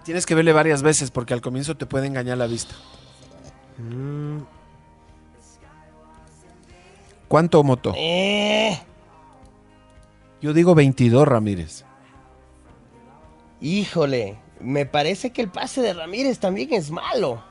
Tienes 0.03 0.25
que 0.25 0.35
verle 0.35 0.51
varias 0.53 0.81
veces 0.81 1.11
porque 1.11 1.33
al 1.33 1.41
comienzo 1.41 1.75
te 1.77 1.85
puede 1.85 2.07
engañar 2.07 2.37
la 2.37 2.47
vista. 2.47 2.75
Mm. 3.77 4.39
¿Cuánto 7.27 7.63
moto? 7.63 7.93
Eh, 7.97 8.77
Yo 10.41 10.53
digo 10.53 10.75
22 10.75 11.27
Ramírez. 11.27 11.83
híjole, 13.61 14.37
me 14.59 14.85
parece 14.85 15.31
que 15.31 15.41
el 15.41 15.49
pase 15.49 15.81
de 15.81 15.93
Ramírez 15.93 16.39
también 16.39 16.73
es 16.73 16.91
malo. 16.91 17.41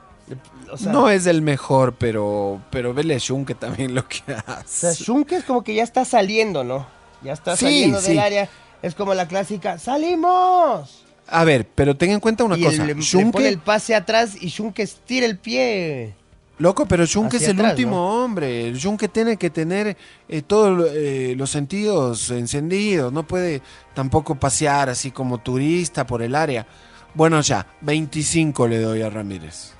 O 0.71 0.77
sea, 0.77 0.91
no 0.93 1.09
es 1.09 1.25
el 1.25 1.41
mejor, 1.41 1.95
pero, 1.95 2.61
pero 2.69 2.93
vele 2.93 3.15
a 3.15 3.17
Shunke 3.17 3.55
también 3.55 3.93
lo 3.93 4.07
que 4.07 4.19
o 4.19 4.65
sea, 4.65 4.89
hace. 4.91 5.03
Shunke 5.03 5.33
es 5.35 5.43
como 5.43 5.63
que 5.63 5.73
ya 5.75 5.83
está 5.83 6.05
saliendo, 6.05 6.63
¿no? 6.63 6.85
Ya 7.23 7.33
está 7.33 7.57
Sí, 7.57 7.65
saliendo 7.65 7.99
sí. 7.99 8.09
del 8.09 8.19
área. 8.19 8.49
Es 8.81 8.95
como 8.95 9.13
la 9.13 9.27
clásica, 9.27 9.77
¡salimos! 9.79 11.03
A 11.33 11.43
ver, 11.43 11.67
pero 11.73 11.97
ten 11.97 12.11
en 12.11 12.19
cuenta 12.19 12.43
una 12.43 12.57
y 12.57 12.63
cosa. 12.63 12.81
el- 12.83 12.87
le, 12.89 12.95
le 12.95 13.01
Shunke, 13.01 13.31
pone 13.31 13.47
el 13.47 13.57
pase 13.59 13.95
atrás 13.95 14.35
y 14.39 14.47
Shunke 14.49 14.83
estira 14.83 15.25
el 15.25 15.37
pie. 15.39 16.13
loco, 16.59 16.85
pero 16.85 17.05
Shunke 17.05 17.37
es 17.37 17.47
el 17.47 17.57
atrás, 17.57 17.71
último 17.71 18.23
hombre. 18.23 18.67
El 18.67 18.77
tiene 19.11 19.37
que 19.37 19.49
tener 19.49 19.97
eh, 20.29 20.41
todos 20.43 20.89
eh, 20.93 21.33
los 21.35 21.49
sentidos 21.49 22.29
encendidos. 22.29 23.11
No 23.11 23.23
puede 23.27 23.61
tampoco 23.93 24.35
pasear 24.35 24.89
así 24.89 25.09
como 25.11 25.39
turista 25.39 26.05
por 26.05 26.21
el 26.21 26.35
área. 26.35 26.67
Bueno, 27.15 27.41
ya, 27.41 27.65
25 27.81 28.67
le 28.67 28.79
doy 28.79 29.01
a 29.01 29.09
Ramírez. 29.09 29.71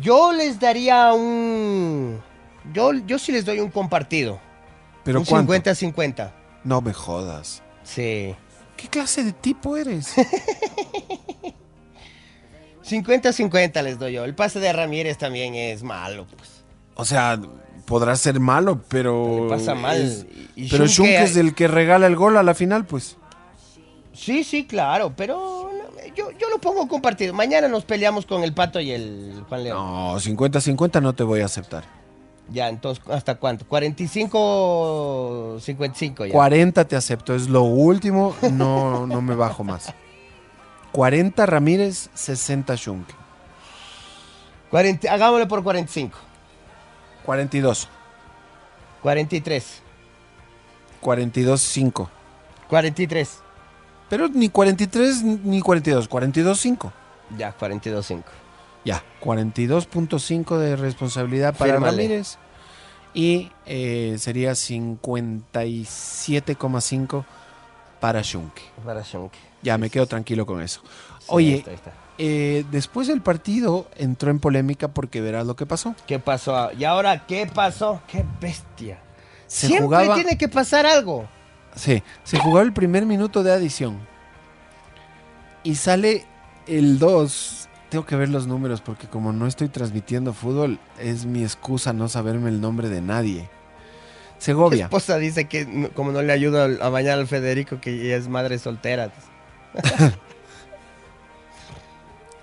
Yo 0.00 0.32
les 0.32 0.58
daría 0.58 1.12
un... 1.12 2.18
Yo, 2.72 2.92
yo 2.94 3.18
sí 3.18 3.32
les 3.32 3.44
doy 3.44 3.60
un 3.60 3.70
compartido. 3.70 4.38
¿Pero 5.04 5.18
un 5.20 5.24
cuánto? 5.24 5.52
50-50. 5.52 6.30
No 6.64 6.80
me 6.80 6.92
jodas. 6.92 7.62
Sí. 7.84 8.34
¿Qué 8.76 8.88
clase 8.88 9.22
de 9.24 9.32
tipo 9.32 9.76
eres? 9.76 10.14
50-50 12.84 13.82
les 13.82 13.98
doy 13.98 14.12
yo. 14.14 14.24
El 14.24 14.34
pase 14.34 14.58
de 14.60 14.72
Ramírez 14.72 15.18
también 15.18 15.54
es 15.54 15.82
malo, 15.82 16.26
pues. 16.36 16.62
O 16.94 17.04
sea, 17.04 17.38
podrá 17.86 18.16
ser 18.16 18.40
malo, 18.40 18.80
pero. 18.88 19.44
Le 19.44 19.48
pasa 19.48 19.74
mal. 19.74 20.00
es- 20.00 20.26
Y- 20.56 20.66
y 20.66 20.68
pero 20.68 20.84
Shunke- 20.84 20.88
Shunke 20.94 21.22
es 21.22 21.36
el 21.36 21.54
que 21.54 21.68
regala 21.68 22.06
el 22.06 22.16
gol 22.16 22.36
a 22.36 22.42
la 22.42 22.54
final, 22.54 22.84
pues. 22.86 23.16
Sí, 24.12 24.44
sí, 24.44 24.66
claro, 24.66 25.14
pero 25.16 25.70
no, 25.72 26.14
yo, 26.14 26.30
yo 26.32 26.48
lo 26.50 26.58
pongo 26.60 26.86
compartido. 26.86 27.32
Mañana 27.32 27.68
nos 27.68 27.84
peleamos 27.84 28.26
con 28.26 28.42
el 28.44 28.52
Pato 28.52 28.78
y 28.80 28.90
el 28.90 29.42
Juan 29.48 29.64
León. 29.64 29.78
No, 29.78 30.20
50-50 30.20 31.00
no 31.00 31.14
te 31.14 31.22
voy 31.22 31.40
a 31.40 31.46
aceptar. 31.46 31.84
Ya, 32.52 32.68
entonces, 32.68 33.02
¿hasta 33.08 33.36
cuánto? 33.36 33.66
45, 33.66 35.58
55 35.60 36.26
ya. 36.26 36.32
40 36.32 36.84
te 36.84 36.96
acepto, 36.96 37.34
es 37.34 37.48
lo 37.48 37.62
último, 37.62 38.34
no, 38.52 39.06
no 39.06 39.22
me 39.22 39.34
bajo 39.34 39.64
más. 39.64 39.92
40 40.92 41.46
Ramírez, 41.46 42.10
60 42.14 42.74
Shunke. 42.74 43.14
40 44.70 45.12
hagámoslo 45.12 45.48
por 45.48 45.62
45. 45.62 46.18
42, 47.24 47.88
43. 49.02 49.82
42, 51.00 51.60
5. 51.60 52.10
43. 52.68 53.38
Pero 54.08 54.28
ni 54.28 54.48
43 54.48 55.22
ni 55.22 55.60
42, 55.60 56.08
42, 56.08 56.60
5. 56.60 56.92
Ya, 57.38 57.52
42, 57.52 58.06
5. 58.06 58.24
Ya, 58.84 59.02
42.5 59.22 60.58
de 60.58 60.76
responsabilidad 60.76 61.54
para 61.54 61.72
Fírmale. 61.72 61.96
Ramírez. 62.02 62.38
Y 63.14 63.50
eh, 63.66 64.16
sería 64.18 64.52
57,5 64.52 67.24
para 68.00 68.22
Shunke. 68.22 68.62
Para 68.84 69.02
Shunke. 69.02 69.38
Ya, 69.62 69.78
me 69.78 69.90
quedo 69.90 70.06
tranquilo 70.06 70.46
con 70.46 70.60
eso. 70.62 70.82
Oye, 71.28 71.64
eh, 72.18 72.64
después 72.70 73.06
del 73.08 73.20
partido 73.22 73.88
entró 73.96 74.30
en 74.30 74.38
polémica 74.40 74.88
porque 74.88 75.20
verás 75.20 75.46
lo 75.46 75.54
que 75.56 75.66
pasó. 75.66 75.94
¿Qué 76.06 76.18
pasó? 76.18 76.70
¿Y 76.72 76.84
ahora 76.84 77.26
qué 77.26 77.46
pasó? 77.46 78.02
¡Qué 78.08 78.24
bestia! 78.40 78.98
Se 79.46 79.66
Siempre 79.68 79.84
jugaba- 79.86 80.14
tiene 80.16 80.36
que 80.36 80.48
pasar 80.48 80.84
algo. 80.86 81.28
Sí, 81.76 82.02
se 82.24 82.38
jugó 82.38 82.60
el 82.60 82.72
primer 82.72 83.06
minuto 83.06 83.42
de 83.42 83.52
adición. 83.52 83.98
Y 85.62 85.76
sale 85.76 86.26
el 86.66 86.98
2. 86.98 87.61
Tengo 87.92 88.06
que 88.06 88.16
ver 88.16 88.30
los 88.30 88.46
números 88.46 88.80
porque 88.80 89.06
como 89.06 89.34
no 89.34 89.46
estoy 89.46 89.68
transmitiendo 89.68 90.32
fútbol, 90.32 90.78
es 90.98 91.26
mi 91.26 91.42
excusa 91.42 91.92
no 91.92 92.08
saberme 92.08 92.48
el 92.48 92.58
nombre 92.58 92.88
de 92.88 93.02
nadie. 93.02 93.40
Mi 93.42 93.48
Segovia. 94.38 94.84
esposa 94.84 95.18
dice 95.18 95.44
que 95.46 95.66
no- 95.66 95.90
como 95.90 96.10
no 96.10 96.22
le 96.22 96.32
ayuda 96.32 96.64
a 96.80 96.88
bañar 96.88 97.18
al 97.18 97.26
Federico, 97.26 97.82
que 97.82 98.16
es 98.16 98.28
madre 98.28 98.58
soltera. 98.58 99.12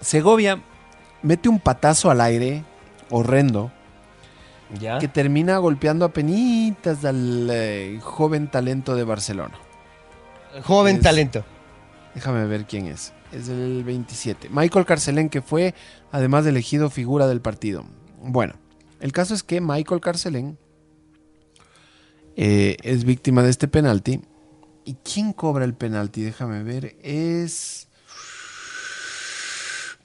Segovia 0.02 0.62
mete 1.24 1.50
un 1.50 1.60
patazo 1.60 2.10
al 2.12 2.22
aire, 2.22 2.64
horrendo, 3.10 3.72
¿Ya? 4.80 5.00
que 5.00 5.08
termina 5.08 5.58
golpeando 5.58 6.06
a 6.06 6.10
penitas 6.10 7.04
al 7.06 7.50
eh, 7.52 8.00
joven 8.04 8.50
talento 8.50 8.94
de 8.96 9.04
Barcelona. 9.04 9.56
Joven 10.64 10.98
Es- 10.98 11.02
talento. 11.02 11.44
Déjame 12.14 12.46
ver 12.46 12.66
quién 12.66 12.86
es. 12.86 13.14
Es 13.32 13.48
el 13.48 13.84
27. 13.84 14.50
Michael 14.50 14.86
Carcelén, 14.86 15.30
que 15.30 15.42
fue 15.42 15.76
además 16.12 16.46
elegido 16.46 16.90
figura 16.90 17.28
del 17.28 17.42
partido. 17.42 17.86
Bueno, 18.22 18.56
el 19.00 19.12
caso 19.12 19.34
es 19.34 19.44
que 19.44 19.62
Michael 19.62 20.02
Carcelén 20.02 20.58
eh, 22.36 22.78
es 22.84 23.04
víctima 23.04 23.44
de 23.44 23.50
este 23.50 23.68
penalti. 23.68 24.22
¿Y 24.86 24.96
quién 24.96 25.34
cobra 25.34 25.66
el 25.66 25.76
penalti? 25.76 26.22
Déjame 26.22 26.64
ver. 26.64 26.98
Es... 27.04 27.88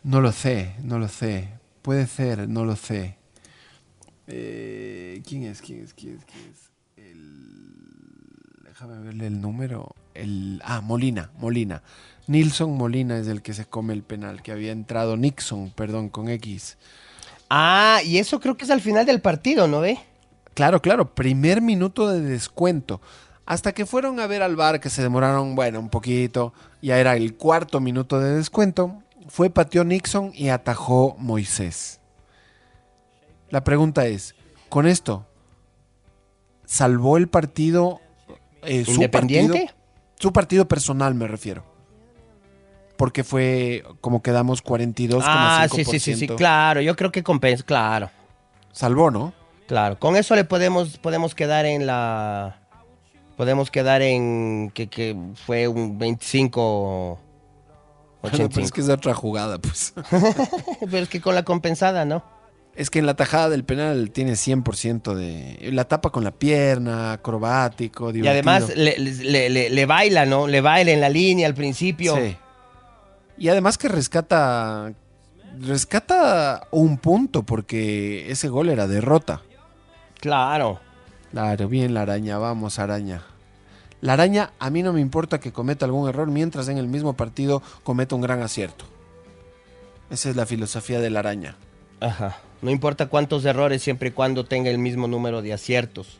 No 0.02 0.20
lo 0.20 0.32
sé, 0.32 0.76
no 0.82 0.98
lo 0.98 1.08
sé. 1.08 1.48
Puede 1.80 2.06
ser, 2.06 2.46
no 2.48 2.66
lo 2.66 2.76
sé. 2.76 3.16
Eh, 4.26 5.22
¿Quién 5.26 5.44
es? 5.44 5.62
¿Quién 5.62 5.82
es? 5.82 5.94
¿Quién 5.94 6.16
es? 6.16 6.24
¿Quién 6.24 6.44
es? 6.50 6.74
Déjame 8.64 8.98
verle 8.98 9.28
el 9.28 9.40
número. 9.40 9.94
El... 10.14 10.62
Ah, 10.64 10.80
Molina, 10.80 11.30
Molina. 11.38 11.82
Nilson 12.26 12.76
Molina 12.76 13.18
es 13.18 13.26
el 13.26 13.42
que 13.42 13.52
se 13.52 13.66
come 13.66 13.92
el 13.92 14.02
penal, 14.02 14.42
que 14.42 14.52
había 14.52 14.72
entrado 14.72 15.16
Nixon, 15.16 15.70
perdón, 15.70 16.08
con 16.08 16.28
X. 16.28 16.76
Ah, 17.50 18.00
y 18.04 18.18
eso 18.18 18.40
creo 18.40 18.56
que 18.56 18.64
es 18.64 18.70
al 18.70 18.80
final 18.80 19.04
del 19.04 19.20
partido, 19.20 19.68
¿no 19.68 19.80
ve? 19.80 19.98
Claro, 20.54 20.80
claro, 20.80 21.14
primer 21.14 21.60
minuto 21.60 22.08
de 22.08 22.20
descuento. 22.20 23.00
Hasta 23.44 23.72
que 23.72 23.84
fueron 23.84 24.20
a 24.20 24.26
ver 24.26 24.42
al 24.42 24.56
bar, 24.56 24.80
que 24.80 24.88
se 24.88 25.02
demoraron, 25.02 25.54
bueno, 25.54 25.78
un 25.78 25.90
poquito, 25.90 26.54
ya 26.80 26.98
era 26.98 27.14
el 27.16 27.34
cuarto 27.34 27.78
minuto 27.80 28.18
de 28.18 28.36
descuento, 28.36 29.02
fue 29.28 29.50
pateó 29.50 29.84
Nixon 29.84 30.32
y 30.34 30.48
atajó 30.48 31.16
Moisés. 31.18 32.00
La 33.50 33.62
pregunta 33.64 34.06
es, 34.06 34.34
¿con 34.70 34.86
esto 34.86 35.26
salvó 36.64 37.18
el 37.18 37.28
partido 37.28 38.00
eh, 38.62 38.84
su 38.84 38.92
¿Independiente? 38.92 39.66
partido? 39.66 39.83
Su 40.24 40.32
partido 40.32 40.66
personal 40.66 41.14
me 41.14 41.28
refiero. 41.28 41.66
Porque 42.96 43.24
fue 43.24 43.84
como 44.00 44.22
quedamos 44.22 44.64
42,5%. 44.64 45.22
Ah, 45.22 45.66
sí, 45.70 45.84
sí, 45.84 45.98
sí, 45.98 46.16
sí, 46.16 46.26
claro, 46.28 46.80
yo 46.80 46.96
creo 46.96 47.12
que 47.12 47.22
compensa, 47.22 47.62
claro. 47.62 48.10
Salvó, 48.72 49.10
¿no? 49.10 49.34
Claro, 49.66 49.98
con 49.98 50.16
eso 50.16 50.34
le 50.34 50.44
podemos, 50.44 50.96
podemos 50.96 51.34
quedar 51.34 51.66
en 51.66 51.84
la... 51.84 52.58
Podemos 53.36 53.70
quedar 53.70 54.00
en 54.00 54.70
que, 54.72 54.86
que 54.86 55.14
fue 55.44 55.68
un 55.68 55.98
25... 55.98 57.18
Bueno, 58.22 58.48
pero 58.48 58.64
es 58.64 58.72
que 58.72 58.80
es 58.80 58.88
otra 58.88 59.12
jugada, 59.12 59.58
pues. 59.58 59.92
Pero 60.80 60.96
es 61.00 61.10
que 61.10 61.20
con 61.20 61.34
la 61.34 61.42
compensada, 61.42 62.06
¿no? 62.06 62.24
Es 62.76 62.90
que 62.90 62.98
en 62.98 63.06
la 63.06 63.14
tajada 63.14 63.48
del 63.50 63.62
penal 63.64 64.10
tiene 64.10 64.32
100% 64.32 65.14
de... 65.14 65.70
La 65.72 65.84
tapa 65.84 66.10
con 66.10 66.24
la 66.24 66.32
pierna, 66.32 67.12
acrobático, 67.12 68.10
Y 68.10 68.14
divertido. 68.14 68.32
además 68.52 68.76
le, 68.76 68.98
le- 68.98 69.48
le- 69.50 69.70
le 69.70 69.86
baila, 69.86 70.26
¿no? 70.26 70.48
Le 70.48 70.60
baila 70.60 70.90
en 70.90 71.00
la 71.00 71.08
línea 71.08 71.46
al 71.46 71.54
principio. 71.54 72.16
Sí. 72.16 72.36
Y 73.38 73.48
además 73.48 73.78
que 73.78 73.88
rescata... 73.88 74.92
Rescata 75.60 76.66
un 76.72 76.98
punto 76.98 77.44
porque 77.44 78.28
ese 78.30 78.48
gol 78.48 78.68
era 78.70 78.88
derrota. 78.88 79.42
Claro. 80.18 80.80
Claro, 81.30 81.68
bien 81.68 81.94
la 81.94 82.02
araña, 82.02 82.38
vamos 82.38 82.80
araña. 82.80 83.22
La 84.00 84.14
araña, 84.14 84.50
a 84.58 84.68
mí 84.70 84.82
no 84.82 84.92
me 84.92 85.00
importa 85.00 85.38
que 85.38 85.52
cometa 85.52 85.86
algún 85.86 86.08
error 86.08 86.26
mientras 86.28 86.68
en 86.68 86.78
el 86.78 86.88
mismo 86.88 87.14
partido 87.14 87.62
cometa 87.84 88.16
un 88.16 88.20
gran 88.20 88.42
acierto. 88.42 88.84
Esa 90.10 90.28
es 90.30 90.34
la 90.36 90.44
filosofía 90.44 90.98
de 91.00 91.10
la 91.10 91.20
araña. 91.20 91.56
Ajá. 92.00 92.36
No 92.64 92.70
importa 92.70 93.08
cuántos 93.10 93.44
errores, 93.44 93.82
siempre 93.82 94.08
y 94.08 94.12
cuando 94.12 94.46
tenga 94.46 94.70
el 94.70 94.78
mismo 94.78 95.06
número 95.06 95.42
de 95.42 95.52
aciertos. 95.52 96.18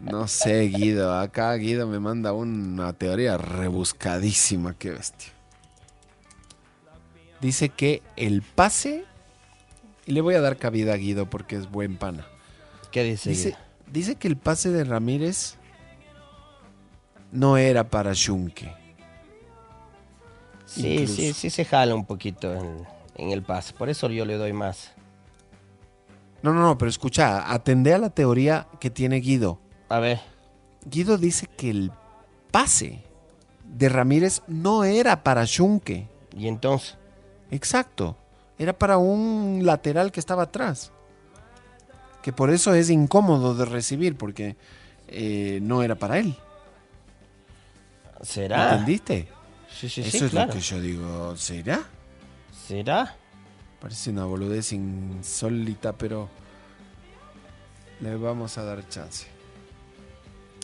No 0.00 0.26
sé, 0.26 0.62
Guido. 0.68 1.12
Acá 1.18 1.52
Guido 1.56 1.86
me 1.86 2.00
manda 2.00 2.32
una 2.32 2.94
teoría 2.94 3.36
rebuscadísima. 3.36 4.72
Qué 4.78 4.92
bestia. 4.92 5.28
Dice 7.42 7.68
que 7.68 8.00
el 8.16 8.40
pase. 8.40 9.04
Y 10.06 10.12
le 10.12 10.22
voy 10.22 10.34
a 10.34 10.40
dar 10.40 10.56
cabida 10.56 10.94
a 10.94 10.96
Guido 10.96 11.28
porque 11.28 11.56
es 11.56 11.70
buen 11.70 11.98
pana. 11.98 12.26
¿Qué 12.90 13.04
dice? 13.04 13.28
Dice, 13.28 13.48
Guido? 13.50 13.60
dice 13.92 14.14
que 14.14 14.28
el 14.28 14.38
pase 14.38 14.70
de 14.70 14.82
Ramírez 14.82 15.56
no 17.32 17.58
era 17.58 17.90
para 17.90 18.14
Shunke. 18.14 18.77
Sí, 20.68 20.92
Incluso. 20.92 21.14
sí, 21.14 21.32
sí 21.32 21.50
se 21.50 21.64
jala 21.64 21.94
un 21.94 22.04
poquito 22.04 22.52
en, 22.54 22.86
en 23.16 23.30
el 23.30 23.42
pase. 23.42 23.72
Por 23.72 23.88
eso 23.88 24.08
yo 24.10 24.26
le 24.26 24.36
doy 24.36 24.52
más. 24.52 24.92
No, 26.42 26.52
no, 26.52 26.60
no, 26.60 26.76
pero 26.76 26.90
escucha, 26.90 27.50
atendé 27.52 27.94
a 27.94 27.98
la 27.98 28.10
teoría 28.10 28.68
que 28.78 28.90
tiene 28.90 29.16
Guido. 29.20 29.58
A 29.88 29.98
ver. 29.98 30.20
Guido 30.84 31.16
dice 31.16 31.46
que 31.46 31.70
el 31.70 31.90
pase 32.50 33.02
de 33.64 33.88
Ramírez 33.88 34.42
no 34.46 34.84
era 34.84 35.22
para 35.24 35.44
Shunke. 35.46 36.06
¿Y 36.36 36.48
entonces? 36.48 36.98
Exacto. 37.50 38.16
Era 38.58 38.72
para 38.78 38.98
un 38.98 39.62
lateral 39.64 40.12
que 40.12 40.20
estaba 40.20 40.44
atrás. 40.44 40.92
Que 42.22 42.32
por 42.32 42.50
eso 42.50 42.74
es 42.74 42.90
incómodo 42.90 43.54
de 43.54 43.64
recibir, 43.64 44.16
porque 44.16 44.56
eh, 45.08 45.60
no 45.62 45.82
era 45.82 45.94
para 45.94 46.18
él. 46.18 46.36
¿Será? 48.20 48.72
¿Entendiste? 48.72 49.28
Sí, 49.78 49.88
sí, 49.88 50.00
Eso 50.00 50.24
es 50.24 50.30
claro. 50.30 50.48
lo 50.48 50.54
que 50.54 50.60
yo 50.60 50.80
digo. 50.80 51.36
¿Será? 51.36 51.80
¿Será? 52.66 53.14
Parece 53.80 54.10
una 54.10 54.24
boludez 54.24 54.72
insólita, 54.72 55.92
pero 55.92 56.28
le 58.00 58.16
vamos 58.16 58.58
a 58.58 58.64
dar 58.64 58.88
chance. 58.88 59.26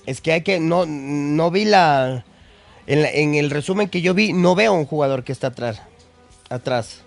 Es 0.07 0.21
que 0.21 0.33
hay 0.33 0.43
que. 0.43 0.59
No, 0.61 0.85
no 0.87 1.51
vi 1.51 1.65
la 1.65 2.25
en, 2.87 3.03
la- 3.03 3.11
en 3.11 3.35
el 3.37 3.51
resumen 3.51 3.89
que 3.89 4.03
yo 4.03 4.15
vi, 4.15 4.33
no 4.33 4.55
veo 4.55 4.73
un 4.73 4.85
jugador 4.87 5.23
que 5.25 5.33
está 5.33 5.47
atrás. 5.49 5.81
Atrás. 6.51 7.03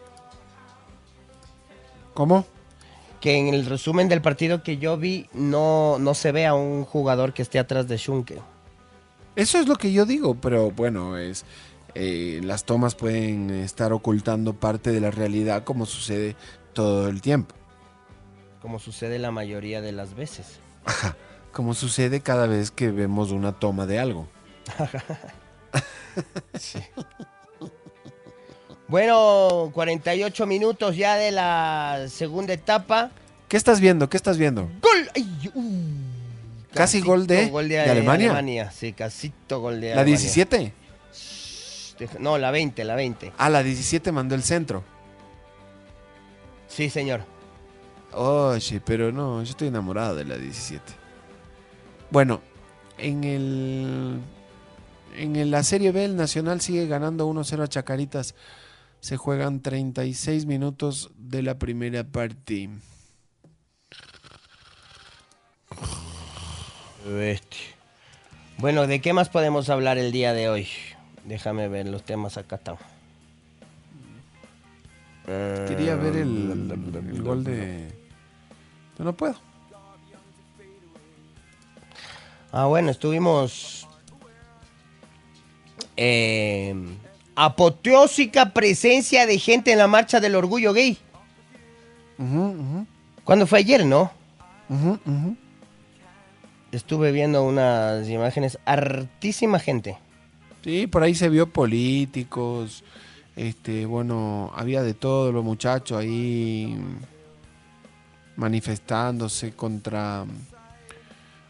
¿Cómo? 2.13 2.45
Que 3.21 3.35
en 3.37 3.53
el 3.53 3.65
resumen 3.65 4.09
del 4.09 4.21
partido 4.21 4.63
que 4.63 4.77
yo 4.77 4.97
vi, 4.97 5.27
no, 5.33 5.97
no 5.99 6.13
se 6.13 6.31
ve 6.31 6.45
a 6.45 6.53
un 6.53 6.85
jugador 6.85 7.33
que 7.33 7.41
esté 7.41 7.59
atrás 7.59 7.87
de 7.87 7.97
Shunke. 7.97 8.39
Eso 9.35 9.59
es 9.59 9.67
lo 9.67 9.75
que 9.75 9.91
yo 9.91 10.05
digo, 10.05 10.35
pero 10.35 10.71
bueno, 10.71 11.17
es 11.17 11.45
eh, 11.99 12.41
las 12.43 12.63
tomas 12.65 12.95
pueden 12.95 13.49
estar 13.49 13.91
ocultando 13.93 14.53
parte 14.53 14.91
de 14.91 15.01
la 15.01 15.11
realidad 15.11 15.63
como 15.63 15.85
sucede 15.85 16.35
todo 16.73 17.09
el 17.09 17.21
tiempo. 17.21 17.55
Como 18.61 18.79
sucede 18.79 19.19
la 19.19 19.31
mayoría 19.31 19.81
de 19.81 19.91
las 19.91 20.15
veces. 20.15 20.59
Como 21.51 21.73
sucede 21.73 22.21
cada 22.21 22.47
vez 22.47 22.71
que 22.71 22.91
vemos 22.91 23.31
una 23.31 23.53
toma 23.53 23.85
de 23.85 23.99
algo. 23.99 24.27
Bueno, 28.87 29.69
48 29.73 30.45
minutos 30.45 30.95
ya 30.95 31.17
de 31.17 31.31
la 31.31 32.05
segunda 32.09 32.53
etapa. 32.53 33.11
¿Qué 33.49 33.57
estás 33.57 33.81
viendo? 33.81 34.09
¿Qué 34.09 34.15
estás 34.17 34.37
viendo? 34.37 34.69
¡Gol! 34.81 35.09
Ay, 35.13 35.51
uh, 35.53 36.73
¿Casi 36.73 37.01
gol 37.01 37.27
de- 37.27 37.49
gol 37.49 37.67
de 37.67 37.79
Alemania? 37.81 38.71
Sí, 38.71 38.93
casito 38.93 39.59
gol 39.59 39.81
de 39.81 39.87
¿La 39.95 40.01
Alemania. 40.01 40.17
17? 40.19 40.73
Deja- 41.99 42.19
No, 42.19 42.37
la 42.37 42.51
20, 42.51 42.83
la 42.83 42.95
20. 42.95 43.33
Ah, 43.37 43.49
la 43.49 43.63
17 43.63 44.11
mandó 44.11 44.35
el 44.35 44.43
centro. 44.43 44.83
Sí, 46.67 46.89
señor. 46.89 47.21
Oye, 48.13 48.81
pero 48.81 49.11
no, 49.11 49.43
yo 49.43 49.49
estoy 49.51 49.67
enamorado 49.69 50.15
de 50.15 50.25
la 50.25 50.37
17. 50.37 50.83
Bueno, 52.09 52.41
en 52.97 53.23
el 53.23 54.19
en 55.15 55.51
la 55.51 55.63
Serie 55.63 55.91
B 55.91 56.05
el 56.05 56.15
Nacional 56.15 56.61
sigue 56.61 56.87
ganando 56.87 57.25
1-0 57.27 57.63
a 57.63 57.67
Chacaritas. 57.67 58.35
Se 58.99 59.17
juegan 59.17 59.61
36 59.61 60.45
minutos 60.45 61.11
de 61.17 61.41
la 61.43 61.57
primera 61.59 62.03
parte. 62.03 62.69
Bestia. 67.05 67.59
Bueno, 68.57 68.87
¿de 68.87 69.01
qué 69.01 69.13
más 69.13 69.29
podemos 69.29 69.69
hablar 69.69 69.97
el 69.97 70.11
día 70.11 70.33
de 70.33 70.49
hoy? 70.49 70.67
Déjame 71.27 71.67
ver 71.67 71.87
los 71.87 72.03
temas 72.03 72.37
acá. 72.37 72.55
Están. 72.55 72.77
Quería 75.67 75.95
ver 75.95 76.15
el, 76.15 76.71
el 77.11 77.21
gol 77.21 77.43
de... 77.43 77.93
No 78.97 79.13
puedo. 79.13 79.35
Ah, 82.51 82.65
bueno, 82.65 82.89
estuvimos. 82.89 83.85
eh, 85.97 86.73
apoteósica 87.35 88.51
presencia 88.53 89.25
de 89.25 89.37
gente 89.37 89.71
en 89.73 89.79
la 89.79 89.87
marcha 89.87 90.19
del 90.19 90.35
orgullo 90.35 90.71
gay. 90.73 90.97
¿Cuándo 93.25 93.45
fue 93.45 93.59
ayer, 93.59 93.85
no? 93.85 94.11
Estuve 96.71 97.11
viendo 97.11 97.43
unas 97.43 98.07
imágenes, 98.07 98.57
hartísima 98.65 99.59
gente. 99.59 99.97
Sí, 100.67 100.85
por 100.85 101.01
ahí 101.01 101.15
se 101.15 101.29
vio 101.29 101.47
políticos, 101.47 102.83
este, 103.37 103.85
bueno, 103.85 104.51
había 104.53 104.81
de 104.81 104.93
todo, 104.93 105.31
los 105.31 105.41
muchachos 105.41 105.97
ahí 105.97 106.77
manifestándose 108.35 109.53
contra, 109.53 110.25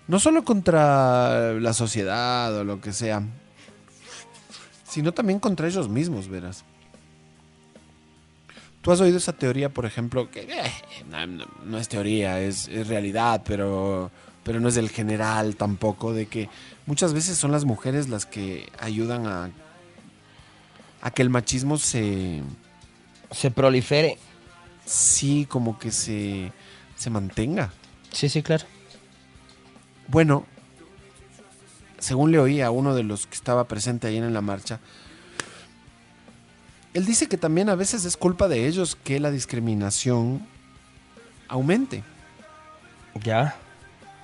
no 0.07 0.19
solo 0.19 0.43
contra 0.43 1.53
la 1.53 1.73
sociedad 1.73 2.55
o 2.57 2.63
lo 2.63 2.79
que 2.79 2.93
sea, 2.93 3.23
sino 4.87 5.11
también 5.11 5.39
contra 5.39 5.67
ellos 5.67 5.89
mismos, 5.89 6.27
verás. 6.27 6.63
¿Tú 8.83 8.91
has 8.91 9.01
oído 9.01 9.17
esa 9.17 9.33
teoría, 9.33 9.69
por 9.69 9.87
ejemplo, 9.87 10.29
que 10.29 10.41
eh, 10.41 10.71
no, 11.65 11.79
es 11.79 11.89
teoría, 11.89 12.39
es 12.39 12.67
realidad, 12.87 13.41
pero, 13.43 14.11
pero 14.47 14.61
no 14.61 14.69
es 14.69 14.75
del 14.75 14.89
general 14.89 15.57
tampoco, 15.57 16.13
de 16.13 16.27
que 16.27 16.49
muchas 16.85 17.13
veces 17.13 17.37
son 17.37 17.51
las 17.51 17.65
mujeres 17.65 18.07
las 18.07 18.25
que 18.25 18.71
ayudan 18.79 19.27
a, 19.27 19.51
a 21.01 21.11
que 21.11 21.21
el 21.21 21.29
machismo 21.29 21.77
se... 21.77 22.41
Se 23.29 23.51
prolifere. 23.51 24.17
Sí, 24.85 25.45
como 25.49 25.77
que 25.77 25.91
se, 25.91 26.53
se 26.95 27.09
mantenga. 27.09 27.73
Sí, 28.13 28.29
sí, 28.29 28.41
claro. 28.41 28.63
Bueno, 30.07 30.45
según 31.99 32.31
le 32.31 32.39
oí 32.39 32.61
a 32.61 32.71
uno 32.71 32.95
de 32.95 33.03
los 33.03 33.27
que 33.27 33.35
estaba 33.35 33.67
presente 33.67 34.07
ahí 34.07 34.15
en 34.15 34.33
la 34.33 34.39
marcha, 34.39 34.79
él 36.93 37.05
dice 37.05 37.27
que 37.27 37.37
también 37.37 37.67
a 37.67 37.75
veces 37.75 38.05
es 38.05 38.15
culpa 38.15 38.47
de 38.47 38.65
ellos 38.65 38.95
que 38.95 39.19
la 39.19 39.29
discriminación 39.29 40.47
aumente. 41.49 42.01
¿Ya? 43.21 43.57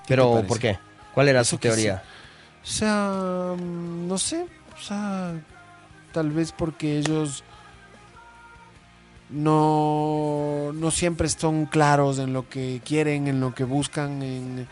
¿Qué 0.06 0.08
te 0.08 0.16
Pero? 0.16 0.44
¿por 0.46 0.58
qué? 0.58 0.78
¿Cuál 1.14 1.28
era 1.28 1.44
su 1.44 1.58
teoría? 1.58 2.02
O 2.62 2.66
sea, 2.66 3.54
mm, 3.56 4.08
no 4.08 4.18
sé, 4.18 4.46
o 4.76 4.80
sea, 4.82 5.32
tal 6.12 6.30
vez 6.30 6.52
porque 6.52 6.98
ellos 6.98 7.44
no, 9.30 10.70
no 10.74 10.90
siempre 10.90 11.28
son 11.28 11.66
claros 11.66 12.18
en 12.18 12.32
lo 12.32 12.48
que 12.48 12.80
quieren, 12.84 13.26
en 13.28 13.40
lo 13.40 13.54
que 13.54 13.64
buscan, 13.64 14.22
en- 14.22 14.68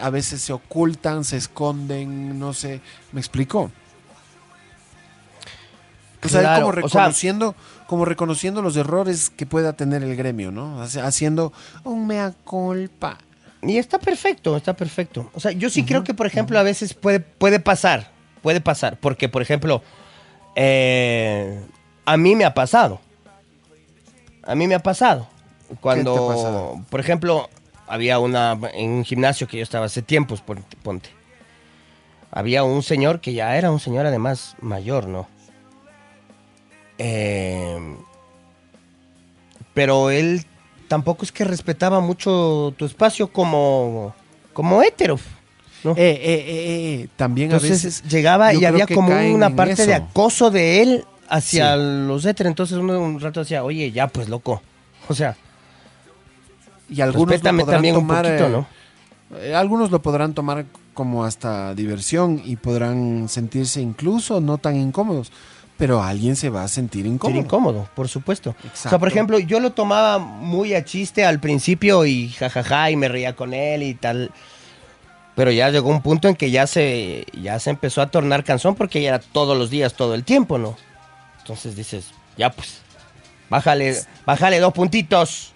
a 0.00 0.10
veces 0.10 0.40
se 0.42 0.52
ocultan, 0.52 1.24
se 1.24 1.36
esconden, 1.36 2.38
no 2.38 2.52
sé, 2.52 2.80
¿me 3.12 3.20
explico? 3.20 3.70
O 6.22 6.28
sea, 6.28 6.40
Claro, 6.42 6.66
como 6.66 6.68
o 6.68 6.88
sea- 6.88 7.00
reconociendo, 7.00 7.54
como 7.86 8.04
reconociendo 8.04 8.62
los 8.62 8.76
errores 8.76 9.30
que 9.30 9.46
pueda 9.46 9.72
tener 9.72 10.02
el 10.02 10.14
gremio, 10.16 10.50
¿no? 10.52 10.82
Haciendo 10.82 11.52
un 11.84 12.06
mea 12.06 12.32
culpa. 12.44 13.18
Y 13.62 13.76
está 13.78 13.98
perfecto, 13.98 14.56
está 14.56 14.74
perfecto. 14.74 15.30
O 15.34 15.40
sea, 15.40 15.52
yo 15.52 15.68
sí 15.68 15.84
creo 15.84 16.02
que, 16.04 16.14
por 16.14 16.26
ejemplo, 16.26 16.58
a 16.58 16.62
veces 16.62 16.94
puede, 16.94 17.20
puede 17.20 17.60
pasar, 17.60 18.10
puede 18.42 18.60
pasar, 18.60 18.98
porque, 18.98 19.28
por 19.28 19.42
ejemplo, 19.42 19.82
eh, 20.56 21.60
a 22.06 22.16
mí 22.16 22.34
me 22.36 22.44
ha 22.44 22.54
pasado. 22.54 23.00
A 24.44 24.54
mí 24.54 24.66
me 24.66 24.74
ha 24.74 24.80
pasado. 24.82 25.28
Cuando, 25.80 26.14
¿Qué 26.14 26.18
te 26.20 26.24
ha 26.24 26.28
pasado? 26.36 26.84
por 26.88 27.00
ejemplo, 27.00 27.50
había 27.86 28.18
una, 28.18 28.58
en 28.74 28.90
un 28.90 29.04
gimnasio 29.04 29.46
que 29.46 29.58
yo 29.58 29.62
estaba 29.62 29.86
hace 29.86 30.00
tiempos, 30.02 30.40
pon- 30.40 30.64
ponte. 30.82 31.10
Había 32.32 32.64
un 32.64 32.82
señor 32.82 33.20
que 33.20 33.32
ya 33.34 33.56
era 33.56 33.70
un 33.70 33.80
señor 33.80 34.06
además 34.06 34.56
mayor, 34.60 35.06
¿no? 35.06 35.28
Eh, 36.98 37.96
pero 39.74 40.10
él 40.10 40.44
tampoco 40.90 41.24
es 41.24 41.30
que 41.30 41.44
respetaba 41.44 42.00
mucho 42.00 42.74
tu 42.76 42.84
espacio 42.84 43.28
como, 43.28 44.12
como 44.52 44.82
hétero. 44.82 45.20
¿no? 45.84 45.92
Eh, 45.92 45.94
eh, 45.96 46.18
eh, 46.20 46.44
eh, 47.04 47.08
también 47.14 47.52
Entonces 47.52 47.70
a 47.70 47.86
veces 47.86 48.02
llegaba 48.10 48.52
y 48.52 48.64
había 48.64 48.88
como 48.88 49.16
una 49.32 49.54
parte 49.54 49.86
de 49.86 49.94
acoso 49.94 50.50
de 50.50 50.82
él 50.82 51.04
hacia 51.28 51.76
los 51.76 52.26
héteros. 52.26 52.50
Entonces 52.50 52.76
uno 52.76 53.00
un 53.00 53.20
rato 53.20 53.38
decía, 53.38 53.62
oye, 53.62 53.92
ya 53.92 54.08
pues 54.08 54.28
loco. 54.28 54.62
O 55.08 55.14
sea, 55.14 55.36
y 56.88 57.00
algunos 57.02 57.40
lo 57.40 57.64
también 57.66 57.94
un 57.94 58.02
tomar, 58.02 58.24
poquito, 58.24 58.46
eh, 58.46 58.50
¿no? 58.50 58.66
eh, 59.38 59.54
algunos 59.54 59.92
lo 59.92 60.02
podrán 60.02 60.34
tomar 60.34 60.66
como 60.92 61.24
hasta 61.24 61.72
diversión 61.76 62.42
y 62.44 62.56
podrán 62.56 63.28
sentirse 63.28 63.80
incluso 63.80 64.40
no 64.40 64.58
tan 64.58 64.74
incómodos, 64.74 65.30
pero 65.80 66.02
alguien 66.02 66.36
se 66.36 66.50
va 66.50 66.62
a 66.62 66.68
sentir 66.68 67.06
incómodo. 67.06 67.40
Incómodo, 67.40 67.88
por 67.96 68.06
supuesto. 68.06 68.50
O 68.50 68.76
sea, 68.76 68.98
por 68.98 69.08
ejemplo, 69.08 69.38
yo 69.38 69.60
lo 69.60 69.72
tomaba 69.72 70.18
muy 70.18 70.74
a 70.74 70.84
chiste 70.84 71.24
al 71.24 71.40
principio 71.40 72.04
y 72.04 72.28
jajaja 72.28 72.90
y 72.90 72.96
me 72.96 73.08
reía 73.08 73.34
con 73.34 73.54
él 73.54 73.82
y 73.82 73.94
tal. 73.94 74.30
Pero 75.34 75.50
ya 75.50 75.70
llegó 75.70 75.88
un 75.88 76.02
punto 76.02 76.28
en 76.28 76.36
que 76.36 76.50
ya 76.50 76.66
se, 76.66 77.24
ya 77.32 77.58
se 77.58 77.70
empezó 77.70 78.02
a 78.02 78.10
tornar 78.10 78.44
canción 78.44 78.74
porque 78.74 79.00
ya 79.00 79.08
era 79.08 79.18
todos 79.20 79.56
los 79.56 79.70
días, 79.70 79.94
todo 79.94 80.14
el 80.14 80.22
tiempo, 80.22 80.58
¿no? 80.58 80.76
Entonces 81.38 81.74
dices, 81.74 82.10
ya 82.36 82.50
pues, 82.50 82.82
bájale, 83.48 83.96
bájale 84.26 84.60
dos 84.60 84.74
puntitos. 84.74 85.54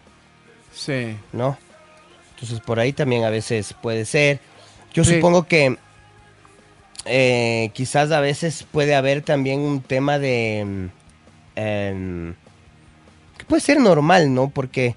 Sí. 0.74 1.18
¿no? 1.32 1.58
Entonces 2.34 2.60
por 2.60 2.80
ahí 2.80 2.94
también 2.94 3.24
a 3.24 3.30
veces 3.30 3.74
puede 3.80 4.06
ser. 4.06 4.40
Yo 4.94 5.04
Sí. 5.04 5.16
supongo 5.16 5.44
que 5.44 5.76
eh, 7.04 7.70
quizás 7.74 8.10
a 8.10 8.20
veces 8.20 8.66
puede 8.70 8.94
haber 8.94 9.22
también 9.22 9.60
un 9.60 9.80
tema 9.80 10.18
de... 10.18 10.88
em, 11.56 12.34
que 13.38 13.44
puede 13.44 13.60
ser 13.60 13.80
normal, 13.80 14.32
¿no? 14.32 14.50
Porque 14.50 14.96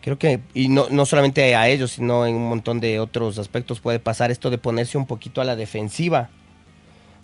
creo 0.00 0.18
que, 0.18 0.40
y 0.52 0.68
no, 0.68 0.88
no 0.90 1.06
solamente 1.06 1.54
a 1.54 1.68
ellos, 1.68 1.92
sino 1.92 2.26
en 2.26 2.34
un 2.34 2.48
montón 2.48 2.80
de 2.80 3.00
otros 3.00 3.38
aspectos 3.38 3.80
puede 3.80 3.98
pasar 3.98 4.30
esto 4.30 4.50
de 4.50 4.58
ponerse 4.58 4.98
un 4.98 5.06
poquito 5.06 5.40
a 5.40 5.44
la 5.44 5.56
defensiva. 5.56 6.30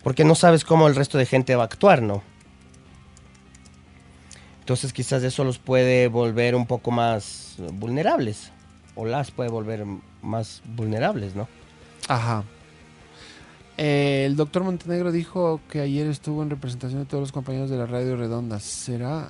Porque 0.03 0.23
no 0.23 0.33
sabes 0.33 0.65
cómo 0.65 0.87
el 0.87 0.95
resto 0.95 1.17
de 1.17 1.25
gente 1.25 1.55
va 1.55 1.63
a 1.63 1.65
actuar, 1.65 2.01
¿no? 2.01 2.23
Entonces 4.61 4.93
quizás 4.93 5.21
eso 5.23 5.43
los 5.43 5.59
puede 5.59 6.07
volver 6.07 6.55
un 6.55 6.65
poco 6.65 6.91
más 6.91 7.57
vulnerables. 7.73 8.51
O 8.95 9.05
las 9.05 9.31
puede 9.31 9.49
volver 9.49 9.85
más 10.21 10.61
vulnerables, 10.65 11.35
¿no? 11.35 11.47
Ajá. 12.07 12.43
Eh, 13.77 14.23
el 14.27 14.35
doctor 14.35 14.63
Montenegro 14.63 15.11
dijo 15.11 15.59
que 15.69 15.81
ayer 15.81 16.07
estuvo 16.07 16.43
en 16.43 16.49
representación 16.49 16.99
de 17.01 17.05
todos 17.05 17.21
los 17.21 17.31
compañeros 17.31 17.69
de 17.69 17.77
la 17.77 17.85
Radio 17.85 18.15
Redonda. 18.15 18.59
¿Será 18.59 19.29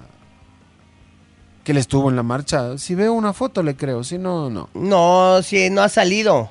que 1.63 1.71
él 1.71 1.77
estuvo 1.77 2.09
en 2.09 2.15
la 2.15 2.23
marcha? 2.23 2.77
Si 2.77 2.95
veo 2.95 3.13
una 3.13 3.33
foto 3.33 3.63
le 3.63 3.75
creo, 3.75 4.03
si 4.03 4.17
no, 4.17 4.49
no. 4.49 4.69
No, 4.73 5.41
si 5.43 5.69
no 5.69 5.81
ha 5.81 5.89
salido. 5.89 6.49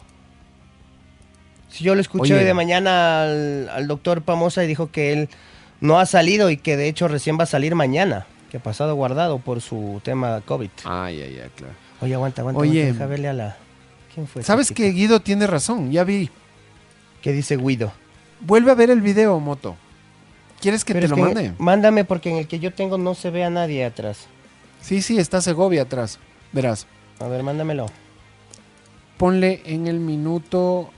Si 1.69 1.85
yo 1.85 1.95
lo 1.95 2.01
escuché 2.01 2.33
Oye. 2.35 2.43
hoy 2.43 2.45
de 2.45 2.55
mañana 2.55 3.23
al, 3.23 3.69
al 3.69 3.87
doctor 3.87 4.23
Pamosa 4.23 4.65
y 4.65 4.67
dijo 4.67 4.91
que 4.91 5.13
él 5.13 5.29
no 5.81 5.99
ha 5.99 6.07
salido 6.07 6.51
y 6.51 6.57
que 6.57 6.77
de 6.77 6.89
hecho 6.89 7.09
recién 7.09 7.39
va 7.39 7.45
a 7.45 7.47
salir 7.47 7.75
mañana. 7.75 8.27
Que 8.51 8.57
ha 8.57 8.63
pasado 8.63 8.95
guardado 8.95 9.39
por 9.39 9.61
su 9.61 10.01
tema 10.03 10.41
COVID. 10.41 10.71
Ay, 10.85 11.23
ay, 11.23 11.41
ay, 11.45 11.51
claro. 11.55 11.75
Oye, 12.01 12.15
aguanta, 12.15 12.43
aguanta. 12.43 12.61
Oye. 12.61 12.81
aguanta, 12.83 12.93
deja 12.95 13.07
verle 13.07 13.29
a 13.29 13.33
la... 13.33 13.57
¿Quién 14.13 14.27
fue? 14.27 14.43
¿Sabes 14.43 14.73
que 14.73 14.91
Guido 14.91 15.21
tiene 15.21 15.47
razón? 15.47 15.93
Ya 15.93 16.03
vi. 16.03 16.31
¿Qué 17.23 17.33
dice 17.33 17.57
Guido? 17.57 17.93
Vuelve 18.41 18.71
a 18.71 18.75
ver 18.75 18.91
el 18.91 19.01
video, 19.01 19.39
Moto. 19.41 19.77
¿Quieres 20.61 20.85
que 20.85 20.93
Pero 20.95 21.07
te 21.07 21.11
lo 21.11 21.17
que- 21.17 21.23
mande? 21.23 21.53
Mándame 21.59 22.05
porque 22.05 22.31
en 22.31 22.37
el 22.37 22.47
que 22.49 22.59
yo 22.59 22.73
tengo 22.73 22.99
no 22.99 23.15
se 23.15 23.31
ve 23.31 23.45
a 23.45 23.51
nadie 23.51 23.85
atrás. 23.85 24.27
Sí, 24.81 25.03
sí, 25.03 25.19
está 25.19 25.41
Segovia 25.41 25.83
atrás. 25.83 26.19
Verás. 26.53 26.87
A 27.19 27.27
ver, 27.29 27.43
mándamelo. 27.43 27.87
Ponle 29.19 29.63
en 29.67 29.87
el 29.87 30.01
minuto 30.01 30.91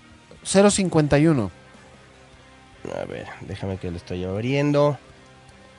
0.51. 0.44 1.50
A 3.00 3.04
ver, 3.04 3.26
déjame 3.42 3.76
que 3.78 3.90
lo 3.90 3.96
estoy 3.96 4.24
abriendo. 4.24 4.98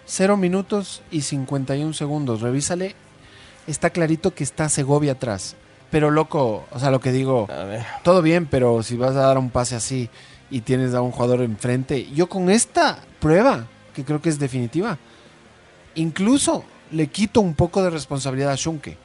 0 0.06 0.36
minutos 0.38 1.02
y 1.12 1.22
51 1.22 1.94
segundos. 1.94 2.42
Revísale. 2.42 2.96
Está 3.68 3.90
clarito 3.92 4.34
que 4.34 4.44
está 4.44 4.68
Segovia 4.68 5.14
atrás. 5.14 5.56
Pero 5.92 6.10
loco, 6.12 6.66
o 6.72 6.80
sea, 6.80 6.90
lo 6.92 7.00
que 7.00 7.12
digo, 7.12 7.48
todo 8.04 8.22
bien, 8.22 8.48
pero 8.48 8.82
si 8.84 8.98
vas 8.98 9.12
a 9.16 9.22
dar 9.28 9.38
un 9.38 9.52
pase 9.52 9.76
así 9.76 10.10
y 10.54 10.62
tienes 10.62 10.94
a 10.94 11.02
un 11.02 11.12
jugador 11.12 11.42
enfrente, 11.42 12.08
yo 12.14 12.30
con 12.30 12.50
esta 12.52 13.00
prueba, 13.20 13.68
que 13.96 14.04
creo 14.06 14.22
que 14.22 14.30
es 14.30 14.38
definitiva, 14.38 15.00
incluso 15.96 16.64
le 16.92 17.08
quito 17.08 17.42
un 17.42 17.56
poco 17.56 17.82
de 17.84 17.90
responsabilidad 17.90 18.52
a 18.52 18.56
Shunke. 18.56 18.98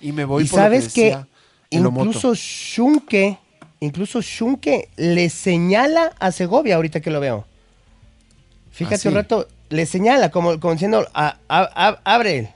Y 0.00 0.10
me 0.12 0.24
voy 0.24 0.44
y 0.44 0.46
por 0.48 0.58
lo 0.58 0.64
sabes 0.64 0.92
que, 0.92 1.04
decía 1.04 1.28
Omoto. 1.78 2.00
incluso 2.04 2.34
Shunke, 2.34 3.38
incluso 3.78 4.20
Shunke 4.20 4.88
le 4.96 5.30
señala 5.30 6.12
a 6.18 6.32
Segovia 6.32 6.74
ahorita 6.76 7.00
que 7.00 7.10
lo 7.10 7.20
veo. 7.20 7.46
Fíjate 8.72 9.06
¿Ah, 9.06 9.10
un 9.10 9.14
rato, 9.16 9.48
le 9.68 9.86
señala 9.86 10.30
como, 10.30 10.58
como 10.58 10.72
diciendo, 10.72 11.06
"A- 11.14 11.36
a- 11.48 11.70
a- 11.88 12.00
abre, 12.04 12.52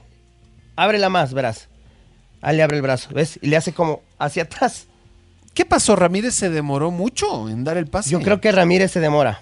ábrela 0.75 1.07
más, 1.09 1.33
verás. 1.33 1.67
Ah, 2.41 2.51
le 2.51 2.61
abre 2.61 2.75
el 2.77 2.81
brazo, 2.83 3.09
¿ves? 3.13 3.39
Y 3.41 3.47
le 3.47 3.55
hace 3.57 3.71
como 3.73 4.01
hacia 4.19 4.43
atrás. 4.49 4.87
¿Qué 5.55 5.65
pasó? 5.65 5.95
Ramírez 5.95 6.35
se 6.35 6.51
demoró 6.51 6.91
mucho 6.91 7.49
en 7.49 7.63
dar 7.63 7.77
el 7.77 7.87
pase. 7.87 8.11
Yo 8.11 8.21
creo 8.21 8.39
que 8.39 8.51
Ramírez 8.51 8.91
se 8.91 8.99
demora. 8.99 9.41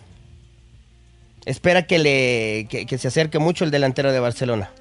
Espera 1.46 1.86
que 1.86 2.00
le 2.00 2.68
que, 2.70 2.86
que 2.86 2.98
se 2.98 3.10
acerque 3.10 3.40
mucho 3.40 3.66
el 3.66 3.72
delantero 3.72 4.14
de 4.14 4.20
Barcelona. 4.22 4.72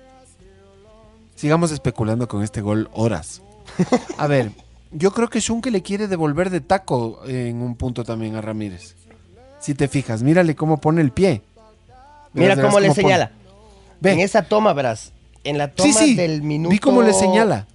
Sigamos 1.35 1.73
especulando 1.73 2.29
con 2.29 2.43
este 2.45 2.61
gol 2.61 2.89
horas. 2.93 3.43
A 4.19 4.27
ver, 4.29 4.51
yo 4.93 5.13
creo 5.13 5.29
que 5.29 5.41
Shunke 5.41 5.71
le 5.73 5.83
quiere 5.83 6.07
devolver 6.07 6.51
de 6.51 6.61
taco 6.61 7.23
en 7.27 7.61
un 7.63 7.75
punto 7.75 8.05
también 8.05 8.37
a 8.37 8.41
Ramírez. 8.41 8.95
Si 9.59 9.75
te 9.75 9.89
fijas, 9.89 10.23
mírale 10.23 10.55
cómo 10.55 10.79
pone 10.79 11.01
el 11.01 11.11
pie. 11.11 11.43
Mira 12.35 12.55
cómo 12.57 12.79
le 12.79 12.89
pone. 12.89 12.95
señala. 13.03 13.33
Ve. 14.01 14.13
En 14.13 14.21
esa 14.21 14.43
toma, 14.43 14.73
verás. 14.73 15.13
En 15.45 15.59
la 15.59 15.67
Sí, 15.69 15.73
toma 15.77 15.95
sí, 15.95 16.15
del 16.15 16.43
minuto. 16.43 16.71
vi 16.71 16.79
cómo 16.79 17.03
le 17.03 17.13
señala. 17.13 17.67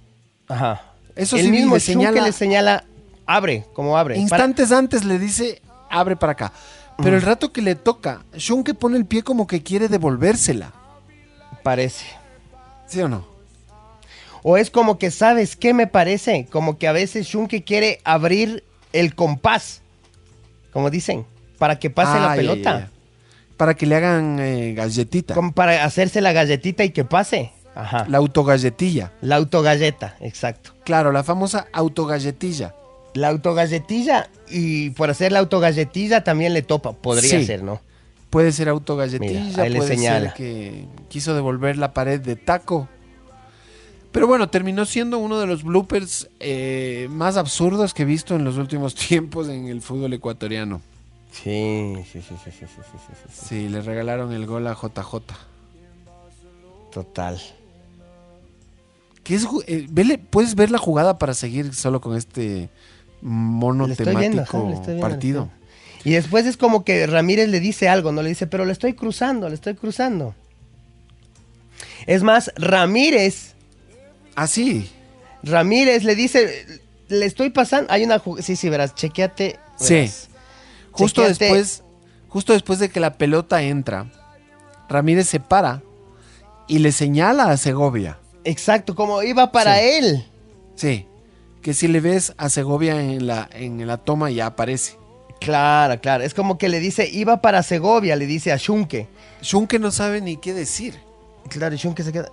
Ajá. 0.48 0.82
Eso 1.16 1.36
el 1.36 1.42
sí, 1.46 1.50
mismo 1.50 1.74
le 1.74 1.80
señala- 1.80 2.22
le 2.24 2.32
señala, 2.32 2.84
abre, 3.28 3.64
como 3.74 3.96
abre. 3.96 4.14
Para- 4.14 4.22
Instantes 4.22 4.72
antes 4.72 5.04
le 5.04 5.20
dice, 5.20 5.62
abre 5.88 6.16
para 6.16 6.32
acá. 6.32 6.52
Pero 7.00 7.14
el 7.14 7.22
rato 7.22 7.52
que 7.52 7.62
le 7.62 7.76
toca, 7.76 8.24
Shunke 8.34 8.74
pone 8.74 8.96
el 8.96 9.06
pie 9.06 9.22
como 9.22 9.46
que 9.46 9.62
quiere 9.62 9.86
devolvérsela. 9.86 10.72
parece. 11.62 12.06
¿Sí 12.88 13.00
o 13.02 13.08
no? 13.08 13.24
O 14.42 14.56
es 14.56 14.70
como 14.70 14.98
que, 14.98 15.10
¿sabes 15.10 15.54
qué 15.56 15.74
me 15.74 15.86
parece? 15.86 16.46
Como 16.50 16.78
que 16.78 16.88
a 16.88 16.92
veces 16.92 17.26
Shunke 17.26 17.62
quiere 17.62 18.00
abrir 18.04 18.64
el 18.92 19.14
compás, 19.14 19.82
como 20.72 20.88
dicen, 20.90 21.26
para 21.58 21.78
que 21.78 21.90
pase 21.90 22.18
la 22.18 22.34
pelota. 22.34 22.90
Para 23.56 23.74
que 23.74 23.86
le 23.86 23.96
hagan 23.96 24.38
eh, 24.40 24.72
galletita. 24.74 25.34
Como 25.34 25.52
para 25.52 25.84
hacerse 25.84 26.20
la 26.20 26.32
galletita 26.32 26.84
y 26.84 26.90
que 26.90 27.04
pase. 27.04 27.52
Ajá. 27.74 28.06
La 28.08 28.18
autogalletilla. 28.18 29.12
La 29.20 29.36
autogalleta, 29.36 30.16
exacto. 30.20 30.72
Claro, 30.84 31.12
la 31.12 31.22
famosa 31.24 31.66
autogalletilla. 31.72 32.74
La 33.14 33.28
autogalletilla, 33.28 34.30
y 34.50 34.90
por 34.90 35.10
hacer 35.10 35.32
la 35.32 35.40
autogalletilla 35.40 36.24
también 36.24 36.54
le 36.54 36.62
topa, 36.62 36.92
podría 36.92 37.44
ser, 37.44 37.62
¿no? 37.62 37.80
Puede 38.30 38.52
ser 38.52 38.68
autogalletilla, 38.68 39.56
puede 39.56 39.82
señala. 39.82 40.28
ser 40.28 40.34
que 40.34 40.84
quiso 41.08 41.34
devolver 41.34 41.78
la 41.78 41.94
pared 41.94 42.20
de 42.20 42.36
taco. 42.36 42.88
Pero 44.12 44.26
bueno, 44.26 44.48
terminó 44.48 44.84
siendo 44.84 45.18
uno 45.18 45.38
de 45.38 45.46
los 45.46 45.62
bloopers 45.62 46.28
eh, 46.40 47.08
más 47.10 47.36
absurdos 47.36 47.94
que 47.94 48.02
he 48.02 48.06
visto 48.06 48.34
en 48.34 48.44
los 48.44 48.56
últimos 48.56 48.94
tiempos 49.08 49.48
en 49.48 49.68
el 49.68 49.80
fútbol 49.80 50.12
ecuatoriano. 50.12 50.80
Sí, 51.32 51.94
sí, 52.10 52.20
sí, 52.20 52.34
sí, 52.44 52.50
sí, 52.50 52.66
sí, 52.66 52.66
sí. 52.66 53.14
Sí, 53.30 53.46
sí 53.48 53.68
le 53.68 53.80
regalaron 53.82 54.32
el 54.32 54.46
gol 54.46 54.66
a 54.66 54.74
JJ. 54.74 55.34
Total. 56.92 57.40
¿Qué 59.22 59.34
es, 59.34 59.46
eh, 59.66 60.18
¿Puedes 60.30 60.54
ver 60.54 60.70
la 60.70 60.78
jugada 60.78 61.18
para 61.18 61.34
seguir 61.34 61.74
solo 61.74 62.00
con 62.00 62.16
este 62.16 62.70
mono 63.22 63.86
Le 63.86 63.92
estoy 63.92 64.06
viendo, 64.16 64.42
temático 64.44 64.58
ajá, 64.58 64.66
le 64.68 64.74
estoy 64.74 64.86
viendo, 64.94 65.06
le 65.08 65.10
partido? 65.14 65.50
Y 66.04 66.12
después 66.12 66.46
es 66.46 66.56
como 66.56 66.84
que 66.84 67.06
Ramírez 67.06 67.48
le 67.48 67.60
dice 67.60 67.88
algo, 67.88 68.12
no 68.12 68.22
le 68.22 68.28
dice, 68.30 68.46
pero 68.46 68.64
le 68.64 68.72
estoy 68.72 68.94
cruzando, 68.94 69.48
le 69.48 69.54
estoy 69.56 69.74
cruzando. 69.74 70.34
Es 72.06 72.22
más, 72.22 72.52
Ramírez, 72.56 73.54
Ah, 74.34 74.46
sí. 74.46 74.88
Ramírez 75.42 76.04
le 76.04 76.14
dice, 76.14 76.80
le 77.08 77.26
estoy 77.26 77.50
pasando, 77.50 77.92
hay 77.92 78.04
una 78.04 78.18
jugada, 78.20 78.44
sí, 78.46 78.54
sí, 78.54 78.68
verás, 78.68 78.94
chequeate. 78.94 79.58
Sí. 79.76 80.08
Justo 80.92 81.22
Chequeate- 81.22 81.28
después, 81.38 81.82
justo 82.28 82.52
después 82.52 82.78
de 82.78 82.88
que 82.88 83.00
la 83.00 83.14
pelota 83.14 83.62
entra, 83.62 84.06
Ramírez 84.88 85.28
se 85.28 85.40
para 85.40 85.82
y 86.68 86.78
le 86.78 86.92
señala 86.92 87.50
a 87.50 87.56
Segovia. 87.56 88.18
Exacto, 88.44 88.94
como 88.94 89.22
iba 89.24 89.50
para 89.52 89.74
Sí. 89.78 89.84
él. 89.84 90.24
Sí. 90.76 91.06
Que 91.62 91.74
si 91.74 91.88
le 91.88 92.00
ves 92.00 92.34
a 92.36 92.48
Segovia 92.48 93.00
en 93.00 93.26
la, 93.26 93.48
en 93.52 93.84
la 93.86 93.96
toma 93.98 94.30
ya 94.30 94.46
aparece. 94.46 94.96
Claro, 95.40 96.00
claro, 96.00 96.24
es 96.24 96.34
como 96.34 96.58
que 96.58 96.68
le 96.68 96.80
dice, 96.80 97.08
iba 97.08 97.40
para 97.40 97.62
Segovia, 97.62 98.16
le 98.16 98.26
dice 98.26 98.50
a 98.52 98.56
Shunke. 98.56 99.08
Shunke 99.42 99.78
no 99.78 99.90
sabe 99.90 100.20
ni 100.20 100.36
qué 100.36 100.52
decir. 100.52 100.98
Claro, 101.48 101.74
y 101.74 101.78
Shunke 101.78 102.02
se 102.02 102.12
queda... 102.12 102.28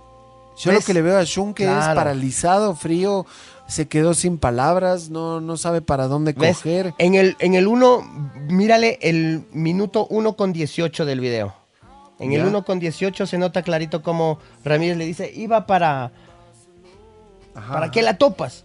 Yo 0.58 0.70
¿Ves? 0.70 0.80
lo 0.80 0.86
que 0.86 0.94
le 0.94 1.02
veo 1.02 1.18
a 1.18 1.24
Shunke 1.24 1.64
es 1.64 1.84
paralizado, 1.94 2.74
frío, 2.74 3.26
se 3.68 3.86
quedó 3.88 4.14
sin 4.14 4.38
palabras, 4.38 5.10
no, 5.10 5.40
no 5.40 5.56
sabe 5.56 5.82
para 5.82 6.06
dónde 6.08 6.32
¿Ves? 6.32 6.56
coger. 6.56 6.94
En 6.98 7.14
el, 7.14 7.36
en 7.40 7.54
el 7.54 7.66
1, 7.66 8.32
mírale 8.48 8.98
el 9.02 9.44
minuto 9.52 10.06
1 10.08 10.34
con 10.34 10.52
18 10.52 11.04
del 11.04 11.20
video. 11.20 11.54
En 12.18 12.32
el 12.32 12.40
Ya. 12.42 12.48
1 12.48 12.64
con 12.64 12.78
18 12.78 13.26
se 13.26 13.38
nota 13.38 13.62
clarito 13.62 14.02
como 14.02 14.38
Ramírez 14.64 14.96
le 14.96 15.04
dice, 15.04 15.30
iba 15.34 15.66
para... 15.66 16.10
Ajá, 17.54 17.72
¿Para 17.74 17.90
qué 17.90 18.02
la 18.02 18.16
topas? 18.18 18.64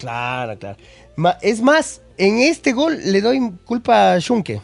Claro, 0.00 0.58
claro. 0.58 0.76
Ma- 1.16 1.38
es 1.42 1.60
más, 1.62 2.00
en 2.16 2.38
este 2.40 2.72
gol 2.72 2.98
le 3.04 3.20
doy 3.20 3.38
culpa 3.64 4.14
a 4.14 4.18
Shunke. 4.18 4.60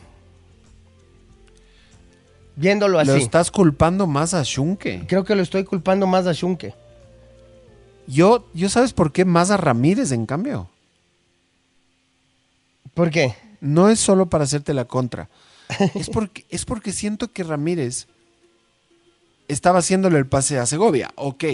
Viéndolo 2.57 3.03
Lo 3.05 3.13
así. 3.13 3.23
estás 3.23 3.51
culpando 3.51 4.07
más 4.07 4.33
a 4.33 4.43
Shunke. 4.43 5.05
Creo 5.07 5.25
que 5.25 5.35
lo 5.35 5.43
estoy 5.43 5.65
culpando 5.65 6.07
más 6.07 6.27
a 6.27 6.33
Shunke. 6.33 6.75
Yo, 8.07 8.47
yo 8.55 8.69
sabes 8.71 8.93
por 8.93 9.13
qué 9.13 9.25
más 9.25 9.51
a 9.51 9.57
Ramírez, 9.59 10.13
en 10.13 10.27
cambio. 10.27 10.71
¿Por 12.95 13.11
qué? 13.11 13.35
No 13.61 13.91
es 13.91 14.01
solo 14.01 14.27
para 14.31 14.45
hacerte 14.45 14.73
la 14.73 14.87
contra. 14.87 15.29
Es 15.95 16.09
porque, 16.09 16.47
es 16.49 16.65
porque 16.65 16.93
siento 16.93 17.31
que 17.33 17.43
Ramírez 17.43 18.07
estaba 19.49 19.81
haciéndole 19.81 20.17
el 20.19 20.27
pase 20.27 20.59
a 20.59 20.65
Segovia, 20.67 21.11
ok. 21.17 21.45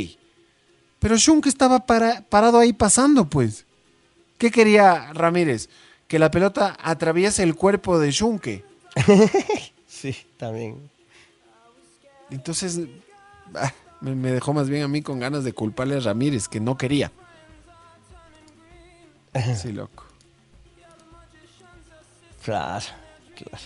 Pero 1.01 1.17
Shunke 1.17 1.49
estaba 1.49 1.85
para- 1.87 2.21
parado 2.29 2.59
ahí 2.59 2.73
pasando, 2.73 3.29
pues. 3.29 3.65
¿Qué 4.43 4.51
quería 4.51 5.13
Ramírez? 5.13 5.69
Que 6.09 6.19
la 6.19 6.29
pelota 6.29 6.77
atraviese 6.83 7.45
el 7.45 7.55
cuerpo 7.55 8.01
de 8.01 8.11
Shunke. 8.11 8.65
Sí, 9.87 10.17
también. 10.37 10.91
Entonces, 12.29 12.81
ah, 13.55 13.73
me, 14.01 14.17
me 14.17 14.33
dejó 14.33 14.53
más 14.53 14.69
bien 14.69 14.83
a 14.83 14.89
mí 14.89 15.01
con 15.01 15.21
ganas 15.21 15.45
de 15.45 15.53
culparle 15.53 15.99
a 15.99 16.01
Ramírez, 16.01 16.49
que 16.49 16.59
no 16.59 16.77
quería. 16.77 17.13
Sí, 19.55 19.71
loco. 19.71 20.07
Claro, 22.45 22.87
claro. 23.37 23.65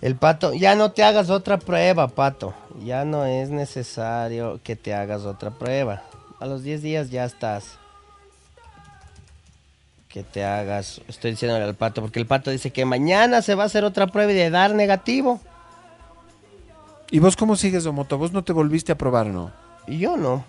El 0.00 0.16
pato, 0.16 0.54
ya 0.54 0.74
no 0.74 0.90
te 0.90 1.04
hagas 1.04 1.30
otra 1.30 1.58
prueba, 1.58 2.08
pato. 2.08 2.52
Ya 2.84 3.04
no 3.04 3.24
es 3.24 3.50
necesario 3.50 4.60
que 4.64 4.74
te 4.74 4.92
hagas 4.92 5.22
otra 5.22 5.52
prueba. 5.52 6.02
A 6.40 6.46
los 6.46 6.64
10 6.64 6.82
días 6.82 7.10
ya 7.10 7.24
estás. 7.24 7.77
Que 10.08 10.22
te 10.22 10.42
hagas, 10.42 11.02
estoy 11.06 11.32
diciéndole 11.32 11.64
al 11.64 11.74
pato, 11.74 12.00
porque 12.00 12.18
el 12.18 12.26
pato 12.26 12.50
dice 12.50 12.70
que 12.70 12.84
mañana 12.86 13.42
se 13.42 13.54
va 13.54 13.64
a 13.64 13.66
hacer 13.66 13.84
otra 13.84 14.06
prueba 14.06 14.32
y 14.32 14.34
de 14.34 14.48
dar 14.48 14.74
negativo. 14.74 15.40
¿Y 17.10 17.18
vos 17.18 17.36
cómo 17.36 17.56
sigues, 17.56 17.84
Omoto? 17.86 18.16
¿Vos 18.16 18.32
no 18.32 18.42
te 18.42 18.52
volviste 18.52 18.92
a 18.92 18.98
probar 18.98 19.26
no? 19.26 19.52
Y 19.86 19.98
yo 19.98 20.16
no. 20.16 20.44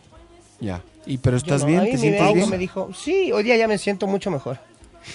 Ya. 0.59 0.81
¿Y 1.05 1.17
pero 1.17 1.37
estás 1.37 1.61
no. 1.61 1.67
bien? 1.67 1.91
¿Te 1.91 1.97
sientes 1.97 2.33
bien? 2.33 2.49
me 2.49 2.57
dijo, 2.57 2.89
sí, 2.93 3.31
hoy 3.31 3.43
día 3.43 3.57
ya 3.57 3.67
me 3.67 3.77
siento 3.77 4.07
mucho 4.07 4.31
mejor. 4.31 4.59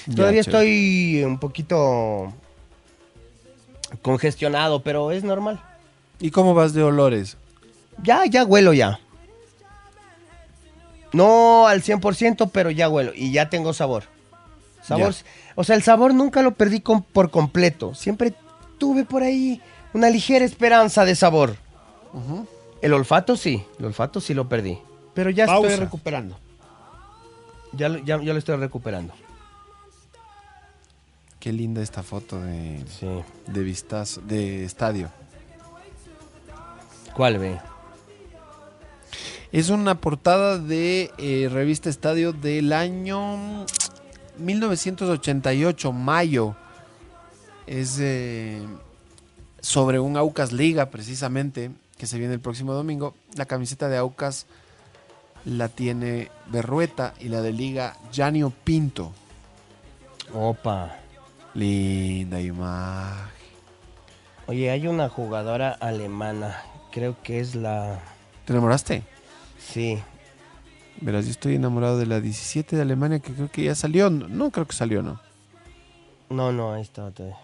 Ya, 0.07 0.15
Todavía 0.17 0.43
chévere. 0.43 0.63
estoy 0.65 1.25
un 1.25 1.39
poquito 1.39 2.33
congestionado, 4.03 4.83
pero 4.83 5.11
es 5.11 5.25
normal. 5.25 5.63
¿Y 6.21 6.31
cómo 6.31 6.55
vas 6.55 6.73
de 6.73 6.83
olores? 6.83 7.37
Ya, 8.03 8.25
ya 8.27 8.45
huelo 8.45 8.73
ya. 8.73 9.01
No 11.13 11.67
al 11.67 11.83
100%, 11.83 12.51
pero 12.53 12.71
ya 12.71 12.89
huelo 12.89 13.13
y 13.15 13.33
ya 13.33 13.49
tengo 13.49 13.73
sabor. 13.73 14.05
Sabor, 14.87 15.15
o 15.55 15.65
sea, 15.65 15.77
el 15.77 15.83
sabor 15.83 16.13
nunca 16.15 16.43
lo 16.43 16.55
perdí 16.55 16.81
con- 16.81 17.03
por 17.03 17.31
completo. 17.31 17.95
Siempre 17.95 18.35
tuve 18.79 19.05
por 19.05 19.23
ahí 19.23 19.61
una 19.95 20.11
ligera 20.11 20.45
esperanza 20.45 21.05
de 21.05 21.15
sabor. 21.15 21.57
El 22.83 22.93
olfato 22.93 23.37
sí, 23.37 23.65
el 23.79 23.87
olfato 23.87 24.21
sí 24.21 24.35
lo 24.35 24.49
perdí, 24.49 24.79
pero 25.15 25.31
ya 25.31 25.47
Pausa. 25.47 25.69
estoy 25.71 25.85
recuperando. 25.85 26.37
Ya, 27.73 27.89
lo- 27.89 27.99
ya, 28.05 28.21
ya 28.23 28.33
lo 28.33 28.39
estoy 28.39 28.57
recuperando. 28.57 29.15
Qué 31.41 31.53
linda 31.53 31.83
esta 31.83 32.03
foto 32.03 32.41
de, 32.41 32.85
Sí. 32.89 33.07
de 33.47 33.63
vistazo, 33.63 34.21
de 34.23 34.65
estadio. 34.65 35.11
¿Cuál 37.15 37.39
ve? 37.39 37.59
Es 39.53 39.69
una 39.71 39.95
portada 40.01 40.59
de 40.59 41.11
eh, 41.19 41.49
revista 41.53 41.89
Estadio 41.89 42.33
del 42.33 42.73
año 42.73 43.67
1988, 44.39 45.93
mayo. 45.93 46.55
Es 47.67 47.99
eh, 48.01 48.61
sobre 49.61 49.99
un 49.99 50.17
Aucas 50.17 50.53
Liga, 50.53 50.91
precisamente, 50.91 51.71
que 51.97 52.07
se 52.07 52.19
viene 52.19 52.35
el 52.35 52.41
próximo 52.41 52.73
domingo. 52.73 53.15
La 53.37 53.47
camiseta 53.47 53.89
de 53.89 53.97
Aucas 53.97 54.47
la 55.45 55.69
tiene 55.69 56.31
Berrueta 56.47 57.15
y 57.21 57.29
la 57.29 57.43
de 57.43 57.53
Liga 57.53 57.97
Janio 58.13 58.51
Pinto. 58.51 59.13
Opa. 60.33 60.97
Linda 61.55 62.41
imagen. 62.41 63.35
Oye, 64.47 64.71
hay 64.71 64.89
una 64.89 65.09
jugadora 65.09 65.71
alemana, 65.71 66.63
creo 66.93 67.17
que 67.23 67.41
es 67.41 67.55
la... 67.55 68.01
¿Te 68.45 68.53
enamoraste? 68.53 69.03
Sí, 69.59 70.03
Verás, 71.05 71.27
yo 71.27 71.33
estoy 71.33 71.57
enamorado 71.57 71.99
de 71.99 72.07
la 72.07 72.21
17 72.21 72.77
de 72.77 72.83
Alemania, 72.83 73.19
que 73.21 73.33
creo 73.35 73.51
que 73.51 73.65
ya 73.65 73.75
salió. 73.75 74.09
No, 74.09 74.27
no 74.27 74.51
creo 74.51 74.67
que 74.67 74.75
salió, 74.75 75.03
¿no? 75.03 75.21
no, 76.31 76.51
no, 76.51 76.73
ahí 76.73 76.83
está. 76.83 77.11
todavía. 77.11 77.37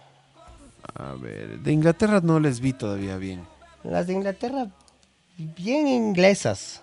A 0.95 1.13
ver, 1.13 1.59
de 1.61 1.73
Inglaterra 1.73 2.21
no 2.23 2.41
les 2.41 2.61
vi 2.61 2.73
todavía 2.73 3.17
bien. 3.19 3.47
Las 3.85 4.07
de 4.07 4.15
Inglaterra, 4.15 4.69
bien 5.37 5.87
inglesas. 5.89 6.83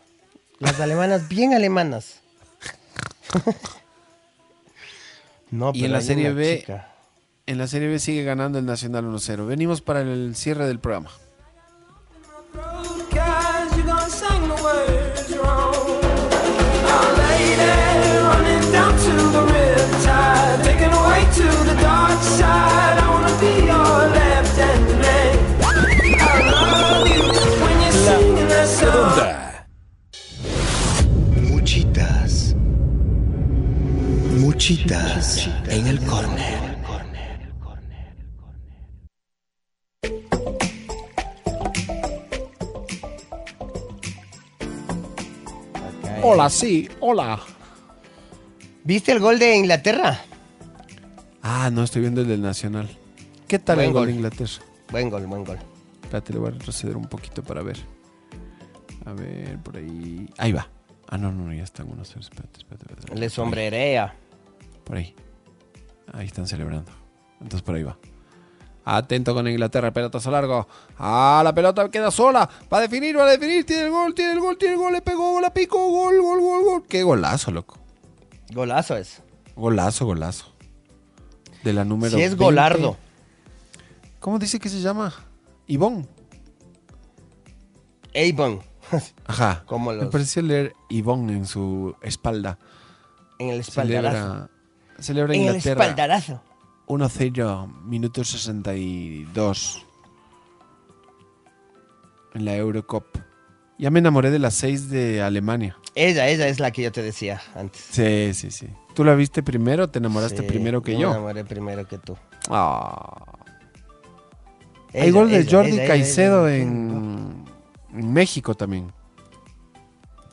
Las 0.60 0.80
alemanas, 0.80 1.28
bien 1.30 1.54
alemanas. 1.54 2.22
no, 5.52 5.72
Y 5.74 5.80
en 5.80 5.82
pero 5.84 5.92
la 5.94 5.98
hay 6.00 6.06
Serie 6.06 6.32
B, 6.34 6.60
chica. 6.60 6.92
en 7.48 7.58
la 7.58 7.68
Serie 7.68 7.88
B 7.88 8.00
sigue 8.00 8.24
ganando 8.24 8.60
el 8.60 8.66
Nacional 8.66 9.06
1-0. 9.06 9.46
Venimos 9.48 9.82
para 9.82 10.02
el 10.02 10.36
cierre 10.36 10.68
del 10.68 10.80
programa. 10.80 11.10
Riptide, 21.08 21.36
taken 21.36 21.48
away 21.48 21.48
to 21.48 21.48
the 21.66 21.76
dark 21.82 22.22
side. 22.22 22.98
I 23.00 23.10
wanna 23.10 23.36
be 23.40 23.54
your 23.66 24.10
left 24.18 24.58
hand 24.58 24.88
man. 25.02 25.36
I 26.20 26.42
love 26.52 27.08
you 27.08 27.24
when 27.64 27.76
you're 27.82 28.00
singing 28.06 28.48
that 28.48 28.68
song. 28.68 29.18
Muchitas. 31.50 32.56
Muchitas 34.40 35.48
en 35.70 35.88
el 35.88 36.00
corner. 36.06 36.78
Hola, 46.30 46.50
sí, 46.50 46.90
hola. 47.00 47.40
¿Viste 48.84 49.14
el 49.14 49.20
gol 49.20 49.40
de 49.40 49.56
Inglaterra? 49.56 50.27
Ah, 51.50 51.70
no, 51.72 51.82
estoy 51.82 52.02
viendo 52.02 52.20
el 52.20 52.28
del 52.28 52.42
Nacional. 52.42 52.90
¿Qué 53.48 53.58
tal 53.58 53.78
Buen 53.78 53.88
el 53.88 53.94
gol 53.94 54.02
gol. 54.02 54.08
de 54.08 54.14
Inglaterra? 54.16 54.52
Buen 54.92 55.10
gol, 55.10 55.26
buen 55.28 55.46
gol. 55.46 55.58
Espérate, 56.04 56.34
le 56.34 56.40
voy 56.40 56.50
a 56.50 56.52
retroceder 56.52 56.98
un 56.98 57.06
poquito 57.06 57.42
para 57.42 57.62
ver. 57.64 57.78
A 59.06 59.14
ver, 59.14 59.58
por 59.60 59.78
ahí. 59.78 60.30
Ahí 60.38 60.52
va. 60.52 60.68
Ah, 61.08 61.18
no, 61.18 61.32
no, 61.32 61.46
no, 61.46 61.54
ya 61.54 61.64
están 61.64 61.90
unos. 61.90 62.10
Espérate, 62.10 62.60
espérate, 62.60 62.86
espérate. 62.90 63.16
Le 63.18 63.30
sombrerea. 63.30 64.14
Por 64.84 64.98
ahí. 64.98 65.16
Ahí 66.12 66.26
están 66.26 66.48
celebrando. 66.48 66.92
Entonces 67.40 67.62
por 67.62 67.76
ahí 67.76 67.84
va. 67.84 67.98
Atento 68.84 69.34
con 69.34 69.48
Inglaterra, 69.48 69.92
pelotazo 69.92 70.30
largo. 70.30 70.68
Ah, 70.98 71.40
la 71.46 71.54
pelota 71.56 71.90
queda 71.90 72.12
sola. 72.12 72.50
Va 72.72 72.80
a 72.80 72.82
definir, 72.82 73.18
va 73.18 73.24
a 73.24 73.32
definir. 73.32 73.66
Tiene 73.66 73.84
el 73.84 73.92
gol, 73.92 74.14
tiene 74.14 74.34
el 74.34 74.42
gol, 74.42 74.58
tiene 74.58 74.74
el 74.74 74.80
gol. 74.82 74.92
Le 74.92 75.02
pegó, 75.02 75.40
la 75.40 75.54
picó. 75.54 75.78
Gol, 75.90 76.22
gol, 76.22 76.42
gol, 76.42 76.64
gol. 76.66 76.84
Qué 76.90 77.04
golazo, 77.04 77.52
loco. 77.52 77.78
Golazo 78.54 78.98
es. 78.98 79.22
Golazo, 79.56 80.06
golazo. 80.06 80.57
De 81.68 81.74
la 81.74 81.84
número 81.84 82.16
Si 82.16 82.24
es 82.24 82.30
20. 82.32 82.44
Golardo. 82.46 82.96
¿Cómo 84.22 84.40
dice 84.40 84.58
que 84.58 84.70
se 84.70 84.80
llama? 84.80 85.14
Ivonne. 85.68 86.08
Avon. 88.16 88.62
Ajá. 89.28 89.64
Como 89.66 89.92
Me 89.92 89.98
los- 89.98 90.06
pareció 90.12 90.42
leer 90.44 90.74
Ivonne 90.90 91.34
en 91.34 91.46
su 91.46 91.94
espalda. 92.02 92.58
En 93.38 93.50
el 93.50 93.60
espaldarazo. 93.60 94.18
Celebra, 94.18 94.50
celebra 95.00 95.34
En 95.36 95.42
el 95.42 95.48
Inglaterra. 95.48 95.84
espaldarazo. 95.84 96.42
1-0, 96.88 97.84
minuto 97.84 98.24
62. 98.24 99.86
En 102.34 102.46
la 102.46 102.56
Eurocup. 102.56 103.04
Ya 103.78 103.92
me 103.92 104.00
enamoré 104.00 104.32
de 104.32 104.40
las 104.40 104.54
6 104.56 104.90
de 104.90 105.22
Alemania. 105.22 105.78
Ella, 106.00 106.28
ella 106.28 106.48
es 106.48 106.60
la 106.60 106.70
que 106.72 106.84
yo 106.84 106.92
te 106.92 107.02
decía 107.02 107.42
antes. 107.56 107.82
Sí, 107.90 108.32
sí, 108.34 108.52
sí. 108.52 108.68
¿Tú 108.94 109.04
la 109.04 109.16
viste 109.16 109.42
primero? 109.42 109.90
¿Te 109.90 109.98
enamoraste 110.00 110.42
Sí, 110.42 110.48
primero 110.48 110.82
que 110.84 110.94
me 110.94 111.00
yo? 111.00 111.10
enamoré 111.10 111.44
primero 111.44 111.88
que 111.88 111.98
tú. 111.98 112.16
Ah. 112.50 113.34
Hay 114.94 115.10
gol 115.12 115.30
de 115.30 115.40
ella, 115.40 115.52
Jordi 115.52 115.72
ella, 115.74 115.88
Caicedo 115.88 116.48
ella. 116.48 116.64
en, 116.64 117.46
en 117.94 118.14
México 118.14 118.54
también. 118.56 118.92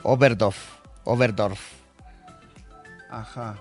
Oberdorf. 0.03 0.57
Oberdorf. 1.05 1.61
Ajá. 3.11 3.57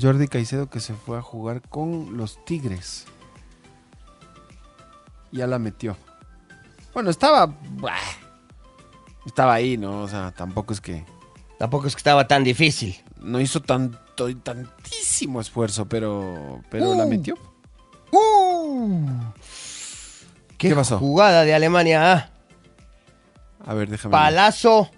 Jordi 0.00 0.26
Caicedo 0.26 0.70
que 0.70 0.80
se 0.80 0.94
fue 0.94 1.18
a 1.18 1.22
jugar 1.22 1.60
con 1.68 2.16
los 2.16 2.42
Tigres. 2.46 3.04
Ya 5.32 5.46
la 5.46 5.58
metió. 5.58 5.96
Bueno, 6.94 7.10
estaba. 7.10 7.46
bah, 7.46 7.92
Estaba 9.26 9.54
ahí, 9.54 9.76
¿no? 9.76 10.02
O 10.02 10.08
sea, 10.08 10.32
tampoco 10.32 10.72
es 10.72 10.80
que. 10.80 11.04
Tampoco 11.58 11.86
es 11.86 11.94
que 11.94 12.00
estaba 12.00 12.26
tan 12.26 12.42
difícil. 12.44 12.96
No 13.20 13.40
hizo 13.40 13.60
tanto 13.60 13.98
tantísimo 14.42 15.40
esfuerzo, 15.40 15.86
pero. 15.88 16.60
Pero 16.70 16.94
la 16.94 17.04
Uh. 17.04 17.08
metió. 17.08 17.34
¡Uh! 18.10 19.06
¿Qué, 20.58 20.68
¿Qué 20.68 20.74
pasó? 20.74 20.98
Jugada 20.98 21.44
de 21.44 21.54
Alemania, 21.54 22.12
¿ah? 22.12 22.30
A 23.64 23.74
ver, 23.74 23.88
déjame. 23.88 24.12
ver. 24.14 24.22
Palazo. 24.24 24.90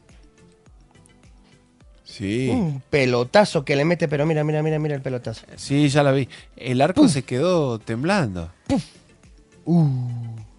Sí. 2.02 2.48
Un 2.50 2.82
pelotazo 2.90 3.64
que 3.64 3.74
le 3.76 3.84
mete, 3.84 4.08
pero 4.08 4.24
mira, 4.24 4.44
mira, 4.44 4.62
mira, 4.62 4.78
mira 4.78 4.94
el 4.94 5.02
pelotazo. 5.02 5.46
Sí, 5.56 5.88
ya 5.88 6.02
la 6.02 6.12
vi. 6.12 6.28
El 6.56 6.80
arco 6.80 7.08
se 7.08 7.24
quedó 7.24 7.78
temblando. 7.78 8.50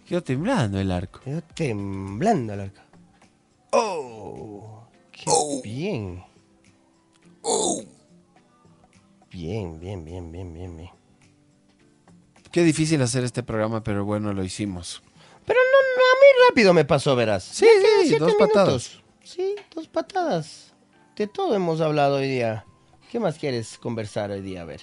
Quedó 0.06 0.22
temblando 0.24 0.80
el 0.80 0.92
arco. 0.92 1.22
Quedó 1.24 1.42
temblando 1.42 2.54
el 2.54 2.60
arco. 2.62 2.82
¡Oh! 3.72 4.88
¡Qué 5.12 5.26
bien! 5.64 6.24
Bien, 9.32 9.80
bien, 9.80 10.06
bien, 10.06 10.32
bien, 10.32 10.54
bien, 10.54 10.78
bien. 10.78 10.90
Qué 12.52 12.64
difícil 12.64 13.02
hacer 13.02 13.24
este 13.24 13.44
programa, 13.44 13.84
pero 13.84 14.06
bueno, 14.06 14.32
lo 14.32 14.44
hicimos. 14.44 15.04
Pero 15.46 15.60
no, 15.60 15.78
no, 15.98 16.04
a 16.04 16.16
mí 16.16 16.50
rápido 16.50 16.74
me 16.74 16.86
pasó, 16.86 17.16
verás. 17.16 17.44
Sí, 17.44 17.68
sí, 18.06 18.16
dos 18.16 18.34
patadas. 18.36 19.02
Sí, 19.24 19.56
dos 19.76 19.88
patadas. 19.88 20.74
De 21.18 21.28
todo 21.28 21.54
hemos 21.54 21.82
hablado 21.82 22.18
hoy 22.18 22.30
día. 22.30 22.66
¿Qué 23.12 23.20
más 23.20 23.38
quieres 23.38 23.78
conversar 23.78 24.32
hoy 24.32 24.42
día? 24.42 24.62
A 24.62 24.66
ver. 24.66 24.82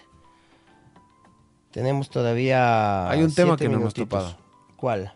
Tenemos 1.70 2.10
todavía. 2.10 3.08
Hay 3.08 3.22
un 3.22 3.34
tema 3.34 3.56
que 3.56 3.64
no 3.64 3.76
hemos 3.76 3.94
minutitos. 3.94 4.08
topado. 4.08 4.36
¿Cuál? 4.76 5.14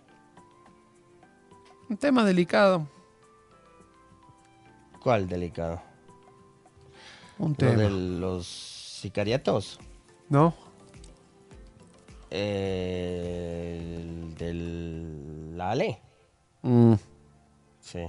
Un 1.90 1.96
tema 1.98 2.24
delicado. 2.24 2.88
¿Cuál 5.06 5.28
delicado? 5.28 5.80
Un 7.38 7.50
Lo 7.50 7.54
tema. 7.54 7.74
de 7.80 7.90
los 7.90 8.44
sicariatos. 8.44 9.78
¿No? 10.28 10.52
Eh, 12.28 14.00
el 14.00 14.34
del 14.34 15.56
la 15.56 15.70
Ale. 15.70 16.00
Mm. 16.62 16.94
Sí. 17.78 18.00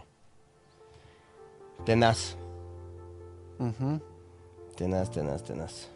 Tenaz. 1.86 2.36
Ujú. 3.60 4.02
Tenaz, 4.76 5.12
tenaz, 5.12 5.44
tenaz. 5.44 5.90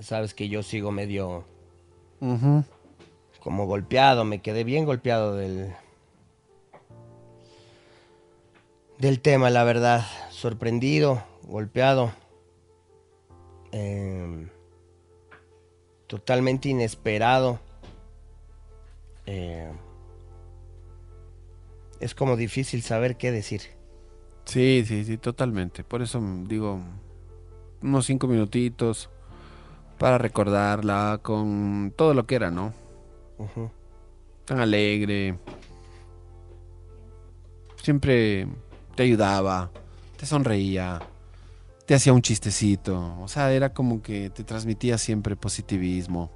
Sabes 0.00 0.32
que 0.32 0.48
yo 0.48 0.62
sigo 0.62 0.90
medio 0.90 1.44
Ujú. 2.22 2.64
como 3.40 3.66
golpeado, 3.66 4.24
me 4.24 4.40
quedé 4.40 4.64
bien 4.64 4.86
golpeado 4.86 5.34
del 5.36 5.74
del 8.98 9.20
tema, 9.20 9.50
la 9.50 9.64
verdad, 9.64 10.04
sorprendido, 10.30 11.22
golpeado, 11.44 12.12
Em, 13.72 14.48
totalmente 16.06 16.68
inesperado. 16.68 17.60
Em, 19.26 19.76
es 22.00 22.14
como 22.14 22.36
difícil 22.36 22.82
saber 22.82 23.16
qué 23.16 23.30
decir. 23.30 23.62
Sí, 24.44 24.84
sí, 24.86 25.04
sí, 25.04 25.18
totalmente. 25.18 25.84
Por 25.84 26.00
eso 26.00 26.20
mm, 26.20 26.48
digo, 26.48 26.80
unos 27.82 28.06
cinco 28.06 28.26
minutitos 28.26 29.10
para 29.98 30.16
recordarla 30.16 31.20
con 31.22 31.92
todo 31.94 32.14
lo 32.14 32.26
que 32.26 32.36
era, 32.36 32.50
¿no? 32.50 32.72
Tan 34.46 34.60
alegre. 34.60 35.38
Siempre 37.82 38.46
te 38.98 39.04
ayudaba, 39.04 39.70
te 40.16 40.26
sonreía, 40.26 41.00
te 41.86 41.94
hacía 41.94 42.12
un 42.12 42.20
chistecito. 42.20 43.16
O 43.20 43.28
sea, 43.28 43.52
era 43.52 43.72
como 43.72 44.02
que 44.02 44.28
te 44.28 44.42
transmitía 44.42 44.98
siempre 44.98 45.36
positivismo. 45.36 46.32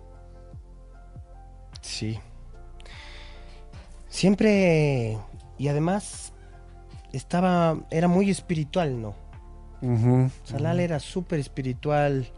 Sí. 1.80 2.20
Siempre 4.08 5.18
y 5.58 5.66
además 5.66 6.34
estaba 7.12 7.78
era 7.90 8.06
muy 8.06 8.30
espiritual, 8.30 9.02
¿no? 9.02 9.16
Sea, 10.44 10.60
Lala 10.60 10.82
era 10.82 11.00
súper 11.00 11.40
espiritual. 11.40 12.30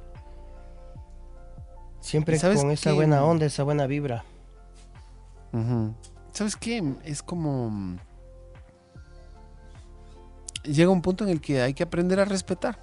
Siempre 2.01 2.37
¿Y 2.37 2.39
sabes 2.39 2.63
con 2.63 2.71
esa 2.71 2.89
qué? 2.89 2.97
buena 2.97 3.23
onda, 3.27 3.45
esa 3.45 3.63
buena 3.63 3.87
vibra. 3.87 4.25
¿Sabes 6.33 6.57
qué? 6.57 6.83
Es 7.05 7.23
como... 7.23 7.99
Llega 10.65 10.91
un 10.91 11.03
punto 11.03 11.24
en 11.24 11.31
el 11.31 11.41
que 11.41 11.61
hay 11.62 11.74
que 11.74 11.82
aprender 11.82 12.19
a 12.20 12.24
respetar. 12.24 12.78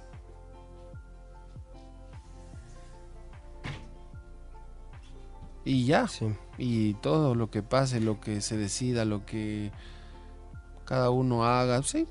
Y 5.64 5.86
ya. 5.86 6.08
Sí. 6.08 6.26
Y 6.58 6.94
todo 6.94 7.34
lo 7.34 7.50
que 7.50 7.62
pase, 7.62 8.00
lo 8.00 8.20
que 8.20 8.40
se 8.40 8.56
decida, 8.56 9.04
lo 9.04 9.24
que 9.24 9.70
cada 10.84 11.10
uno 11.10 11.44
haga, 11.44 11.82
sí. 11.82 12.06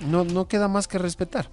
No, 0.00 0.24
no 0.24 0.48
queda 0.48 0.68
más 0.68 0.88
que 0.88 0.98
respetar. 0.98 1.50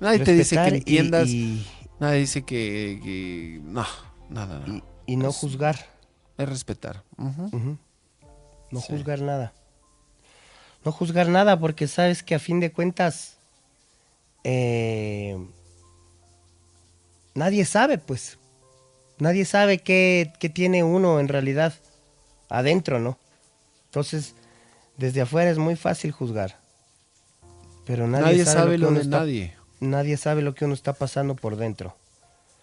Nadie 0.00 0.20
te 0.20 0.32
dice 0.32 0.56
que 0.56 0.70
y- 0.70 0.74
entiendas. 0.78 1.28
y, 1.28 1.66
Nadie 2.00 2.20
dice 2.20 2.42
que, 2.42 2.98
que- 3.02 3.60
No, 3.62 3.84
nada, 4.30 4.60
nada. 4.60 4.66
y- 5.06 5.12
y 5.12 5.16
no 5.16 5.28
Es- 5.28 5.36
juzgar. 5.36 5.76
Es 6.38 6.48
respetar. 6.48 7.04
No 7.18 8.80
Sí. 8.80 8.86
juzgar 8.88 9.20
nada. 9.20 9.52
No 10.84 10.92
juzgar 10.92 11.28
nada 11.28 11.58
porque 11.58 11.86
sabes 11.88 12.22
que 12.22 12.34
a 12.34 12.38
fin 12.38 12.58
de 12.60 12.72
cuentas 12.72 13.36
eh, 14.44 15.36
nadie 17.34 17.64
sabe, 17.64 17.98
pues. 17.98 18.38
Nadie 19.18 19.44
sabe 19.44 19.78
qué, 19.78 20.32
qué 20.40 20.48
tiene 20.48 20.82
uno 20.82 21.20
en 21.20 21.28
realidad 21.28 21.74
adentro, 22.48 22.98
¿no? 22.98 23.18
Entonces, 23.86 24.34
desde 24.96 25.20
afuera 25.20 25.50
es 25.50 25.58
muy 25.58 25.76
fácil 25.76 26.12
juzgar. 26.12 26.58
Pero 27.84 28.06
nadie, 28.06 28.24
Nadie, 28.24 28.44
sabe, 28.44 28.56
sabe 28.58 28.70
que 28.72 28.78
lo 28.78 28.88
uno 28.88 28.96
de 28.98 29.04
está- 29.04 29.18
nadie. 29.18 29.54
Nadie 29.80 30.16
sabe 30.16 30.42
lo 30.42 30.54
que 30.54 30.64
uno 30.66 30.74
está 30.74 30.92
pasando 30.92 31.34
por 31.34 31.56
dentro. 31.56 31.96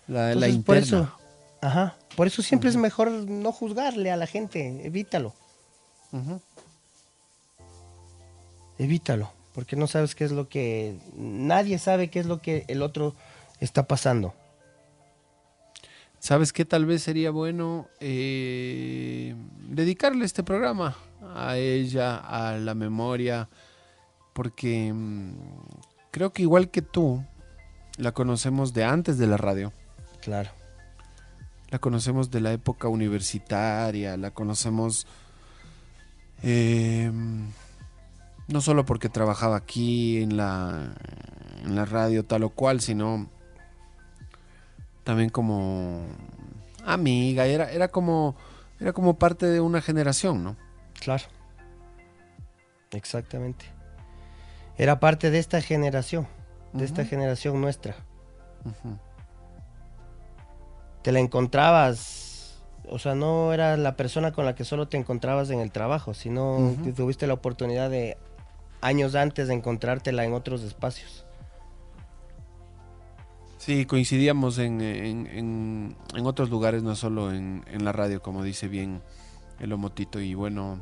La, 0.08 0.34
la 0.36 0.48
Entonces, 0.48 0.64
por 0.64 0.78
interna. 0.78 1.00
eso, 1.04 1.20
ajá, 1.62 1.96
por 2.16 2.28
eso 2.28 2.42
siempre 2.42 2.70
es 2.70 2.76
mejor 2.78 3.10
no 3.12 3.52
juzgarle 3.52 4.12
a 4.12 4.16
la 4.18 4.26
gente, 4.28 4.86
evítalo. 4.86 5.34
Evítalo, 8.80 9.32
porque 9.54 9.76
no 9.76 9.88
sabes 9.88 10.16
qué 10.16 10.24
es 10.24 10.32
lo 10.32 10.50
que... 10.50 10.98
Nadie 11.16 11.80
sabe 11.80 12.10
qué 12.10 12.20
es 12.20 12.26
lo 12.26 12.42
que 12.42 12.66
el 12.68 12.82
otro 12.82 13.16
está 13.60 13.88
pasando. 13.88 14.34
¿Sabes 16.20 16.52
qué? 16.52 16.66
Tal 16.66 16.86
vez 16.86 17.04
sería 17.04 17.32
bueno 17.32 17.88
eh, 18.00 19.36
dedicarle 19.70 20.26
este 20.26 20.44
programa 20.44 20.98
a 21.36 21.58
ella, 21.58 22.18
a 22.18 22.58
la 22.58 22.74
memoria, 22.74 23.50
porque 24.34 24.92
mm, 24.94 25.34
creo 26.12 26.34
que 26.34 26.42
igual 26.42 26.70
que 26.70 26.82
tú, 26.82 27.24
la 27.98 28.12
conocemos 28.12 28.74
de 28.74 28.84
antes 28.84 29.18
de 29.18 29.28
la 29.28 29.38
radio. 29.38 29.74
Claro. 30.22 30.52
La 31.70 31.80
conocemos 31.80 32.32
de 32.32 32.42
la 32.42 32.54
época 32.54 32.88
universitaria, 32.88 34.18
la 34.18 34.32
conocemos 34.32 35.06
eh, 36.42 37.12
no 38.48 38.62
solo 38.62 38.86
porque 38.86 39.10
trabajaba 39.10 39.58
aquí 39.58 40.22
en 40.22 40.38
la, 40.38 40.94
en 41.64 41.76
la 41.76 41.86
radio 41.86 42.24
tal 42.26 42.44
o 42.44 42.50
cual, 42.50 42.82
sino 42.82 43.30
también 45.04 45.30
como 45.30 46.06
amiga, 46.86 47.46
era, 47.46 47.72
era 47.72 47.90
como 47.90 48.36
era 48.80 48.94
como 48.94 49.18
parte 49.18 49.48
de 49.48 49.60
una 49.60 49.82
generación, 49.82 50.44
¿no? 50.44 50.56
Claro. 51.00 51.24
Exactamente. 52.92 53.66
Era 54.78 55.00
parte 55.00 55.32
de 55.32 55.40
esta 55.40 55.62
generación, 55.62 56.28
de 56.74 56.86
esta 56.86 57.04
generación 57.04 57.60
nuestra. 57.60 57.96
Te 61.02 61.12
la 61.12 61.20
encontrabas, 61.20 62.62
o 62.88 63.00
sea, 63.00 63.16
no 63.16 63.54
era 63.54 63.76
la 63.78 63.96
persona 63.96 64.32
con 64.32 64.46
la 64.46 64.56
que 64.56 64.64
solo 64.64 64.88
te 64.88 64.98
encontrabas 64.98 65.50
en 65.50 65.60
el 65.60 65.72
trabajo, 65.72 66.14
sino 66.14 66.76
que 66.84 66.94
tuviste 66.94 67.26
la 67.26 67.34
oportunidad 67.34 67.90
de 67.90 68.18
años 68.82 69.16
antes 69.16 69.48
de 69.48 69.54
encontrártela 69.56 70.24
en 70.26 70.34
otros 70.34 70.64
espacios. 70.64 71.26
Sí, 73.58 73.86
coincidíamos 73.86 74.60
en, 74.60 74.82
en- 74.82 75.28
en- 76.16 76.26
otros 76.26 76.50
lugares, 76.50 76.84
no 76.84 76.96
solo 76.96 77.34
en, 77.34 77.66
en 77.68 77.84
la 77.84 77.92
radio, 77.92 78.22
como 78.22 78.44
dice 78.44 78.68
bien 78.68 79.02
el 79.60 79.74
Omotito. 79.74 80.22
Y 80.22 80.36
bueno, 80.36 80.82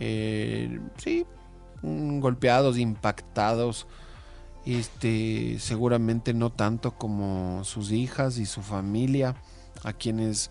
eh, 0.00 0.80
sí, 0.96 1.26
golpeados, 1.82 2.78
impactados. 2.78 3.86
Este, 4.64 5.58
seguramente 5.58 6.32
no 6.32 6.50
tanto 6.50 6.92
como 6.92 7.64
sus 7.64 7.92
hijas 7.92 8.38
y 8.38 8.46
su 8.46 8.62
familia, 8.62 9.34
a 9.82 9.92
quienes 9.92 10.50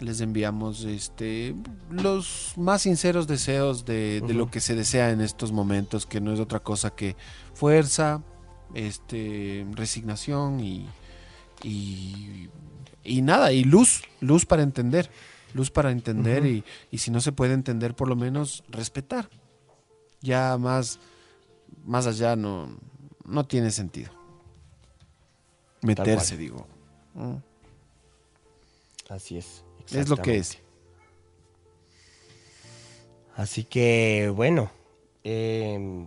les 0.00 0.20
enviamos 0.20 0.84
este 0.84 1.54
los 1.90 2.52
más 2.56 2.82
sinceros 2.82 3.26
deseos 3.26 3.84
de, 3.84 4.20
de 4.20 4.34
lo 4.34 4.50
que 4.50 4.60
se 4.60 4.74
desea 4.74 5.10
en 5.10 5.20
estos 5.20 5.52
momentos, 5.52 6.06
que 6.06 6.20
no 6.20 6.32
es 6.32 6.40
otra 6.40 6.60
cosa 6.60 6.90
que 6.90 7.16
fuerza, 7.54 8.22
este 8.74 9.66
resignación 9.72 10.60
y, 10.60 10.86
y, 11.62 12.48
y 13.04 13.22
nada, 13.22 13.52
y 13.52 13.64
luz, 13.64 14.02
luz 14.20 14.46
para 14.46 14.62
entender, 14.62 15.10
luz 15.54 15.70
para 15.70 15.90
entender 15.90 16.46
y, 16.46 16.64
y 16.90 16.98
si 16.98 17.10
no 17.10 17.20
se 17.20 17.32
puede 17.32 17.54
entender, 17.54 17.94
por 17.94 18.08
lo 18.08 18.16
menos 18.16 18.64
respetar. 18.68 19.28
Ya 20.20 20.56
más, 20.58 20.98
más 21.84 22.06
allá 22.06 22.36
no, 22.36 22.78
no 23.24 23.46
tiene 23.46 23.70
sentido. 23.70 24.10
Meterse, 25.82 26.36
digo. 26.36 26.66
Mm. 27.14 27.36
Así 29.08 29.36
es. 29.36 29.65
Es 29.92 30.08
lo 30.08 30.16
que 30.16 30.38
es. 30.38 30.58
Así 33.36 33.64
que, 33.64 34.32
bueno, 34.34 34.70
eh, 35.24 36.06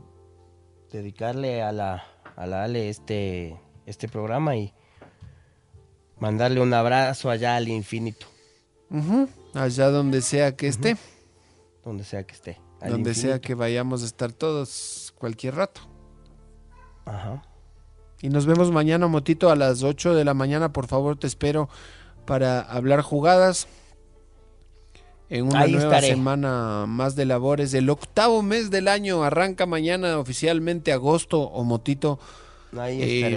dedicarle 0.91 1.61
a 1.61 1.71
la, 1.71 2.03
a 2.35 2.47
la 2.47 2.63
Ale 2.63 2.89
este, 2.89 3.59
este 3.85 4.07
programa 4.07 4.55
y 4.55 4.73
mandarle 6.19 6.61
un 6.61 6.73
abrazo 6.73 7.29
allá 7.29 7.55
al 7.55 7.67
infinito. 7.67 8.25
Allá 9.53 9.89
donde 9.89 10.21
sea 10.21 10.55
que 10.55 10.67
esté, 10.67 10.97
donde 11.85 12.03
sea 12.03 12.23
que 12.23 12.33
esté. 12.33 12.59
al 12.81 12.91
donde 12.91 13.13
sea 13.13 13.39
que 13.39 13.53
vayamos 13.53 14.01
a 14.01 14.05
estar 14.05 14.31
todos 14.31 15.13
cualquier 15.17 15.55
rato. 15.55 15.81
Ajá. 17.05 17.43
Y 18.21 18.29
nos 18.29 18.45
vemos 18.45 18.71
mañana, 18.71 19.07
Motito, 19.07 19.49
a 19.49 19.55
las 19.55 19.83
8 19.83 20.13
de 20.13 20.25
la 20.25 20.33
mañana. 20.33 20.73
Por 20.73 20.87
favor, 20.87 21.17
te 21.17 21.27
espero 21.27 21.69
para 22.29 22.61
hablar 22.61 23.01
jugadas. 23.01 23.67
En 25.29 25.45
una 25.45 25.59
Ahí 25.61 25.73
nueva 25.73 25.95
estaré. 25.95 26.07
semana 26.13 26.85
más 26.87 27.15
de 27.15 27.25
labores. 27.25 27.73
El 27.73 27.89
octavo 27.89 28.41
mes 28.41 28.71
del 28.71 28.87
año 28.87 29.23
arranca 29.23 29.65
mañana 29.65 30.17
oficialmente 30.17 30.91
agosto 30.91 31.41
o 31.41 31.63
Motito. 31.63 32.19
Ahí 32.77 33.01
Eh, 33.01 33.17
estaré. 33.17 33.35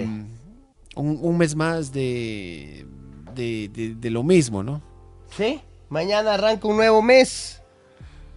un, 0.95 1.19
un 1.21 1.37
mes 1.37 1.53
más 1.55 1.91
de, 1.91 2.85
de, 3.35 3.69
de- 3.73 3.95
de 3.95 4.09
lo 4.09 4.23
mismo, 4.23 4.63
¿no? 4.63 4.81
Sí, 5.37 5.59
mañana 5.89 6.33
arranca 6.35 6.67
un 6.67 6.77
nuevo 6.77 7.01
mes. 7.03 7.61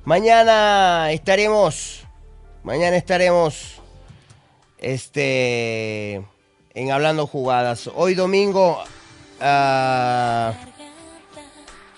Mañana 0.05 1.11
estaremos. 1.13 2.03
Mañana 2.63 2.97
estaremos. 2.97 3.81
Este. 4.79 6.17
En 6.75 6.91
hablando 6.93 7.27
jugadas. 7.27 7.89
Hoy 7.95 8.15
domingo. 8.15 8.79
Ah, 9.41 10.53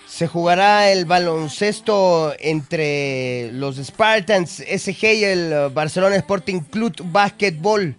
se 0.07 0.27
jugará 0.27 0.91
el 0.91 1.05
baloncesto 1.05 2.33
entre 2.39 3.51
los 3.53 3.77
Spartans 3.77 4.63
SG 4.67 5.13
y 5.13 5.23
el 5.23 5.69
Barcelona 5.73 6.17
Sporting 6.17 6.59
Club 6.59 6.93
Basketball. 7.05 7.95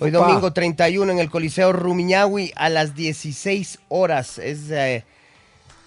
Hoy 0.00 0.08
Opa. 0.08 0.26
domingo 0.26 0.52
31 0.52 1.12
en 1.12 1.18
el 1.18 1.28
Coliseo 1.28 1.72
Rumiñahui 1.72 2.52
a 2.56 2.70
las 2.70 2.94
16 2.94 3.80
horas. 3.88 4.38
Es 4.38 4.70
eh, 4.70 5.04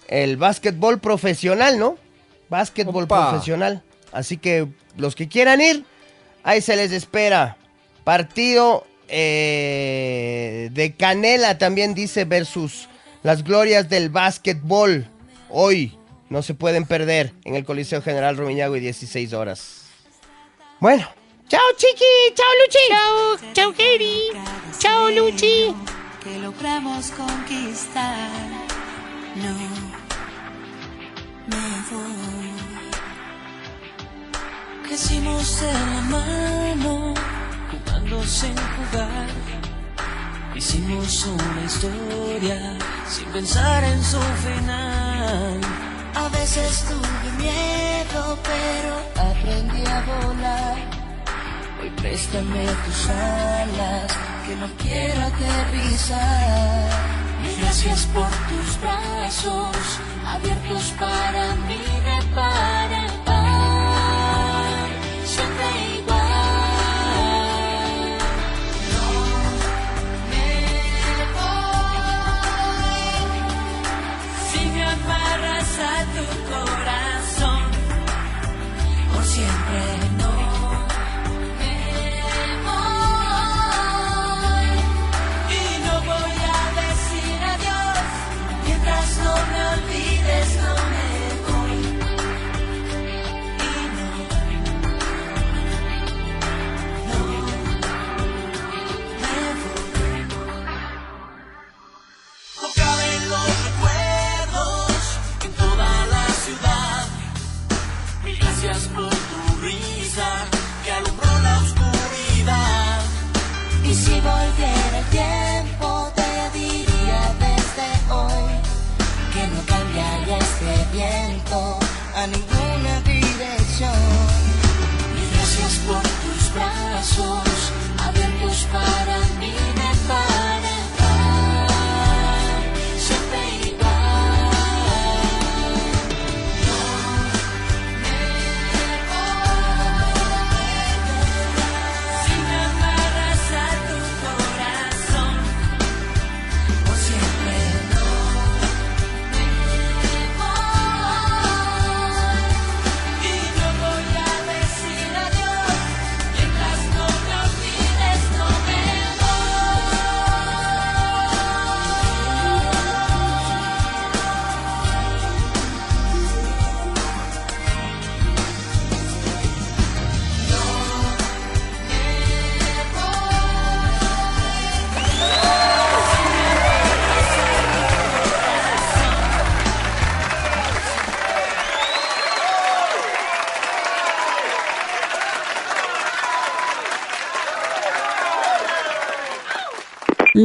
el 0.06 0.36
básquetbol 0.36 1.00
profesional, 1.00 1.78
¿no? 1.78 1.96
Básquetbol 2.48 3.04
Opa. 3.04 3.30
profesional. 3.30 3.82
Así 4.12 4.36
que 4.36 4.68
los 4.96 5.16
que 5.16 5.26
quieran 5.28 5.60
ir, 5.60 5.84
ahí 6.44 6.60
se 6.60 6.76
les 6.76 6.92
espera. 6.92 7.56
Partido 8.04 8.86
eh, 9.08 10.68
de 10.72 10.92
Canela 10.92 11.58
también 11.58 11.94
dice 11.94 12.24
versus 12.24 12.88
las 13.22 13.44
glorias 13.44 13.88
del 13.88 14.08
básquetbol. 14.08 15.06
Hoy 15.48 15.98
no 16.28 16.42
se 16.42 16.54
pueden 16.54 16.84
perder 16.86 17.32
en 17.44 17.54
el 17.54 17.64
Coliseo 17.64 18.02
General 18.02 18.36
Rumiñahui 18.36 18.80
16 18.80 19.32
horas. 19.32 19.82
Bueno, 20.80 21.06
chao 21.48 21.60
Chiqui, 21.76 22.34
chao 22.34 22.46
Luchi. 22.60 22.78
Chao, 22.88 23.52
chao 23.52 23.74
Geri, 23.74 24.28
chao 24.78 25.10
Luchi. 25.10 25.74
que 26.22 26.38
logramos 26.38 27.10
conquistar. 27.10 28.30
No 29.36 29.52
me 31.46 31.58
voy. 31.90 32.52
Crecimos 34.86 35.60
de 35.60 35.72
la 35.72 36.00
mano, 36.10 37.14
jugando 37.70 38.22
sin 38.24 38.54
jugar. 38.56 39.26
Hicimos 40.64 41.26
una 41.26 41.64
historia 41.64 42.78
sin 43.08 43.24
pensar 43.32 43.82
en 43.82 44.00
su 44.00 44.20
final. 44.46 45.60
A 46.14 46.28
veces 46.28 46.84
tuve 46.84 47.32
miedo, 47.36 48.38
pero 48.44 48.92
aprendí 49.28 49.84
a 49.84 50.00
volar. 50.02 50.76
Hoy 51.80 51.90
préstame 52.00 52.64
tus 52.86 53.08
alas, 53.10 54.16
que 54.46 54.54
no 54.54 54.68
quiero 54.80 55.22
aterrizar. 55.22 56.90
Y 57.44 57.60
gracias 57.60 58.06
por 58.14 58.30
tus 58.48 58.80
brazos, 58.80 59.76
abiertos 60.24 60.94
para 60.96 61.56
mí 61.66 61.82
de 62.06 62.34